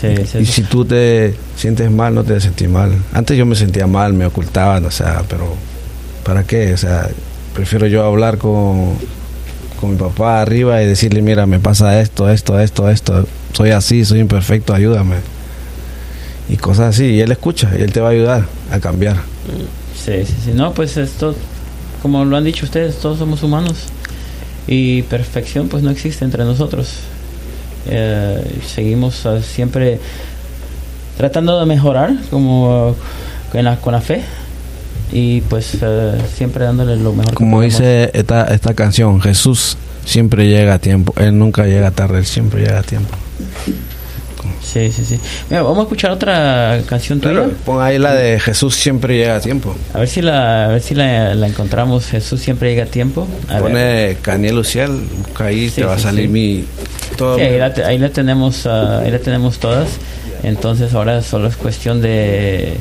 Sí, 0.00 0.08
sí, 0.24 0.38
Y 0.38 0.46
sí. 0.46 0.52
si 0.52 0.62
tú 0.62 0.86
te 0.86 1.34
sientes 1.54 1.90
mal, 1.90 2.14
no 2.14 2.24
te 2.24 2.40
sentir 2.40 2.70
mal. 2.70 2.92
Antes 3.12 3.36
yo 3.36 3.44
me 3.44 3.54
sentía 3.54 3.86
mal, 3.86 4.14
me 4.14 4.24
ocultaban, 4.24 4.86
o 4.86 4.90
sea, 4.90 5.22
pero 5.28 5.54
¿para 6.24 6.44
qué? 6.44 6.72
O 6.72 6.78
sea, 6.78 7.10
prefiero 7.52 7.86
yo 7.88 8.06
hablar 8.06 8.38
con, 8.38 8.94
con 9.78 9.90
mi 9.90 9.96
papá 9.96 10.40
arriba 10.40 10.82
y 10.82 10.86
decirle, 10.86 11.20
mira, 11.20 11.44
me 11.44 11.58
pasa 11.58 12.00
esto, 12.00 12.30
esto, 12.30 12.58
esto, 12.58 12.88
esto, 12.88 13.26
soy 13.52 13.72
así, 13.72 14.02
soy 14.06 14.20
imperfecto, 14.20 14.72
ayúdame. 14.72 15.16
Y 16.48 16.56
cosas 16.56 16.94
así, 16.94 17.04
y 17.04 17.20
él 17.20 17.32
escucha, 17.32 17.70
y 17.78 17.82
él 17.82 17.92
te 17.92 18.00
va 18.00 18.08
a 18.08 18.12
ayudar 18.12 18.46
a 18.72 18.80
cambiar. 18.80 19.16
Sí, 19.94 20.24
sí, 20.24 20.34
sí. 20.42 20.50
No, 20.54 20.72
pues 20.72 20.96
esto, 20.96 21.34
como 22.00 22.24
lo 22.24 22.34
han 22.34 22.44
dicho 22.44 22.64
ustedes, 22.64 22.96
todos 22.96 23.18
somos 23.18 23.42
humanos. 23.42 23.76
Y 24.66 25.02
perfección 25.02 25.68
pues 25.68 25.82
no 25.82 25.90
existe 25.90 26.24
entre 26.24 26.42
nosotros. 26.42 26.94
Eh, 27.88 28.60
seguimos 28.66 29.24
ah, 29.26 29.40
siempre 29.40 30.00
tratando 31.16 31.58
de 31.58 31.66
mejorar 31.66 32.14
como 32.30 32.94
con 33.52 33.64
la, 33.64 33.76
con 33.76 33.92
la 33.92 34.00
fe. 34.00 34.22
Y 35.12 35.40
pues 35.42 35.78
eh, 35.80 36.18
siempre 36.34 36.64
dándole 36.64 36.96
lo 36.96 37.12
mejor 37.12 37.34
Como 37.34 37.62
dice 37.62 38.10
esta, 38.12 38.44
esta 38.46 38.74
canción, 38.74 39.20
Jesús 39.20 39.76
siempre 40.04 40.48
llega 40.48 40.74
a 40.74 40.78
tiempo, 40.80 41.14
él 41.16 41.38
nunca 41.38 41.64
llega 41.66 41.92
tarde, 41.92 42.18
él 42.18 42.26
siempre 42.26 42.62
llega 42.62 42.80
a 42.80 42.82
tiempo. 42.82 43.16
Sí, 44.76 44.92
sí, 44.92 45.04
sí. 45.06 45.20
Mira, 45.48 45.62
vamos 45.62 45.78
a 45.78 45.82
escuchar 45.84 46.10
otra 46.10 46.82
canción 46.86 47.18
tuya. 47.18 47.32
Claro, 47.32 47.52
pon 47.64 47.82
ahí 47.82 47.98
la 47.98 48.14
de 48.14 48.38
Jesús 48.38 48.74
siempre 48.74 49.16
llega 49.16 49.36
a 49.36 49.40
tiempo. 49.40 49.74
A 49.94 50.00
ver 50.00 50.08
si 50.08 50.20
la, 50.20 50.66
a 50.66 50.68
ver 50.68 50.82
si 50.82 50.94
la, 50.94 51.34
la 51.34 51.46
encontramos. 51.46 52.04
Jesús 52.04 52.40
siempre 52.42 52.68
llega 52.68 52.82
a 52.82 52.86
tiempo. 52.86 53.26
A 53.48 53.54
ver. 53.54 53.62
Pone 53.62 54.16
Caniel 54.20 54.56
Luciel, 54.56 55.00
busca 55.26 55.46
ahí, 55.46 55.70
Sí, 55.70 55.76
te 55.76 55.84
va 55.86 55.94
a 55.94 55.98
salir 55.98 56.28
mi. 56.28 56.66
Todo 57.16 57.36
ahí 57.36 57.56
la, 57.56 57.72
ahí 57.86 57.96
la 57.96 58.10
tenemos, 58.10 58.66
ah, 58.66 58.98
ahí 58.98 59.10
la 59.10 59.18
tenemos 59.18 59.58
todas. 59.58 59.88
Entonces 60.42 60.92
ahora 60.92 61.22
solo 61.22 61.48
es 61.48 61.56
cuestión 61.56 62.02
de, 62.02 62.74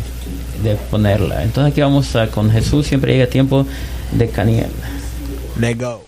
de 0.63 0.75
ponerla. 0.91 1.43
Entonces 1.43 1.71
aquí 1.71 1.79
vamos 1.79 2.13
a, 2.17 2.27
con 2.27 2.51
Jesús 2.51 2.87
siempre 2.87 3.13
llega 3.13 3.23
a 3.23 3.29
tiempo 3.29 3.65
de 4.11 4.27
Caniel. 4.27 4.67
Let 5.61 5.77
go. 5.77 6.03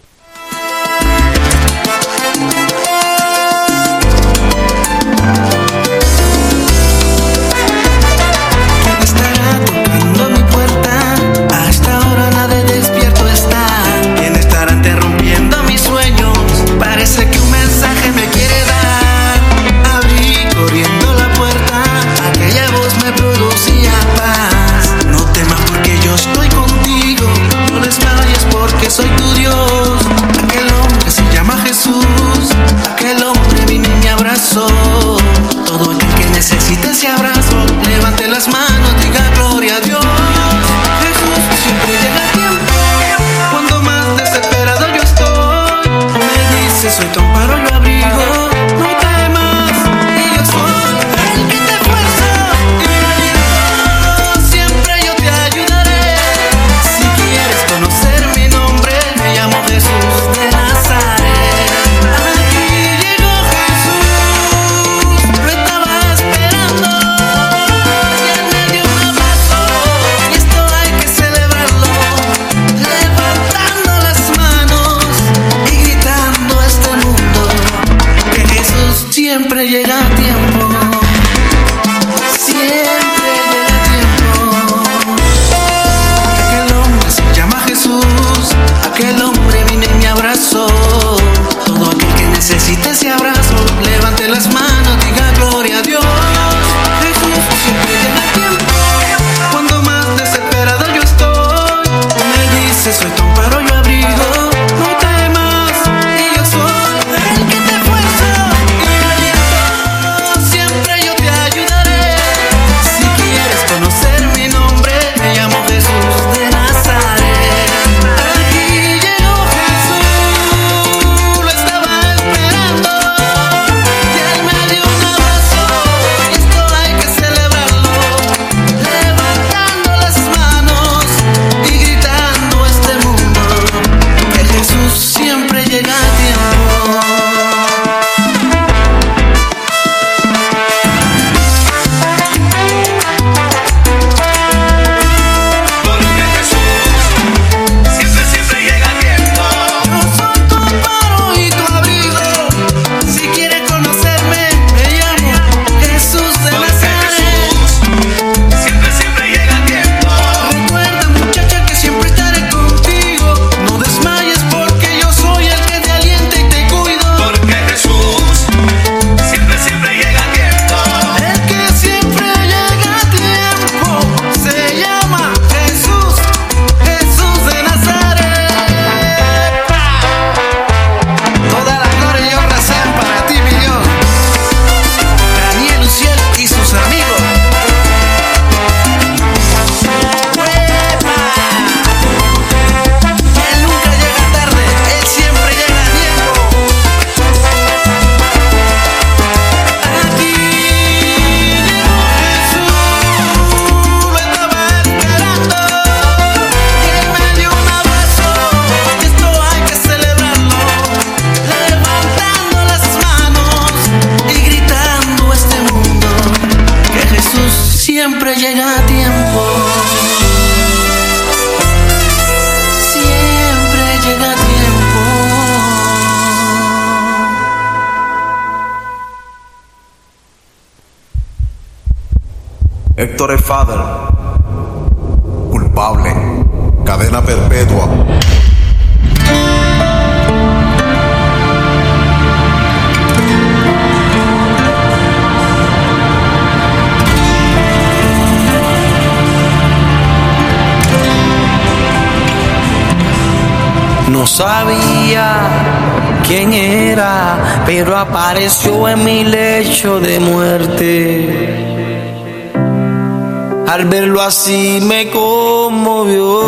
Al 263.68 263.84
verlo 263.84 264.22
así 264.22 264.80
me 264.82 265.09
conmovió. 265.09 266.41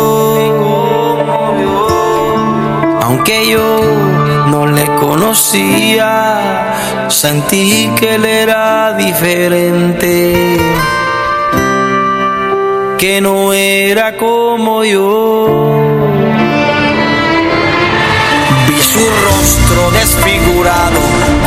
Aunque 3.02 3.50
yo 3.50 3.80
no 4.46 4.66
le 4.66 4.86
conocía, 4.96 6.74
sentí 7.08 7.90
que 7.98 8.14
él 8.14 8.24
era 8.24 8.94
diferente. 8.94 10.56
Que 12.96 13.20
no 13.20 13.52
era 13.52 14.16
como 14.16 14.82
yo. 14.82 15.46
Vi 18.66 18.80
su 18.80 18.98
rostro 18.98 19.90
desfigurado 19.90 21.00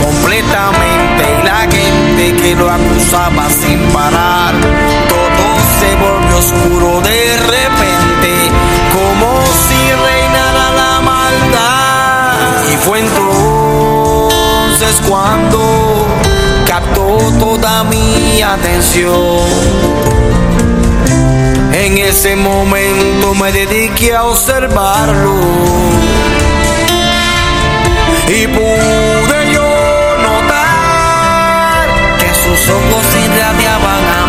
completamente 0.04 1.24
y 1.42 1.44
la 1.44 1.62
gente 1.62 2.42
que 2.44 2.56
lo 2.56 2.70
acusaba 2.70 3.50
sin 3.50 3.80
parar. 3.92 4.54
Oscuro 6.44 7.00
de 7.00 7.38
repente, 7.38 8.32
como 8.92 9.42
si 9.66 9.80
reinara 10.06 10.72
la 10.76 11.00
maldad. 11.00 12.64
Y 12.70 12.76
fue 12.84 13.00
entonces 13.00 14.22
cuando 15.08 16.06
captó 16.68 17.18
toda 17.40 17.86
mi 17.86 18.42
atención. 18.42 19.48
En 21.72 21.98
ese 21.98 22.36
momento 22.36 23.34
me 23.36 23.52
dediqué 23.54 24.14
a 24.14 24.26
observarlo 24.26 25.40
y 28.28 28.48
pude 28.48 29.54
yo 29.54 30.18
notar 30.22 31.88
que 32.20 32.28
sus 32.36 32.70
ojos 32.70 33.06
irradiaban 33.26 34.23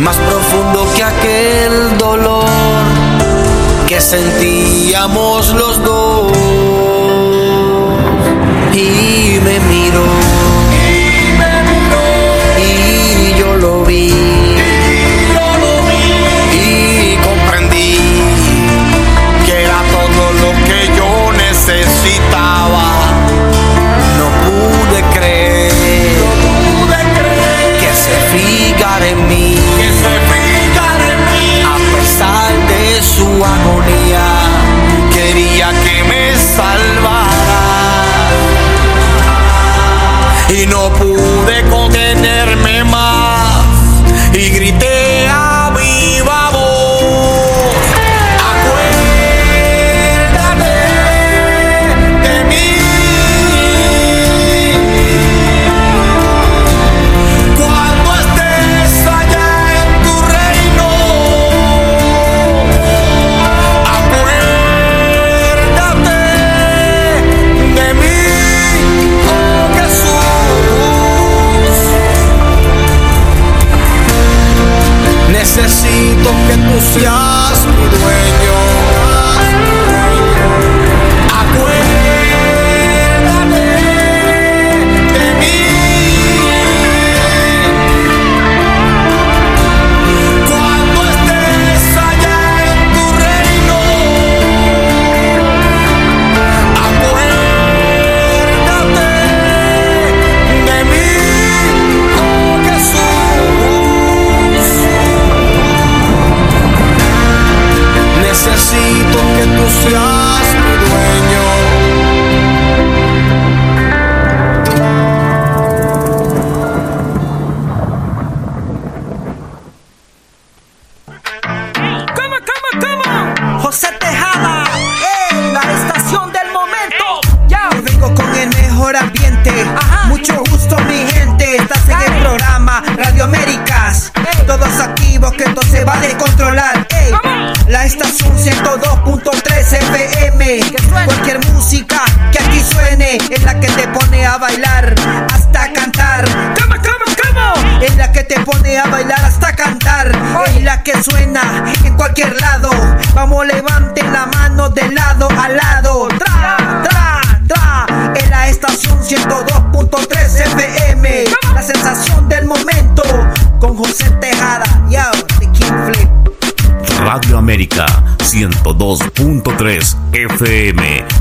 más 0.00 0.16
profundo 0.16 0.86
que 0.94 1.02
aquel 1.02 1.98
dolor 1.98 2.44
que 3.88 4.00
sentíamos 4.00 5.50
los 5.54 5.82
dos. 5.82 6.32
Y 8.72 9.40
me 9.42 9.58
miró. 9.60 10.04
Y 12.58 13.38
yo 13.38 13.56
lo 13.56 13.84
vi. 13.84 14.12
Y 16.52 17.16
comprendí 17.16 17.98
que 19.46 19.64
era 19.64 19.80
todo 19.90 20.32
lo 20.42 20.52
que 20.66 20.86
yo 20.96 21.32
necesitaba. 21.32 22.97
Fijara 28.98 29.06
en 29.06 29.28
mí, 29.28 29.54
a 31.64 31.76
pesar 31.96 32.52
de 32.68 33.02
su 33.02 33.26
agonía, 33.44 34.26
quería 35.12 35.70
que 35.84 36.04
me 36.04 36.36
salvara. 36.36 37.28
Y 40.48 40.66
no 40.66 40.90
pude 40.94 41.62
contenerme 41.68 42.84
más. 42.84 43.66
Y 44.32 44.50
grité 44.50 44.97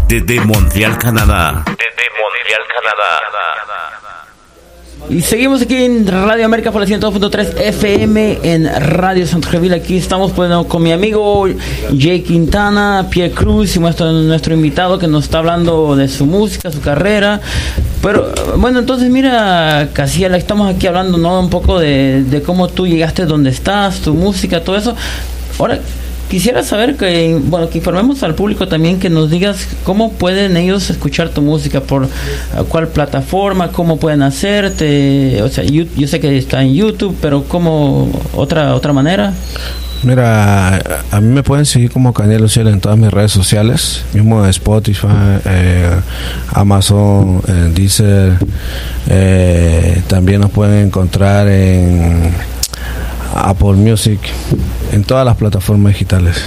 desde 0.08 0.40
Montreal, 0.40 0.98
Canadá. 0.98 1.64
Desde 1.66 2.06
Montreal, 2.20 2.62
Canadá. 2.74 3.20
Y 5.10 5.22
seguimos 5.22 5.62
aquí 5.62 5.76
en 5.76 6.06
Radio 6.08 6.46
América 6.46 6.72
por 6.72 6.82
la 6.82 6.88
102.3 6.88 7.60
FM 7.60 8.40
en 8.44 8.70
Radio 9.00 9.26
Centreville. 9.26 9.76
Aquí 9.76 9.98
estamos 9.98 10.32
pues, 10.34 10.52
con 10.68 10.84
mi 10.84 10.92
amigo 10.92 11.48
Jay 11.98 12.22
Quintana, 12.22 13.08
Pierre 13.10 13.34
Cruz 13.34 13.76
y 13.76 13.80
nuestro, 13.80 14.12
nuestro 14.12 14.54
invitado 14.54 15.00
que 15.00 15.08
nos 15.08 15.26
está 15.26 15.38
hablando 15.38 15.96
de 15.96 16.10
su 16.10 16.26
música, 16.26 16.72
su 16.72 16.82
carrera. 16.82 17.40
Pero 18.02 18.34
bueno, 18.58 18.80
entonces 18.80 19.10
mira, 19.10 19.90
Casiela, 19.94 20.36
estamos 20.36 20.74
aquí 20.74 20.88
hablando 20.88 21.18
¿no? 21.18 21.40
un 21.40 21.50
poco 21.50 21.80
de, 21.80 22.24
de 22.24 22.42
cómo 22.42 22.68
tú 22.68 22.86
llegaste 22.86 23.26
donde 23.26 23.50
estás, 23.50 24.02
tu 24.02 24.14
música, 24.14 24.62
todo 24.64 24.76
eso. 24.76 24.96
Ahora, 25.58 25.80
quisiera 26.30 26.64
saber 26.64 26.96
que, 26.96 27.40
bueno, 27.46 27.70
que 27.70 27.78
informemos 27.80 28.24
al 28.24 28.36
público 28.36 28.68
también, 28.68 29.00
que 29.00 29.10
nos 29.10 29.30
digas 29.30 29.68
cómo 29.84 30.12
pueden 30.14 30.58
ellos 30.58 30.90
escuchar 30.90 31.30
tu 31.30 31.42
música, 31.42 31.82
por 31.82 32.04
uh, 32.04 32.08
cuál 32.70 32.88
plataforma, 32.88 33.72
cómo 33.72 33.98
pueden 33.98 34.22
hacerte, 34.22 35.42
o 35.42 35.50
sea, 35.50 35.64
yo, 35.64 35.84
yo 35.96 36.08
sé 36.08 36.20
que 36.20 36.38
está 36.38 36.62
en 36.62 36.74
YouTube, 36.74 37.16
pero 37.22 37.44
cómo, 37.44 38.10
otra, 38.34 38.76
otra 38.76 38.94
manera. 38.94 39.34
Mira, 40.04 40.78
a 41.12 41.22
mí 41.22 41.34
me 41.34 41.42
pueden 41.42 41.66
seguir 41.66 41.92
como 41.92 42.14
Caniel 42.14 42.42
Luciel 42.44 42.68
en 42.68 42.80
todas 42.80 42.98
mis 42.98 43.12
redes 43.12 43.32
sociales, 43.32 44.04
mismo 44.14 44.44
en 44.44 44.50
Spotify, 44.52 45.08
eh, 45.46 45.90
Amazon, 46.54 47.42
eh, 47.48 47.72
Deezer, 47.74 48.38
eh, 49.10 50.02
también 50.08 50.42
nos 50.42 50.52
pueden 50.52 50.86
encontrar 50.86 51.48
en 51.48 52.32
Apple 53.38 53.74
Music, 53.74 54.20
en 54.92 55.04
todas 55.04 55.26
las 55.26 55.36
plataformas 55.38 55.94
digitales. 55.94 56.44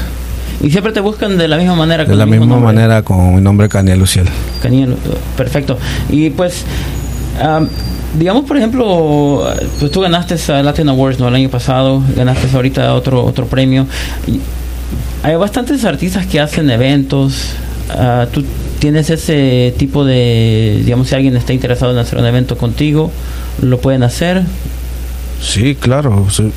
Y 0.62 0.70
siempre 0.70 0.92
te 0.92 1.00
buscan 1.00 1.38
de 1.38 1.48
la 1.48 1.56
misma 1.56 1.74
manera. 1.74 2.04
De 2.04 2.10
con 2.10 2.18
la 2.18 2.26
misma 2.26 2.46
nombre. 2.46 2.74
manera 2.74 3.02
con 3.02 3.34
mi 3.34 3.40
nombre 3.40 3.68
Caniel 3.68 3.98
Luciel. 3.98 4.26
Caniel, 4.62 4.94
perfecto. 5.36 5.78
Y 6.10 6.30
pues, 6.30 6.64
am, 7.42 7.68
digamos, 8.18 8.44
por 8.44 8.56
ejemplo, 8.58 9.46
pues 9.78 9.90
tú 9.90 10.00
ganaste 10.00 10.36
a 10.52 10.62
Latin 10.62 10.88
Awards, 10.90 11.18
¿no? 11.18 11.28
El 11.28 11.34
año 11.34 11.48
pasado, 11.48 12.02
ganaste 12.14 12.48
ahorita 12.54 12.94
otro, 12.94 13.24
otro 13.24 13.46
premio. 13.46 13.86
Y 14.26 14.40
hay 15.22 15.36
bastantes 15.36 15.84
artistas 15.84 16.26
que 16.26 16.40
hacen 16.40 16.68
eventos. 16.70 17.52
ah, 17.90 18.26
tú 18.30 18.44
tienes 18.80 19.10
ese 19.10 19.74
tipo 19.78 20.04
de, 20.04 20.82
digamos, 20.84 21.08
si 21.08 21.14
alguien 21.14 21.36
está 21.36 21.52
interesado 21.52 21.92
en 21.92 21.98
hacer 21.98 22.18
un 22.18 22.26
evento 22.26 22.56
contigo, 22.58 23.10
lo 23.62 23.78
pueden 23.78 24.02
hacer. 24.02 24.42
Sí, 25.40 25.74
claro. 25.74 26.26
sí. 26.30 26.50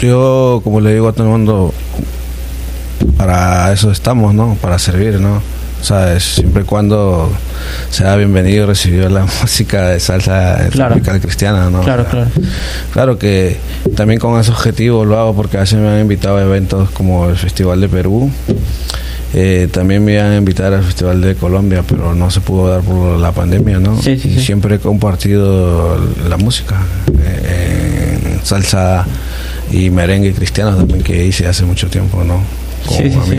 Yo, 0.00 0.60
como 0.64 0.80
le 0.80 0.94
digo 0.94 1.08
a 1.08 1.12
todo 1.12 1.24
el 1.24 1.30
mundo, 1.30 1.74
para 3.16 3.72
eso 3.72 3.90
estamos, 3.90 4.32
¿no? 4.34 4.56
Para 4.60 4.78
servir, 4.78 5.20
¿no? 5.20 5.42
¿Sabes? 5.82 6.24
Siempre 6.24 6.62
y 6.62 6.64
cuando 6.66 7.30
sea 7.90 8.16
bienvenido 8.16 8.64
y 8.64 8.66
recibido 8.66 9.08
la 9.08 9.24
música 9.42 9.88
de 9.88 10.00
salsa 10.00 10.68
Claro. 10.70 10.94
tropical 10.94 11.20
cristiana, 11.20 11.70
¿no? 11.70 11.80
Claro, 11.82 12.04
claro. 12.06 12.30
Claro 12.92 13.18
que 13.18 13.56
también 13.96 14.20
con 14.20 14.38
ese 14.40 14.50
objetivo 14.50 15.04
lo 15.04 15.18
hago 15.18 15.34
porque 15.34 15.56
a 15.58 15.60
veces 15.60 15.78
me 15.78 15.88
han 15.88 16.00
invitado 16.00 16.36
a 16.38 16.42
eventos 16.42 16.90
como 16.90 17.28
el 17.28 17.36
Festival 17.36 17.80
de 17.80 17.88
Perú. 17.88 18.30
Eh, 19.32 19.68
también 19.72 20.04
me 20.04 20.14
iban 20.14 20.32
a 20.32 20.36
invitar 20.36 20.72
al 20.74 20.82
Festival 20.82 21.20
de 21.20 21.34
Colombia, 21.34 21.84
pero 21.86 22.14
no 22.14 22.30
se 22.30 22.40
pudo 22.40 22.68
dar 22.68 22.80
por 22.80 23.18
la 23.18 23.32
pandemia, 23.32 23.78
¿no? 23.78 24.00
Sí, 24.02 24.18
sí, 24.18 24.28
y 24.28 24.34
sí. 24.38 24.40
siempre 24.46 24.76
he 24.76 24.78
compartido 24.80 25.96
la 26.28 26.36
música, 26.36 26.76
eh, 27.22 28.18
en 28.40 28.44
salsa 28.44 29.06
y 29.70 29.90
merengue 29.90 30.32
cristiano 30.32 30.76
también 30.76 31.02
que 31.02 31.24
hice 31.26 31.46
hace 31.46 31.64
mucho 31.64 31.88
tiempo, 31.88 32.22
¿no? 32.24 32.40
Como 32.86 33.00
Sí, 33.00 33.10
sí. 33.10 33.38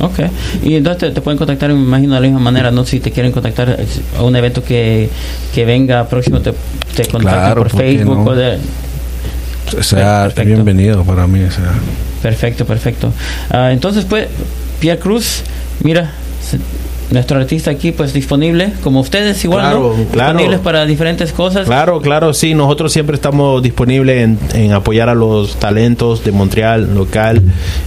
Ok. 0.00 0.18
Y 0.64 0.74
entonces 0.74 1.00
te, 1.00 1.10
te 1.14 1.20
pueden 1.20 1.38
contactar, 1.38 1.70
me 1.72 1.80
imagino, 1.80 2.14
de 2.14 2.20
la 2.22 2.26
misma 2.26 2.40
manera, 2.40 2.70
¿no? 2.70 2.84
Si 2.84 2.98
te 3.00 3.10
quieren 3.12 3.30
contactar 3.32 3.78
a 4.18 4.22
un 4.22 4.34
evento 4.34 4.64
que, 4.64 5.08
que 5.54 5.64
venga 5.64 6.08
próximo, 6.08 6.40
te, 6.40 6.52
te 6.96 7.04
contactan 7.06 7.40
Claro, 7.40 7.62
por 7.62 7.70
¿por 7.70 7.80
qué 7.82 7.96
Facebook. 7.98 8.16
no? 8.16 8.24
o 8.24 8.34
de- 8.34 8.58
O 9.78 9.82
sea, 9.82 10.24
Perfecto. 10.24 10.48
bienvenido 10.54 11.04
para 11.04 11.26
mí, 11.26 11.42
o 11.44 11.50
sea. 11.50 11.72
Perfecto, 12.22 12.64
perfecto. 12.64 13.12
Ah, 13.50 13.70
entonces, 13.72 14.04
pues, 14.04 14.28
Pierre 14.80 14.98
Cruz, 14.98 15.42
mira, 15.82 16.10
se- 16.42 16.58
nuestro 17.12 17.38
artista 17.38 17.70
aquí, 17.70 17.92
pues, 17.92 18.12
disponible, 18.12 18.72
como 18.82 19.00
ustedes 19.00 19.42
igual, 19.44 19.60
Claro, 19.62 19.94
¿no? 19.98 20.04
claro. 20.06 20.32
Disponibles 20.32 20.60
para 20.60 20.86
diferentes 20.86 21.32
cosas. 21.32 21.66
Claro, 21.66 22.00
claro, 22.00 22.32
sí, 22.34 22.54
nosotros 22.54 22.92
siempre 22.92 23.14
estamos 23.16 23.62
disponibles 23.62 24.22
en, 24.24 24.38
en 24.54 24.72
apoyar 24.72 25.08
a 25.08 25.14
los 25.14 25.56
talentos 25.56 26.24
de 26.24 26.32
Montreal 26.32 26.94
local 26.94 27.42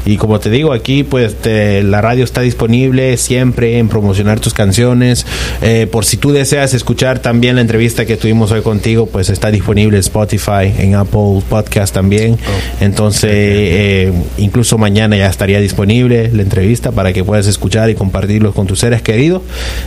y 0.06 0.18
como 0.18 0.40
te 0.40 0.50
digo 0.50 0.74
aquí 0.74 1.04
pues 1.04 1.36
te- 1.36 1.84
la 1.84 2.02
radio 2.02 2.24
está 2.24 2.42
disponible 2.42 3.18
siempre 3.18 3.78
en 3.80 3.90
promocionar 3.90 4.40
tus 4.40 4.54
canciones 4.54 5.26
Eh, 5.62 5.88
por 5.92 6.06
si 6.06 6.18
tú 6.18 6.32
deseas 6.32 6.74
escuchar 6.74 7.20
también 7.20 7.56
la 7.56 7.62
entrevista 7.62 8.06
que 8.06 8.18
tuvimos 8.18 8.52
hoy 8.52 8.62
contigo 8.62 9.06
pues 9.08 9.30
está 9.30 9.52
disponible 9.52 9.98
en 9.98 10.02
Spotify, 10.02 10.72
en 10.78 10.96
Apple 10.96 11.42
Podcast 11.50 11.94
también 11.94 12.38
entonces 12.82 13.32
eh, 13.34 14.14
incluso 14.38 14.78
mañana 14.78 15.18
ya 15.18 15.28
estaría 15.28 15.60
disponible 15.60 16.30
la 16.34 16.42
entrevista 16.42 16.92
para 16.92 17.14
que 17.14 17.24
puedas 17.24 17.48
escuchar 17.48 17.90
y 17.90 17.96
compartirlo 17.96 18.54
con 18.54 18.68
tus 18.68 18.80
seres 18.80 19.02
queridos 19.16 19.42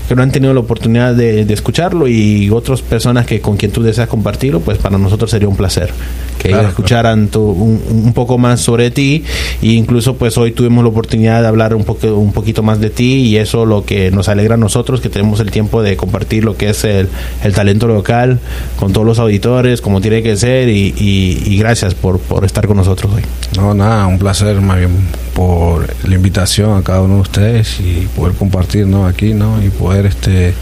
que 0.09 0.15
no 0.15 0.23
han 0.23 0.31
tenido 0.33 0.55
la 0.55 0.61
oportunidad 0.61 1.15
de, 1.15 1.45
de 1.45 1.55
escucharlo 1.55 2.09
y 2.09 2.49
otras 2.51 2.81
personas 2.83 3.27
que 3.27 3.41
con 3.41 3.57
quien 3.57 3.71
tú 3.73 3.83
deseas 3.83 4.09
compartirlo, 4.09 4.61
pues 4.61 4.79
para 4.79 4.97
nosotros 4.99 5.31
sería 5.31 5.49
un 5.49 5.57
placer 5.57 5.91
que 6.39 6.49
Claro, 6.49 6.61
ellos 6.63 6.71
escucharan 6.71 7.29
tu- 7.29 7.41
un, 7.51 7.83
un 8.07 8.13
poco 8.13 8.39
más 8.39 8.61
sobre 8.61 8.91
ti 8.91 9.25
e 9.61 9.67
incluso 9.73 10.15
pues 10.15 10.39
hoy 10.39 10.53
tuvimos 10.53 10.83
la 10.85 10.91
oportunidad 10.91 11.43
de 11.43 11.49
hablar 11.49 11.75
un 11.75 11.85
poco 11.85 12.15
un 12.15 12.33
poquito 12.33 12.63
más 12.63 12.81
de 12.81 12.91
ti 12.91 13.15
y 13.27 13.37
eso 13.37 13.67
lo 13.67 13.85
que 13.85 14.11
nos 14.11 14.29
alegra 14.29 14.55
a 14.55 14.57
nosotros 14.57 15.01
que 15.01 15.09
tenemos 15.09 15.41
el 15.41 15.51
tiempo 15.51 15.83
de 15.83 15.97
compartir 15.97 16.45
lo 16.45 16.57
que 16.57 16.71
es 16.71 16.85
el, 16.85 17.09
el 17.45 17.53
talento 17.53 17.87
local 17.89 18.39
con 18.79 18.93
todos 18.93 19.07
los 19.07 19.19
auditores 19.19 19.81
como 19.81 20.01
tiene 20.01 20.23
que 20.23 20.37
ser 20.37 20.69
y, 20.69 20.95
y- 20.97 21.43
y 21.45 21.59
gracias 21.59 21.95
por, 21.95 22.19
por 22.21 22.45
estar 22.45 22.67
con 22.67 22.77
nosotros 22.77 23.13
hoy. 23.15 23.23
No, 23.57 23.75
nada, 23.75 24.07
un 24.07 24.19
placer 24.19 24.61
más 24.61 24.79
bien 24.79 24.91
por 25.35 25.87
la 26.09 26.15
invitación 26.15 26.77
a 26.77 26.83
cada 26.83 27.03
uno 27.03 27.17
de 27.17 27.21
ustedes 27.23 27.81
y 27.81 28.07
poder 28.17 28.35
compartir, 28.37 28.87
¿no? 28.87 29.07
Aquí, 29.19 29.35
¿no? 29.35 29.61
Y 29.61 29.69
poder, 29.71 30.07
este, 30.07 30.55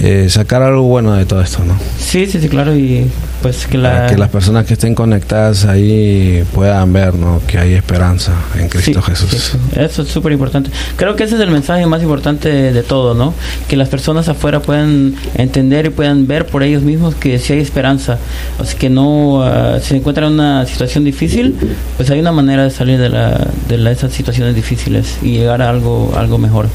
eh, 0.00 0.28
sacar 0.30 0.62
algo 0.62 0.82
bueno 0.82 1.14
de 1.14 1.26
todo 1.26 1.40
esto, 1.42 1.64
¿no? 1.64 1.74
Sí, 1.98 2.26
sí, 2.26 2.40
sí, 2.40 2.48
claro. 2.48 2.72
Y 2.76 3.10
pues 3.42 3.66
que 3.66 3.76
la. 3.78 3.90
Para 3.90 4.06
que 4.06 4.16
las 4.16 4.28
personas 4.28 4.64
que 4.64 4.74
estén 4.74 4.94
conectadas 4.94 5.64
ahí 5.64 6.44
puedan 6.54 6.92
ver, 6.92 7.14
¿no? 7.14 7.40
Que 7.48 7.58
hay 7.58 7.72
esperanza 7.72 8.30
en 8.56 8.68
Cristo 8.68 9.02
Sí, 9.04 9.10
Jesús. 9.10 9.30
sí, 9.32 9.58
eso 9.74 10.02
es 10.02 10.08
súper 10.08 10.30
importante. 10.30 10.70
Creo 10.94 11.16
que 11.16 11.24
ese 11.24 11.34
es 11.34 11.40
el 11.40 11.50
mensaje 11.50 11.84
más 11.86 12.00
importante 12.00 12.48
de, 12.48 12.82
todo, 12.84 13.14
¿no? 13.14 13.34
Que 13.66 13.76
las 13.76 13.88
personas 13.88 14.28
afuera 14.28 14.60
puedan 14.62 15.16
entender 15.34 15.86
y 15.86 15.90
puedan 15.90 16.28
ver 16.28 16.46
por 16.46 16.62
ellos 16.62 16.84
mismos 16.84 17.16
que 17.16 17.40
sí 17.40 17.54
hay 17.54 17.58
esperanza. 17.58 18.18
O 18.60 18.64
sea, 18.64 18.78
que 18.78 18.88
no 18.88 19.42
ah, 19.42 19.78
si 19.82 19.88
se 19.88 19.96
encuentran 19.96 20.28
en 20.28 20.34
una 20.34 20.64
situación 20.64 21.02
difícil, 21.02 21.56
pues 21.96 22.08
hay 22.10 22.20
una 22.20 22.30
manera 22.30 22.62
de 22.62 22.70
salir 22.70 23.00
de, 23.00 23.08
la, 23.08 23.48
de 23.68 23.78
la- 23.78 23.90
esas 23.90 24.12
situaciones 24.12 24.54
difíciles 24.54 25.16
y 25.22 25.32
llegar 25.38 25.60
a 25.60 25.70
algo, 25.70 26.14
algo 26.16 26.38
mejor. 26.38 26.68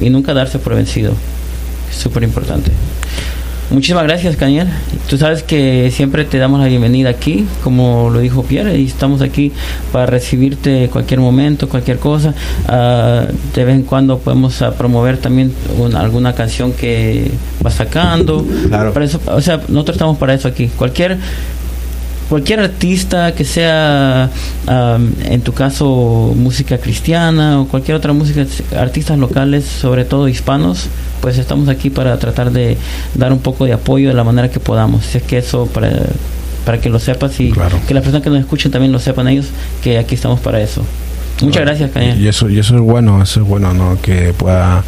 Y 0.00 0.10
nunca 0.10 0.34
darse 0.34 0.58
por 0.58 0.74
vencido. 0.74 1.12
Súper 1.90 2.22
importante. 2.22 2.70
Muchísimas 3.70 4.02
gracias, 4.04 4.36
Caniel. 4.36 4.68
Tú 5.08 5.16
sabes 5.16 5.42
que 5.42 5.90
siempre 5.94 6.26
te 6.26 6.36
damos 6.36 6.60
la 6.60 6.66
bienvenida 6.66 7.08
aquí, 7.08 7.46
como 7.64 8.10
lo 8.10 8.18
dijo 8.20 8.42
Pierre, 8.42 8.76
y 8.78 8.86
estamos 8.86 9.22
aquí 9.22 9.50
para 9.92 10.04
recibirte 10.04 10.90
cualquier 10.92 11.20
momento, 11.20 11.68
cualquier 11.70 11.98
cosa. 11.98 12.34
Ah, 12.68 13.24
de 13.54 13.64
vez 13.64 13.76
en 13.76 13.82
cuando 13.84 14.18
podemos 14.18 14.60
ah, 14.60 14.72
promover 14.72 15.16
también 15.18 15.52
una- 15.78 16.00
alguna 16.00 16.34
canción 16.34 16.72
que 16.72 17.30
va 17.64 17.70
sacando. 17.70 18.44
Claro. 18.68 18.92
Para 18.92 19.06
eso, 19.06 19.18
o 19.26 19.40
sea, 19.40 19.56
nosotros 19.68 19.94
estamos 19.96 20.18
para 20.18 20.34
eso 20.34 20.48
aquí. 20.48 20.66
Cualquier 20.76 21.16
cualquier 22.32 22.60
artista 22.60 23.34
que 23.34 23.44
sea 23.44 24.30
am, 24.66 25.12
en 25.26 25.42
tu 25.42 25.52
caso 25.52 26.32
música 26.34 26.78
cristiana 26.78 27.60
o 27.60 27.68
cualquier 27.68 27.94
otra 27.94 28.14
música 28.14 28.46
artistas 28.74 29.18
locales 29.18 29.66
sobre 29.66 30.06
todo 30.06 30.28
hispanos 30.28 30.86
pues 31.20 31.36
estamos 31.36 31.68
aquí 31.68 31.90
para 31.90 32.18
tratar 32.18 32.50
de 32.50 32.78
dar 33.14 33.34
un 33.34 33.40
poco 33.40 33.66
de 33.66 33.74
apoyo 33.74 34.08
de 34.08 34.14
la 34.14 34.24
manera 34.24 34.50
que 34.50 34.60
podamos 34.60 35.04
si 35.04 35.18
es 35.18 35.24
que 35.24 35.36
eso 35.36 35.66
para 35.66 35.90
para 36.64 36.80
que 36.80 36.88
lo 36.88 36.98
sepas 36.98 37.38
y 37.38 37.50
Claro. 37.50 37.76
que 37.86 37.92
las 37.92 38.02
personas 38.02 38.22
que 38.24 38.30
nos 38.30 38.38
escuchen 38.40 38.72
también 38.72 38.92
lo 38.92 38.98
sepan 38.98 39.28
ellos 39.28 39.48
que 39.82 39.98
aquí 39.98 40.14
estamos 40.14 40.40
para 40.40 40.58
eso 40.62 40.82
Muchas 41.42 41.62
gracias, 41.62 41.90
Caña. 41.90 42.14
Y 42.14 42.28
eso, 42.28 42.48
y 42.48 42.58
eso 42.60 42.76
es 42.76 42.80
bueno, 42.80 43.20
eso 43.20 43.40
es 43.40 43.46
bueno, 43.46 43.74
¿no? 43.74 44.00
Que 44.00 44.32
pueda 44.32 44.84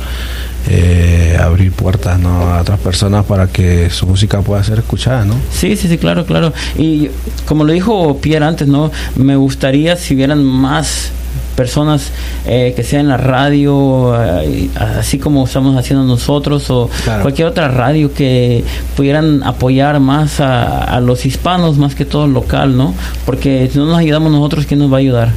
eh, 0.69 1.37
abrir 1.41 1.73
puertas, 1.73 2.19
¿no? 2.19 2.53
A 2.55 2.61
otras 2.63 2.81
personas 2.81 3.25
para 3.25 3.47
que 3.49 3.91
su 3.91 4.07
música 4.07 4.41
pueda 4.41 4.63
ser 4.65 4.79
escuchada, 4.79 5.25
¿no? 5.25 5.35
Sí, 5.53 5.77
sí, 5.77 5.89
sí, 5.89 5.99
claro, 5.99 6.25
claro. 6.25 6.53
Y 6.79 7.11
como 7.47 7.65
lo 7.65 7.73
dijo 7.73 8.19
Pierre 8.19 8.45
antes, 8.47 8.69
¿no? 8.69 8.91
Me 9.17 9.37
gustaría 9.37 9.97
si 9.97 10.15
hubieran 10.15 10.43
más 10.45 11.11
personas 11.57 12.11
eh, 12.47 12.73
que 12.75 12.83
sean 12.83 13.03
en 13.03 13.09
la 13.11 13.17
radio, 13.17 14.13
eh, 14.43 14.69
así 14.99 15.19
como 15.21 15.45
estamos 15.45 15.77
haciendo 15.77 16.05
nosotros, 16.05 16.69
o 16.71 16.91
Claro. 17.05 17.23
cualquier 17.23 17.47
otra 17.47 17.69
radio 17.69 18.13
que 18.13 18.65
pudieran 18.97 19.43
apoyar 19.45 20.01
más 20.01 20.41
a, 20.41 20.83
a 20.83 21.01
los 21.01 21.25
hispanos, 21.27 21.79
más 21.79 21.95
que 21.95 22.05
todo 22.05 22.27
local, 22.27 22.77
¿no? 22.77 22.93
Porque 23.25 23.69
si 23.73 23.79
no 23.79 23.87
nos 23.87 23.99
ayudamos 23.99 24.33
nosotros, 24.33 24.67
¿quién 24.67 24.81
nos 24.81 24.93
va 24.93 24.97
a 24.97 25.01
ayudar? 25.01 25.29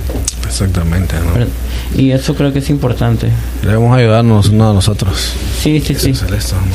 Exactamente, 0.47 1.15
¿no? 1.17 2.01
Y 2.01 2.11
eso 2.11 2.35
creo 2.35 2.51
que 2.53 2.59
es 2.59 2.69
importante. 2.69 3.29
Debemos 3.61 3.95
ayudarnos 3.97 4.49
unos 4.49 4.71
a 4.71 4.73
nosotros. 4.73 5.33
Sí, 5.59 5.81
sí, 5.81 5.93
sí. 5.95 6.13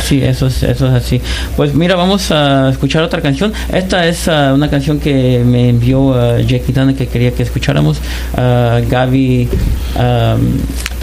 Sí, 0.02 0.22
eso 0.22 0.46
es, 0.46 0.62
eso 0.62 0.86
es 0.88 0.92
así. 0.92 1.20
Pues 1.56 1.74
mira, 1.74 1.96
vamos 1.96 2.30
a 2.30 2.70
escuchar 2.70 3.02
otra 3.02 3.20
canción. 3.20 3.52
Esta 3.72 4.06
es 4.06 4.28
ah, 4.28 4.52
una 4.54 4.68
canción 4.68 5.00
que 5.00 5.42
me 5.44 5.70
envió 5.70 6.00
uh, 6.00 6.38
Jackie 6.40 6.72
Tana 6.72 6.94
que 6.94 7.06
quería 7.06 7.32
que 7.32 7.42
escucháramos. 7.42 7.98
Ah, 8.36 8.80
Gaby, 8.88 9.48
ah, 9.96 10.36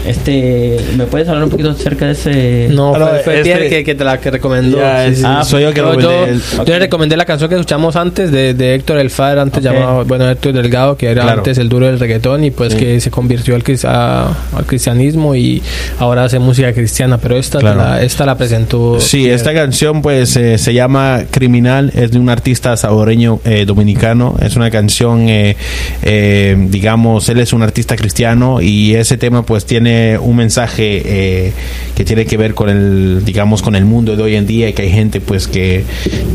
este, 0.06 0.78
¿me 0.96 1.04
puedes 1.06 1.28
hablar 1.28 1.44
un 1.44 1.50
poquito 1.50 1.70
acerca 1.70 2.06
de 2.06 2.12
ese? 2.12 2.68
No, 2.70 2.94
Ah, 2.94 2.98
no, 2.98 3.06
fue, 3.08 3.18
fue 3.20 3.32
este- 3.38 3.44
Pierre 3.44 3.68
que, 3.68 3.84
que 3.84 3.94
te 3.94 4.04
la 4.04 4.18
que 4.20 4.30
recomendó. 4.30 4.78
Ya, 4.78 5.08
Sí, 5.08 5.16
sí. 5.16 5.22
ah, 5.26 5.44
soy 5.44 5.62
yo 5.62 5.72
que 5.72 5.80
recomendé 5.82 6.02
yo- 6.04 6.24
el- 6.26 6.40
yo 6.40 6.64
le 6.72 6.78
recomendé 6.78 7.16
la 7.16 7.24
canción 7.24 7.48
que 7.48 7.56
escuchamos 7.56 7.96
antes 7.96 8.30
de, 8.32 8.54
de 8.54 8.74
Héctor 8.74 8.98
El 8.98 9.10
Fader, 9.10 9.38
antes 9.40 9.64
Ok. 9.64 9.72
llamado, 9.72 10.04
bueno, 10.04 10.28
Héctor 10.30 10.52
Delgado, 10.54 10.96
que 10.96 11.06
era 11.10 11.22
Claro. 11.22 11.38
antes 11.38 11.58
el 11.58 11.68
duro 11.68 11.86
del 11.86 11.98
reggaetón 12.00 12.44
y 12.44 12.50
pues 12.50 12.72
Sí. 12.72 12.78
que 12.78 13.00
se 13.00 13.10
convirtió 13.10 13.54
al, 13.54 13.62
a- 13.84 14.32
al 14.56 14.66
cristianismo 14.66 15.34
y 15.34 15.62
ahora 15.98 16.24
hace 16.24 16.38
música 16.38 16.72
cristiana, 16.72 17.18
pero 17.18 17.36
esta, 17.36 17.58
te 17.58 17.64
Claro. 17.64 17.78
la, 17.80 18.02
esta 18.02 18.24
la 18.26 18.36
presentó. 18.36 18.98
Sí, 19.00 19.18
Pierre. 19.18 19.34
esta 19.34 19.54
canción 19.54 20.02
pues 20.02 20.36
eh, 20.36 20.58
se 20.58 20.72
llama 20.74 21.22
Criminal, 21.30 21.92
es 21.94 22.10
de 22.12 22.18
un 22.18 22.28
artista 22.28 22.76
salvadoreño 22.76 23.40
eh, 23.44 23.64
dominicano, 23.66 24.36
es 24.42 24.56
una 24.56 24.70
canción, 24.70 25.28
eh, 25.28 25.56
eh, 26.02 26.56
digamos, 26.68 27.28
él 27.28 27.40
es 27.40 27.52
un 27.52 27.62
artista 27.62 27.96
cristiano 27.96 28.60
y 28.60 28.94
ese 28.94 29.16
tema 29.16 29.44
pues 29.44 29.64
tiene 29.66 29.89
un 30.20 30.36
mensaje 30.36 31.02
eh, 31.04 31.52
que 31.94 32.04
tiene 32.04 32.26
que 32.26 32.36
ver 32.36 32.54
con 32.54 32.68
el, 32.68 33.24
digamos, 33.24 33.62
con 33.62 33.74
el 33.74 33.84
mundo 33.84 34.16
de 34.16 34.22
hoy 34.22 34.36
en 34.36 34.46
día 34.46 34.72
que 34.72 34.82
hay 34.82 34.90
gente 34.90 35.20
pues 35.20 35.46
que 35.46 35.84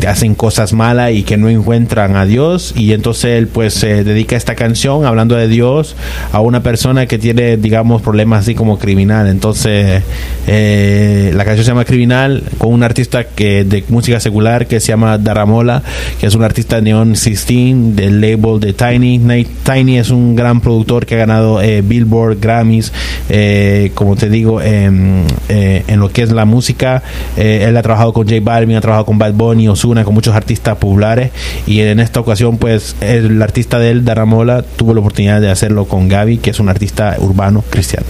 hacen 0.08 0.36
cosas 0.36 0.74
malas 0.74 1.12
y 1.12 1.24
que 1.24 1.38
no 1.38 1.50
encuentran 1.50 2.16
a 2.16 2.26
Dios 2.26 2.74
y 2.78 2.94
entonces 2.94 3.38
él 3.38 3.48
pues 3.48 3.74
se 3.74 4.04
dedica 4.04 4.36
esta 4.36 4.56
canción 4.56 5.06
hablando 5.06 5.36
de 5.36 5.48
Dios 5.48 5.96
a 6.32 6.42
una 6.42 6.62
persona 6.62 7.06
que 7.08 7.18
tiene, 7.18 7.58
digamos, 7.58 8.02
problemas 8.02 8.42
así 8.42 8.56
como 8.56 8.78
criminal, 8.78 9.28
entonces 9.28 10.04
eh, 10.48 11.32
la 11.36 11.46
canción 11.46 11.66
se 11.66 11.72
llama 11.72 11.86
Criminal 11.86 12.44
con 12.58 12.74
un 12.74 12.84
artista 12.84 13.24
que 13.24 13.64
de 13.64 13.84
música 13.90 14.20
secular 14.20 14.68
que 14.68 14.80
se 14.80 14.88
llama 14.88 15.18
Daramola, 15.18 15.82
que 16.20 16.28
es 16.28 16.36
un 16.36 16.44
artista 16.44 16.78
de 16.78 16.84
Neon 16.84 17.14
16 17.14 17.96
del 17.96 18.22
label 18.22 18.60
de 18.60 18.74
Tiny. 18.74 19.20
Tiny 19.64 19.98
es 19.98 20.10
un 20.10 20.36
gran 20.36 20.62
productor 20.62 21.06
que 21.06 21.16
ha 21.16 21.20
ganado 21.20 21.62
eh, 21.62 21.82
Billboard, 21.82 22.40
Grammys, 22.40 22.92
eh, 23.30 23.45
como 23.94 24.16
te 24.16 24.30
digo, 24.30 24.62
em, 24.62 25.26
eh, 25.50 25.84
en 25.88 26.00
lo 26.00 26.10
que 26.10 26.22
es 26.22 26.32
la 26.32 26.46
música. 26.46 27.04
Eh, 27.38 27.66
él 27.68 27.78
ha 27.78 27.82
trabajado 27.82 28.14
con 28.14 28.28
J 28.28 28.40
Balvin, 28.42 28.76
ha 28.76 28.82
trabajado 28.82 29.06
con 29.06 29.18
Bad 29.18 29.34
Bunny, 29.34 29.68
Ozuna, 29.68 30.04
con 30.04 30.14
muchos 30.14 30.36
artistas 30.36 30.78
populares 30.78 31.32
y 31.66 31.82
en 31.82 32.00
esta 32.00 32.20
ocasión 32.20 32.58
pues 32.58 32.96
el 33.02 33.42
artista 33.42 33.80
de 33.80 33.92
él, 33.92 34.06
Daramola, 34.06 34.64
tuvo 34.64 34.94
la 34.94 35.00
oportunidad 35.00 35.42
de 35.42 35.50
hacerlo 35.50 35.86
con 35.86 36.08
Gaby, 36.08 36.38
que 36.38 36.52
es 36.52 36.60
un 36.60 36.70
artista 36.70 37.16
urbano 37.20 37.64
cristiano. 37.70 38.06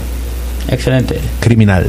Excelente. 0.68 1.18
Criminal. 1.40 1.86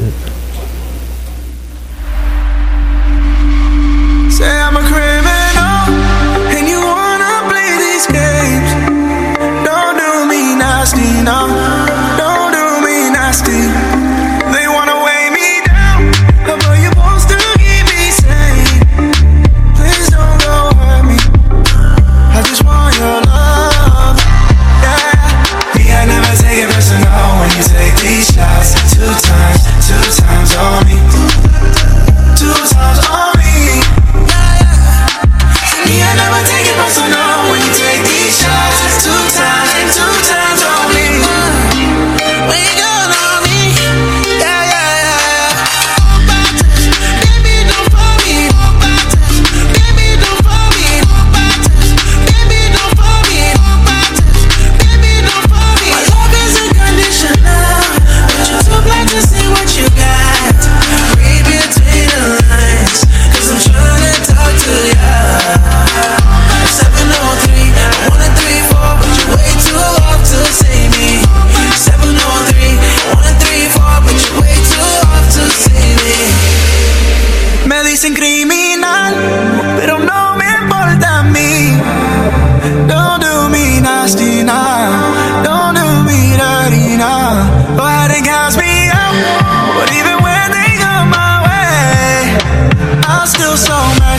Say 4.30 4.48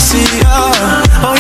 see 0.09 0.41
ya. 0.41 1.05
Oh, 1.21 1.38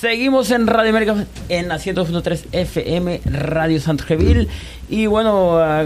Seguimos 0.00 0.50
en 0.50 0.66
Radio 0.66 0.90
América 0.90 1.26
en 1.48 1.68
la 1.68 1.76
100.3 1.76 2.44
FM 2.52 3.20
Radio 3.26 3.80
Santreville 3.80 4.48
y 4.88 5.04
bueno, 5.06 5.58
ah, 5.58 5.84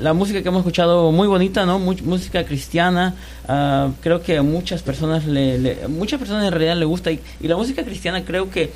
la 0.00 0.12
música 0.12 0.42
que 0.42 0.48
hemos 0.48 0.60
escuchado 0.60 1.10
muy 1.10 1.26
bonita, 1.26 1.66
¿no? 1.66 1.80
Much- 1.80 2.02
música 2.02 2.44
cristiana. 2.44 3.14
ah, 3.48 3.88
creo 4.00 4.22
que 4.22 4.36
a 4.38 4.42
muchas 4.42 4.82
personas 4.82 5.26
le, 5.26 5.58
le- 5.58 5.88
muchas 5.88 6.20
personas 6.20 6.44
en 6.44 6.52
realidad 6.52 6.76
le 6.76 6.84
gusta 6.84 7.10
y, 7.10 7.18
y 7.40 7.48
la 7.48 7.56
música 7.56 7.82
cristiana 7.82 8.24
creo 8.24 8.48
que 8.48 8.70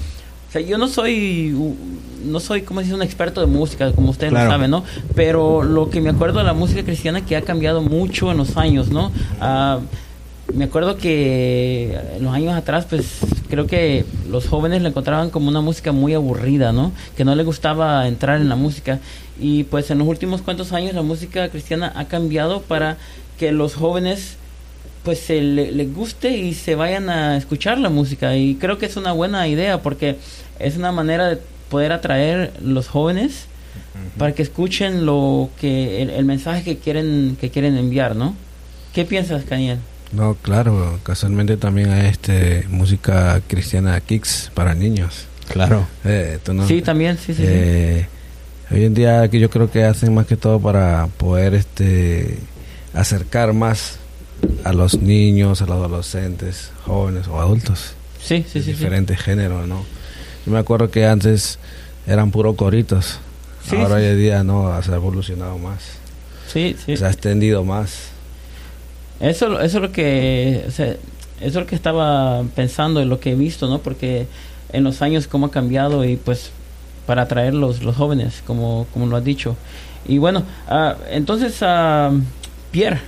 o 0.49 0.53
sea, 0.53 0.61
yo 0.63 0.79
no 0.79 0.89
soy 0.89 1.55
no 2.25 2.41
soy 2.41 2.63
como 2.63 2.81
dice 2.81 2.93
un 2.95 3.03
experto 3.03 3.41
de 3.41 3.47
música, 3.47 3.93
como 3.93 4.11
ustedes 4.11 4.31
Claro. 4.33 4.47
lo 4.47 4.51
saben, 4.53 4.71
¿no? 4.73 4.83
Pero 5.15 5.63
lo 5.63 5.91
que 5.91 6.01
me 6.01 6.11
acuerdo 6.11 6.39
de 6.41 6.45
la 6.45 6.55
música 6.55 6.83
cristiana 6.83 7.25
que 7.25 7.37
ha 7.37 7.43
cambiado 7.43 7.83
mucho 7.83 8.33
en 8.33 8.39
los 8.39 8.57
años, 8.57 8.89
¿no? 8.89 9.13
Ah, 9.41 9.79
me 10.53 10.65
acuerdo 10.65 10.97
que 10.97 11.97
en 12.17 12.25
los 12.25 12.33
años 12.35 12.55
atrás, 12.55 12.87
pues 12.89 13.19
creo 13.49 13.67
que 13.67 14.05
los 14.31 14.49
jóvenes 14.49 14.83
la 14.83 14.89
encontraban 14.89 15.31
como 15.31 15.49
una 15.49 15.61
música 15.61 15.93
muy 15.93 16.15
aburrida, 16.15 16.73
¿no? 16.73 16.93
Que 17.17 17.25
no 17.25 17.35
les 17.35 17.47
gustaba 17.47 18.07
entrar 18.09 18.41
en 18.41 18.49
la 18.49 18.57
música. 18.57 19.01
Y 19.41 19.65
pues 19.65 19.91
en 19.91 19.99
los 19.99 20.09
últimos 20.09 20.43
cuantos 20.43 20.73
años 20.73 20.95
la 20.95 21.03
música 21.03 21.49
cristiana 21.49 21.93
ha 21.97 22.07
cambiado 22.07 22.63
para 22.63 22.97
que 23.39 23.53
los 23.53 23.75
jóvenes 23.75 24.37
pues 25.03 25.21
se 25.21 25.41
le, 25.41 25.71
les 25.71 25.95
guste 25.95 26.37
y 26.37 26.55
se 26.55 26.75
vayan 26.75 27.09
a 27.09 27.37
escuchar 27.37 27.79
la 27.79 27.91
música. 27.91 28.37
Y 28.37 28.57
creo 28.57 28.79
que 28.79 28.87
es 28.87 28.97
una 28.97 29.13
buena 29.13 29.47
idea 29.47 29.83
porque 29.83 30.17
es 30.59 30.77
una 30.77 30.93
manera 30.93 31.29
de 31.29 31.39
poder 31.69 31.93
atraer 31.93 32.53
los 32.63 32.89
jóvenes 32.89 33.47
para 34.19 34.33
que 34.33 34.43
escuchen 34.43 35.07
lo 35.07 35.51
que 35.61 36.03
el, 36.03 36.11
el 36.11 36.25
mensaje 36.25 36.63
que 36.63 36.79
quieren 36.79 37.37
que 37.41 37.51
quieren 37.51 37.77
enviar, 37.77 38.17
¿no? 38.17 38.35
¿Qué 38.93 39.05
piensas, 39.05 39.45
Caniel? 39.45 39.79
No, 40.13 40.35
claro, 40.35 40.99
casualmente 41.03 41.57
también 41.57 41.91
hay 41.91 42.07
este 42.07 42.65
música 42.69 43.41
cristiana 43.47 44.01
kicks 44.01 44.51
para 44.55 44.75
niños. 44.75 45.27
Claro. 45.49 45.87
Eh, 46.05 46.39
tú 46.43 46.55
no- 46.55 46.67
Sí, 46.67 46.81
también, 46.83 47.17
sí, 47.19 47.35
sí, 47.35 47.43
sí. 47.43 47.45
Eh, 47.47 48.07
Hoy 48.69 48.85
en 48.85 48.95
día 48.95 49.29
que 49.29 49.39
yo 49.39 49.49
creo 49.49 49.71
que 49.71 49.85
hacen 49.85 50.13
más 50.13 50.27
que 50.27 50.37
todo 50.37 50.59
para 50.59 51.07
poder 51.19 51.55
este 51.55 52.37
acercar 52.95 53.53
más 53.53 53.99
a 54.65 54.73
los 54.73 55.01
niños, 55.01 55.63
a 55.63 55.67
los 55.67 55.77
adolescentes, 55.77 56.73
jóvenes 56.85 57.29
o 57.29 57.41
adultos. 57.41 57.93
Sí, 58.21 58.39
sí, 58.39 58.43
de 58.43 58.49
sí, 58.51 58.63
sí. 58.63 58.73
Diferentes 58.73 59.21
géneros, 59.21 59.69
¿no? 59.69 59.85
Yo 60.45 60.51
me 60.53 60.59
acuerdo 60.59 60.91
que 60.91 61.07
antes 61.07 61.61
eran 62.09 62.33
puro 62.33 62.57
coritos. 62.57 63.21
Sí, 63.71 63.77
Ahora 63.77 63.99
sí. 63.99 64.03
hoy 64.03 64.05
en 64.07 64.19
día 64.19 64.43
no, 64.43 64.83
se 64.83 64.91
ha 64.91 64.97
evolucionado 64.97 65.59
más. 65.59 65.79
Sí, 66.53 66.75
sí. 66.85 66.97
Se 66.97 67.05
ha 67.07 67.11
extendido 67.11 67.63
más. 67.65 68.09
Eso, 69.21 69.61
eso 69.61 69.79
es 69.79 69.83
lo 69.83 69.93
que, 69.93 70.65
eso 70.67 70.85
es 71.41 71.55
lo 71.55 71.67
que 71.67 71.75
estaba 71.75 72.43
pensando 72.55 73.01
y 73.01 73.05
lo 73.05 73.21
que 73.21 73.33
he 73.33 73.35
visto, 73.35 73.69
¿no? 73.69 73.79
Porque 73.79 74.27
en 74.73 74.85
los 74.85 75.03
años 75.03 75.27
cómo 75.27 75.47
ha 75.47 75.51
cambiado 75.51 76.05
y 76.05 76.17
pues 76.17 76.51
para 77.07 77.23
atraer 77.23 77.55
los, 77.55 77.83
los 77.83 77.97
jóvenes, 77.97 78.43
como, 78.47 78.87
como 78.93 79.07
lo 79.07 79.17
has 79.17 79.25
dicho. 79.25 79.57
Y 80.07 80.19
bueno, 80.19 80.45
ah, 80.69 80.97
entonces, 81.11 81.57
ah, 81.63 82.13
Pierre, 82.71 83.01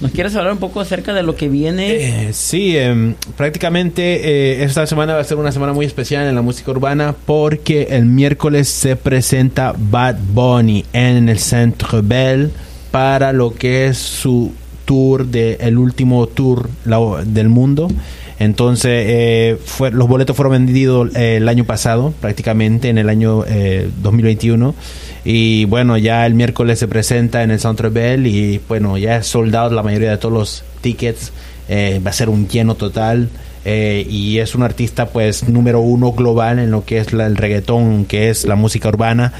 ¿nos 0.00 0.12
quieres 0.12 0.34
hablar 0.36 0.52
un 0.52 0.58
poco 0.58 0.80
acerca 0.80 1.12
de 1.12 1.22
lo 1.22 1.36
que 1.36 1.48
viene? 1.48 2.28
Eh, 2.28 2.32
sí, 2.32 2.76
em, 2.76 3.14
prácticamente 3.36 4.60
eh, 4.60 4.64
esta 4.64 4.86
semana 4.86 5.14
va 5.14 5.20
a 5.20 5.24
ser 5.24 5.36
una 5.36 5.52
semana 5.52 5.72
muy 5.72 5.86
especial 5.86 6.26
en 6.26 6.34
la 6.34 6.42
música 6.42 6.70
urbana 6.70 7.14
porque 7.26 7.88
el 7.90 8.06
miércoles 8.06 8.68
se 8.68 8.96
presenta 8.96 9.74
Bad 9.76 10.16
Bunny 10.32 10.84
en 10.92 11.28
el 11.28 11.38
Centre 11.38 12.00
Bell 12.02 12.50
para 12.90 13.32
lo 13.32 13.54
que 13.54 13.86
es 13.86 13.98
su 13.98 14.52
tour 14.90 15.24
de 15.24 15.56
el 15.60 15.78
último 15.78 16.26
tour 16.26 16.68
del 17.24 17.48
mundo. 17.48 17.86
Entonces, 18.40 19.04
eh, 19.06 19.56
fue, 19.64 19.92
los 19.92 20.08
boletos 20.08 20.34
fueron 20.34 20.50
vendidos 20.50 21.14
eh, 21.14 21.36
el 21.36 21.48
año 21.48 21.64
pasado, 21.64 22.12
prácticamente 22.20 22.88
en 22.88 22.98
el 22.98 23.08
año 23.08 23.44
eh, 23.46 23.88
2021. 24.02 24.74
Y 25.24 25.64
bueno, 25.66 25.96
ya 25.96 26.26
el 26.26 26.34
miércoles 26.34 26.80
se 26.80 26.88
presenta 26.88 27.44
en 27.44 27.52
el 27.52 27.60
Centre 27.60 27.88
Bell 27.88 28.26
y 28.26 28.60
bueno, 28.66 28.98
ya 28.98 29.18
es 29.18 29.28
soldado 29.28 29.72
la 29.72 29.84
mayoría 29.84 30.10
de 30.10 30.16
todos 30.16 30.34
los 30.34 30.64
tickets. 30.80 31.30
Eh, 31.68 32.00
va 32.04 32.10
a 32.10 32.12
ser 32.12 32.28
un 32.28 32.48
lleno 32.48 32.74
total. 32.74 33.28
Eh, 33.64 34.06
y 34.08 34.38
es 34.38 34.54
un 34.54 34.62
artista 34.62 35.06
pues 35.06 35.48
número 35.48 35.80
uno 35.80 36.12
global 36.12 36.58
en 36.58 36.70
lo 36.70 36.84
que 36.84 36.98
es 36.98 37.12
la- 37.12 37.26
el 37.26 37.36
reggaetón, 37.36 38.04
que 38.06 38.30
es 38.30 38.44
la 38.44 38.56
música 38.56 38.88
urbana. 38.88 39.32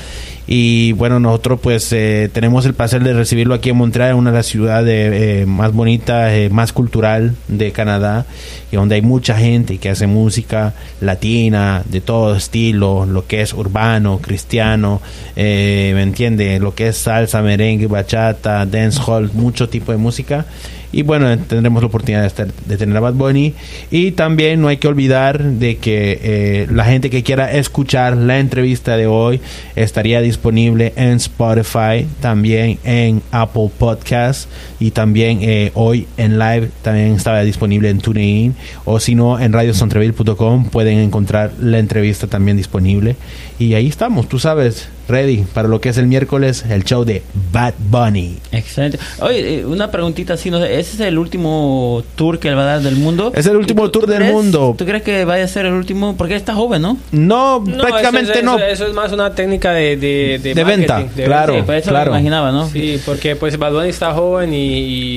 Y 0.53 0.93
bueno, 0.93 1.21
nosotros 1.21 1.61
pues 1.63 1.93
eh, 1.93 2.29
tenemos 2.33 2.67
el 2.67 2.75
placer 2.75 3.05
de 3.05 3.13
recibirlo 3.15 3.55
aquí 3.55 3.71
en 3.71 3.77
Montreal, 3.77 4.15
una 4.15 4.33
de 4.33 4.39
las 4.39 4.47
ciudades 4.47 5.13
eh, 5.15 5.47
más 5.47 5.73
bonitas, 5.73 6.33
eh, 6.33 6.49
más 6.51 6.73
cultural 6.73 7.37
de 7.47 7.71
Canadá, 7.71 8.27
y 8.73 8.77
donde 8.77 8.97
hay 8.97 9.03
mucha 9.03 9.37
gente 9.39 9.79
que 9.79 9.91
hace 9.91 10.09
música 10.09 10.75
latina, 11.01 11.83
de 11.89 12.01
todo 12.01 12.35
estilo, 12.35 13.07
lo 13.07 13.27
que 13.29 13.43
es 13.43 13.53
urbano, 13.55 14.19
cristiano, 14.19 15.01
eh, 15.37 15.93
¿me 15.95 16.03
entiende? 16.03 16.59
Lo 16.59 16.75
que 16.75 16.89
es 16.89 16.97
salsa, 16.97 17.43
merengue, 17.43 17.87
bachata, 17.87 18.67
dancehall, 18.67 19.31
mucho 19.33 19.69
tipo 19.69 19.93
de 19.93 19.99
música. 19.99 20.47
Y 20.93 21.03
bueno, 21.03 21.37
tendremos 21.39 21.83
la 21.83 21.87
oportunidad 21.87 22.23
de, 22.23 22.27
estar- 22.29 22.53
de 22.67 22.77
tener 22.77 22.97
a 22.97 23.01
Bad 23.01 23.15
Bunny. 23.15 23.55
Y 23.91 24.13
también 24.13 24.61
no 24.61 24.69
hay 24.69 24.79
que 24.79 24.89
olvidar 24.89 25.43
de 25.43 25.77
que 25.77 26.19
eh, 26.23 26.67
la 26.73 26.85
gente 26.85 27.11
que 27.11 27.23
quiera 27.23 27.53
escuchar 27.53 28.17
la 28.17 28.39
entrevista 28.39 28.97
de 28.97 29.07
hoy 29.07 29.41
estaría 29.77 30.21
disponible 30.21 30.93
en 30.97 31.13
Spotify, 31.13 32.07
también 32.21 32.79
en 32.85 33.23
Apple 33.31 33.71
Podcast 33.79 34.49
y 34.81 34.91
también 34.91 35.39
eh, 35.43 35.71
hoy 35.75 36.07
en 36.17 36.39
live 36.39 36.71
también 36.83 37.13
estaba 37.15 37.43
disponible 37.43 37.89
en 37.91 37.99
TuneIn 37.99 38.55
o 38.85 38.99
si 39.01 39.15
no 39.15 39.39
en 39.39 39.53
radiosontreville.com 39.53 40.71
pueden 40.71 40.99
encontrar 40.99 41.53
la 41.61 41.79
entrevista 41.79 42.27
también 42.27 42.57
disponible. 42.57 43.17
Y 43.59 43.75
ahí 43.75 43.89
estamos, 43.89 44.29
tú 44.29 44.39
sabes, 44.39 44.89
ready 45.11 45.45
para 45.53 45.69
lo 45.69 45.81
que 45.81 45.91
es 45.91 45.99
el 45.99 46.07
miércoles, 46.07 46.65
el 46.71 46.85
show 46.85 47.05
de 47.05 47.23
Bad 47.53 47.75
Bunny. 47.79 48.39
Excelente. 48.53 48.99
Oye, 49.21 49.61
eh, 49.61 49.67
una 49.67 49.91
preguntita 49.91 50.35
así, 50.35 50.51
no 50.51 50.61
sé, 50.61 50.79
¿ese 50.79 50.95
es 50.95 51.01
el 51.01 51.19
último 51.19 52.03
tour 52.17 52.39
que 52.39 52.49
él 52.49 52.57
va 52.57 52.63
a 52.63 52.67
dar 52.67 52.81
del 52.83 52.97
mundo? 52.97 53.33
Es 53.35 53.47
el 53.47 53.57
último 53.57 53.83
¿Y 53.85 53.87
tú- 53.87 53.93
tour 54.01 54.05
tú 54.07 54.11
del 54.13 54.21
crees- 54.23 54.33
mundo. 54.33 54.75
¿Tú 54.79 54.85
crees 54.87 55.03
que 55.03 55.25
vaya 55.25 55.45
a 55.45 55.49
ser 55.49 55.67
el 55.67 55.73
último? 55.73 56.17
Porque 56.17 56.35
él 56.35 56.39
está 56.41 56.55
joven, 56.55 56.83
¿no? 56.83 56.97
No, 57.13 57.61
No, 57.61 57.79
prácticamente 57.83 58.31
eso 58.33 58.39
es, 58.41 58.45
no. 58.45 58.57
Eso, 58.59 58.67
eso 58.67 58.87
es 58.87 58.95
más 58.95 59.13
una 59.13 59.35
técnica 59.35 59.73
de, 59.73 59.97
de, 59.97 60.39
de, 60.43 60.55
De 60.55 60.65
venta, 60.65 60.95
marketing, 60.95 61.17
de 61.17 61.25
claro, 61.25 61.53
venta. 61.55 61.73
Sí, 61.75 61.79
eso 61.81 61.91
claro. 61.91 62.13
me 62.13 62.19
imaginaba, 62.19 62.53
¿no? 62.53 62.69
Sí, 62.69 63.01
porque 63.05 63.37
pues 63.37 63.59
Bad 63.59 63.73
Bunny 63.73 63.89
está 63.89 64.13
joven 64.15 64.55
y, 64.55 64.67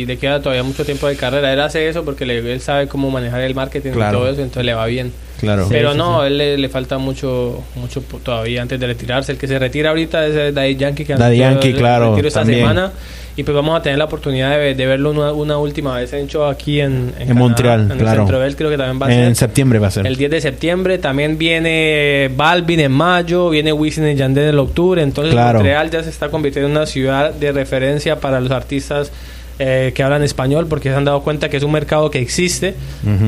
y 0.01 0.05
le 0.05 0.17
queda 0.17 0.41
todavía 0.41 0.63
mucho 0.63 0.83
tiempo 0.85 1.07
de 1.07 1.15
carrera. 1.15 1.53
Él 1.53 1.59
hace 1.61 1.87
eso 1.87 2.03
porque 2.03 2.25
le- 2.25 2.51
él 2.53 2.61
sabe 2.61 2.87
cómo 2.87 3.11
manejar 3.11 3.41
el 3.41 3.53
marketing 3.55 3.91
Claro. 3.91 4.17
y 4.17 4.21
todo 4.21 4.31
eso, 4.31 4.41
entonces 4.41 4.65
le 4.65 4.73
va 4.73 4.85
bien. 4.85 5.11
Claro. 5.43 5.67
Pero 5.69 5.91
sí, 5.91 5.97
no, 5.97 6.23
él 6.23 6.37
le, 6.37 6.57
le 6.57 6.69
falta 6.69 6.97
mucho 6.97 7.63
mucho 7.75 8.01
todavía 8.23 8.61
antes 8.61 8.79
de 8.79 8.87
retirarse. 8.87 9.31
El 9.33 9.37
que 9.37 9.47
se 9.47 9.59
retira 9.59 9.89
ahorita 9.89 10.25
es 10.25 10.35
eh, 10.35 10.51
Daddy 10.51 10.75
Yankee, 10.75 11.05
que 11.05 11.15
Daddy 11.15 11.37
Yankee, 11.37 11.67
el 11.69 11.75
claro, 11.77 12.17
esta 12.17 12.39
también. 12.41 12.59
semana. 12.61 12.91
Y 13.35 13.41
pues 13.41 13.55
vamos 13.55 13.75
a 13.79 13.81
tener 13.81 13.97
la 13.97 14.05
oportunidad 14.05 14.51
de, 14.59 14.75
de 14.75 14.85
verlo 14.85 15.09
una, 15.09 15.31
una 15.31 15.57
última 15.57 15.97
vez 15.97 16.13
en 16.13 16.27
show 16.27 16.43
aquí 16.43 16.79
en, 16.79 17.11
Canadá, 17.17 17.33
Montreal, 17.33 17.81
en 17.85 17.91
el 17.93 17.97
claro. 17.97 18.17
Centro 18.21 18.39
Bell, 18.39 18.55
creo 18.55 18.69
que 18.69 18.77
también 18.77 19.01
va 19.01 19.07
a 19.07 19.11
En 19.13 19.25
ser. 19.29 19.35
septiembre 19.47 19.79
va 19.79 19.87
a 19.87 19.91
ser. 19.91 20.05
El 20.05 20.17
10 20.17 20.29
de 20.29 20.41
septiembre 20.41 20.99
también 20.99 21.35
viene 21.39 22.29
Balvin 22.35 22.79
en 22.81 22.91
mayo, 22.91 23.49
viene 23.49 23.73
Wisin 23.73 24.07
y 24.07 24.13
Yandel 24.13 24.49
en 24.49 24.59
octubre, 24.59 25.01
entonces 25.01 25.33
Claro. 25.33 25.59
Montreal 25.59 25.89
ya 25.89 26.03
se 26.03 26.09
está 26.11 26.29
convirtiendo 26.29 26.69
en 26.69 26.77
una 26.77 26.85
ciudad 26.85 27.33
de 27.33 27.51
referencia 27.51 28.19
para 28.19 28.39
los 28.39 28.51
artistas 28.51 29.11
eh, 29.59 29.91
que 29.95 30.03
hablan 30.03 30.23
español 30.23 30.67
porque 30.67 30.89
se 30.89 30.95
han 30.95 31.05
dado 31.05 31.21
cuenta 31.21 31.49
que 31.49 31.57
es 31.57 31.63
un 31.63 31.71
mercado 31.71 32.09
que 32.09 32.19
existe. 32.19 32.75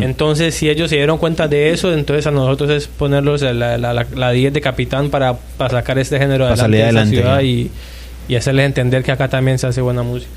Entonces, 0.01 0.55
si 0.55 0.69
ellos 0.69 0.89
se 0.89 0.95
dieron 0.95 1.17
cuenta 1.17 1.47
de 1.47 1.71
eso, 1.71 1.93
entonces 1.93 2.25
a 2.27 2.31
nosotros 2.31 2.69
es 2.69 2.87
ponerlos 2.87 3.41
la, 3.41 3.53
la, 3.53 3.93
la, 3.93 4.05
la 4.15 4.31
10 4.31 4.53
de 4.53 4.61
capitán 4.61 5.09
para, 5.09 5.35
para 5.57 5.69
sacar 5.71 5.99
este 5.99 6.17
género 6.17 6.45
adelante 6.45 6.61
salir 6.61 6.77
de 6.77 6.83
adelante, 6.83 7.15
ciudad 7.15 7.41
y, 7.41 7.71
y 8.27 8.35
hacerles 8.35 8.65
entender 8.65 9.03
que 9.03 9.11
acá 9.11 9.27
también 9.27 9.59
se 9.59 9.67
hace 9.67 9.81
buena 9.81 10.03
música. 10.03 10.31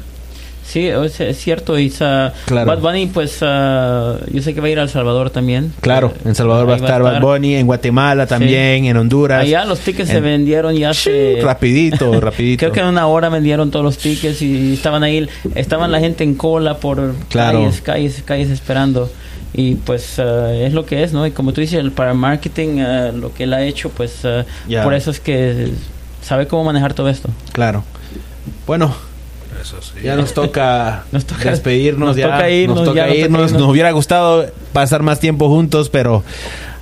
Sí, 0.69 0.87
es, 0.87 1.19
es 1.21 1.39
cierto. 1.39 1.79
Y 1.79 1.89
sa- 1.89 2.35
Claro. 2.45 2.67
Bad 2.71 2.81
Bunny, 2.81 3.07
pues 3.07 3.39
ah, 3.41 4.17
yo 4.31 4.43
sé 4.43 4.53
que 4.53 4.61
va 4.61 4.67
a 4.67 4.71
ir 4.71 4.79
a 4.79 4.83
El 4.83 4.91
Salvador 4.91 5.31
también. 5.31 5.73
Claro, 5.81 6.13
en 6.27 6.35
Salvador 6.35 6.69
va 6.69 6.75
a 6.75 6.77
estar 6.77 7.03
Bad 7.03 7.23
Bunny, 7.23 7.55
en 7.55 7.65
Guatemala 7.67 8.27
también, 8.27 8.85
en 8.85 8.97
Honduras. 8.99 9.43
Allá 9.43 9.65
los 9.65 9.79
tickets 9.81 10.11
se 10.11 10.19
En- 10.19 10.25
vendieron 10.25 10.75
ya 10.77 10.91
hace... 10.91 11.39
Rapidito, 11.43 12.21
rapidito. 12.21 12.59
Creo 12.61 12.73
que 12.73 12.81
en 12.81 12.87
una 12.87 13.07
hora 13.07 13.31
vendieron 13.31 13.71
todos 13.71 13.83
los 13.83 13.97
tickets 13.97 14.43
y 14.43 14.75
estaban 14.75 15.03
ahí, 15.03 15.27
estaban 15.55 15.91
la 15.91 16.01
gente 16.01 16.23
en 16.23 16.35
cola 16.35 16.77
por 16.77 17.15
Claro. 17.31 17.61
calles, 17.61 17.81
calles, 17.81 18.23
calles 18.25 18.51
esperando. 18.51 19.11
Y 19.55 19.77
pues 19.77 20.17
eh, 20.19 20.67
es 20.67 20.75
lo 20.75 20.85
que 20.85 21.03
es, 21.03 21.15
¿no? 21.15 21.27
Y 21.27 21.31
como 21.31 21.55
tú 21.55 21.63
dices, 21.63 21.79
el- 21.79 21.93
para 21.93 22.13
marketing, 22.13 22.77
eh, 22.81 23.13
lo 23.15 23.33
que 23.33 23.45
él 23.45 23.55
ha 23.55 23.63
hecho, 23.65 23.89
pues 23.89 24.19
Ya. 24.69 24.83
por 24.85 24.93
eso 24.93 25.11
es 25.11 25.19
que 25.19 25.71
sabe 26.21 26.47
cómo 26.47 26.65
manejar 26.65 26.93
todo 26.93 27.09
esto. 27.09 27.31
Claro. 27.53 27.85
Bueno, 28.67 28.95
Eso 29.61 29.81
sí. 29.83 30.01
ya 30.05 30.17
nos 30.17 30.35
toca, 30.35 31.05
Nos 31.13 31.25
toca- 31.27 31.51
despedirnos. 31.51 32.09
nos 32.09 32.17
ya. 32.17 32.31
toca 32.31 32.51
irnos, 32.51 32.77
nos 32.77 32.85
toca 32.87 32.97
ya 33.01 33.07
nos 33.07 33.13
toca 33.15 33.25
irnos. 33.25 33.41
irnos. 33.51 33.61
Nos 33.63 33.71
hubiera 33.71 33.91
gustado 33.93 34.47
pasar 34.73 35.03
más 35.03 35.21
tiempo 35.21 35.49
juntos, 35.49 35.89
pero 35.89 36.23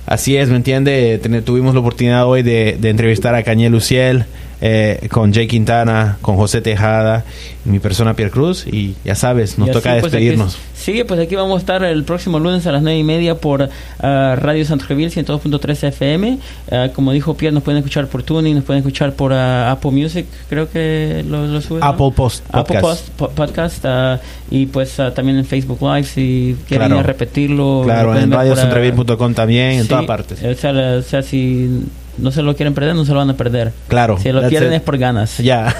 así 0.05 0.37
es, 0.37 0.49
¿me 0.49 0.55
entiende? 0.57 1.19
Tuvimos 1.45 1.73
la 1.73 1.79
oportunidad 1.81 2.25
hoy 2.27 2.43
de, 2.43 2.77
de 2.79 2.89
entrevistar 2.89 3.35
a 3.35 3.43
Cañel 3.43 3.71
Luciel. 3.71 4.25
Eh, 4.61 5.07
con 5.11 5.33
Jay 5.33 5.47
Quintana, 5.47 6.17
con 6.21 6.35
José 6.35 6.61
Tejada, 6.61 7.25
mi 7.65 7.79
persona 7.79 8.13
Pierre 8.15 8.31
Cruz. 8.31 8.65
Y 8.65 8.95
ya 9.03 9.15
sabes, 9.15 9.57
nos 9.57 9.71
toca 9.71 9.91
así, 9.93 10.01
pues, 10.01 10.13
aquí- 10.13 10.25
despedirnos. 10.25 10.57
sí, 10.73 11.03
pues 11.07 11.19
aquí 11.19 11.35
vamos 11.35 11.57
a 11.57 11.59
estar 11.59 11.83
el 11.83 12.03
próximo 12.03 12.39
lunes 12.39 12.65
a 12.67 12.71
las 12.71 12.81
9 12.81 12.97
y 12.99 13.03
media 13.03 13.35
por 13.35 13.69
ah, 13.99 14.35
Radio 14.39 14.65
Santreville 14.65 15.09
102.3 15.11 15.83
FM. 15.89 16.39
Ah, 16.71 16.87
como 16.93 17.11
dijo 17.11 17.35
Pierre, 17.35 17.53
nos 17.53 17.63
pueden 17.63 17.79
escuchar 17.79 18.07
por 18.07 18.23
Tuning, 18.23 18.55
nos 18.55 18.63
pueden 18.63 18.79
escuchar 18.79 19.13
por 19.13 19.33
ah, 19.33 19.71
Apple 19.71 19.91
Music, 19.91 20.25
creo 20.49 20.69
que 20.69 21.23
lo, 21.27 21.45
lo 21.45 21.61
sube. 21.61 21.79
¿no? 21.79 21.85
Apple 21.85 22.11
Post 22.15 22.43
Apple 22.51 22.79
Podcast. 22.81 22.81
Post- 22.81 23.09
po- 23.17 23.29
Podcast 23.29 23.85
y 24.49 24.65
pues 24.67 24.95
también 25.13 25.37
en 25.37 25.45
Facebook 25.45 25.79
Live 25.81 26.03
si 26.05 26.55
quieren 26.67 26.87
Claro. 26.87 27.03
repetirlo. 27.03 27.81
Claro, 27.83 28.17
en 28.17 28.31
radiocentreville.com 28.31 29.33
también, 29.33 29.71
en 29.73 29.83
sí, 29.83 29.89
todas 29.89 30.05
partes. 30.05 30.41
O 30.43 30.53
sea, 30.55 30.71
la- 30.73 30.97
o 30.97 31.01
sea, 31.01 31.21
si 31.21 31.83
no 32.17 32.31
se 32.31 32.41
lo 32.41 32.55
quieren 32.55 32.73
perder, 32.73 32.95
no 32.95 33.05
se 33.05 33.11
lo 33.13 33.17
van 33.19 33.29
a 33.29 33.33
perder. 33.35 33.71
Claro. 33.87 34.17
Si 34.17 34.31
lo 34.31 34.47
pierden 34.47 34.73
it. 34.73 34.77
es 34.77 34.81
por 34.81 34.97
ganas. 34.97 35.37
Ya. 35.37 35.67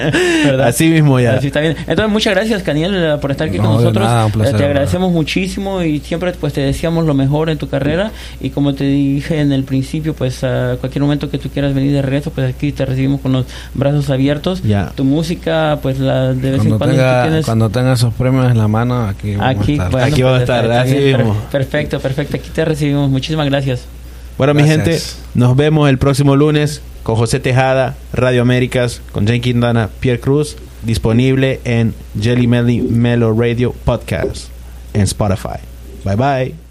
Así 0.64 0.88
mismo 0.88 1.18
ya. 1.20 1.34
Así 1.34 1.48
está 1.48 1.60
bien. 1.60 1.76
Entonces, 1.86 2.10
muchas 2.12 2.34
gracias, 2.34 2.62
Caniel, 2.62 2.92
eh, 2.94 3.16
por 3.20 3.30
estar 3.30 3.48
aquí 3.48 3.58
No, 3.58 3.64
con 3.64 3.72
nosotros. 3.74 4.04
nada, 4.06 4.26
un 4.26 4.32
placer, 4.32 4.54
Eh, 4.54 4.56
te 4.56 4.62
¿verdad? 4.62 4.70
agradecemos 4.70 5.12
muchísimo 5.12 5.82
y 5.82 6.00
siempre 6.00 6.32
pues 6.32 6.52
te 6.52 6.60
deseamos 6.60 7.06
lo 7.06 7.14
mejor 7.14 7.50
en 7.50 7.58
tu 7.58 7.68
carrera. 7.68 8.10
Y 8.40 8.50
como 8.50 8.74
te 8.74 8.84
dije 8.84 9.40
en 9.40 9.52
el 9.52 9.64
principio, 9.64 10.14
pues 10.14 10.42
a 10.44 10.76
cualquier 10.80 11.02
momento 11.02 11.30
que 11.30 11.38
tú 11.38 11.48
quieras 11.50 11.74
venir 11.74 11.92
de 11.92 12.02
regreso, 12.02 12.30
pues 12.30 12.52
aquí 12.54 12.72
te 12.72 12.84
recibimos 12.84 13.20
con 13.20 13.32
los 13.32 13.46
brazos 13.74 14.10
abiertos. 14.10 14.62
Ya. 14.62 14.92
Tu 14.94 15.04
música, 15.04 15.78
pues 15.82 15.98
la 15.98 16.32
de 16.34 16.50
vez 16.52 16.62
en 16.64 16.68
Cuando 16.70 16.78
cuando 16.78 16.94
tú 16.94 17.00
tenga, 17.00 17.22
tienes... 17.22 17.44
cuando 17.46 17.70
tenga 17.70 17.92
esos 17.92 18.14
premios 18.14 18.50
en 18.50 18.58
la 18.58 18.68
mano, 18.68 19.06
aquí 19.06 19.34
vamos 19.36 19.60
Aquí, 19.62 19.72
a 19.72 19.74
estar. 19.74 19.90
bueno, 19.90 20.06
Aquí 20.06 20.22
vamos 20.22 20.42
a 20.42 20.44
pues, 20.46 20.58
estar, 20.58 20.72
así 20.72 20.94
mismo. 20.96 21.36
Perfecto, 21.50 22.00
perfecto. 22.00 22.36
Aquí 22.36 22.50
te 22.50 22.64
recibimos. 22.64 23.10
Muchísimas 23.10 23.46
gracias. 23.48 23.99
Bueno, 24.40 24.54
mi 24.54 24.64
gente, 24.64 24.98
nos 25.34 25.54
vemos 25.54 25.90
el 25.90 25.98
próximo 25.98 26.34
lunes 26.34 26.80
con 27.02 27.14
José 27.16 27.40
Tejada, 27.40 27.98
Radio 28.14 28.40
Américas, 28.40 29.02
con 29.12 29.26
Jane 29.26 29.42
Quintana, 29.42 29.90
Pierre 30.00 30.18
Cruz, 30.18 30.56
disponible 30.80 31.60
en 31.64 31.92
Jelly 32.18 32.46
Melly 32.46 32.80
Melo 32.80 33.38
Radio 33.38 33.74
Podcast 33.84 34.46
en 34.94 35.02
Spotify. 35.02 35.58
Bye 36.06 36.16
bye. 36.16 36.69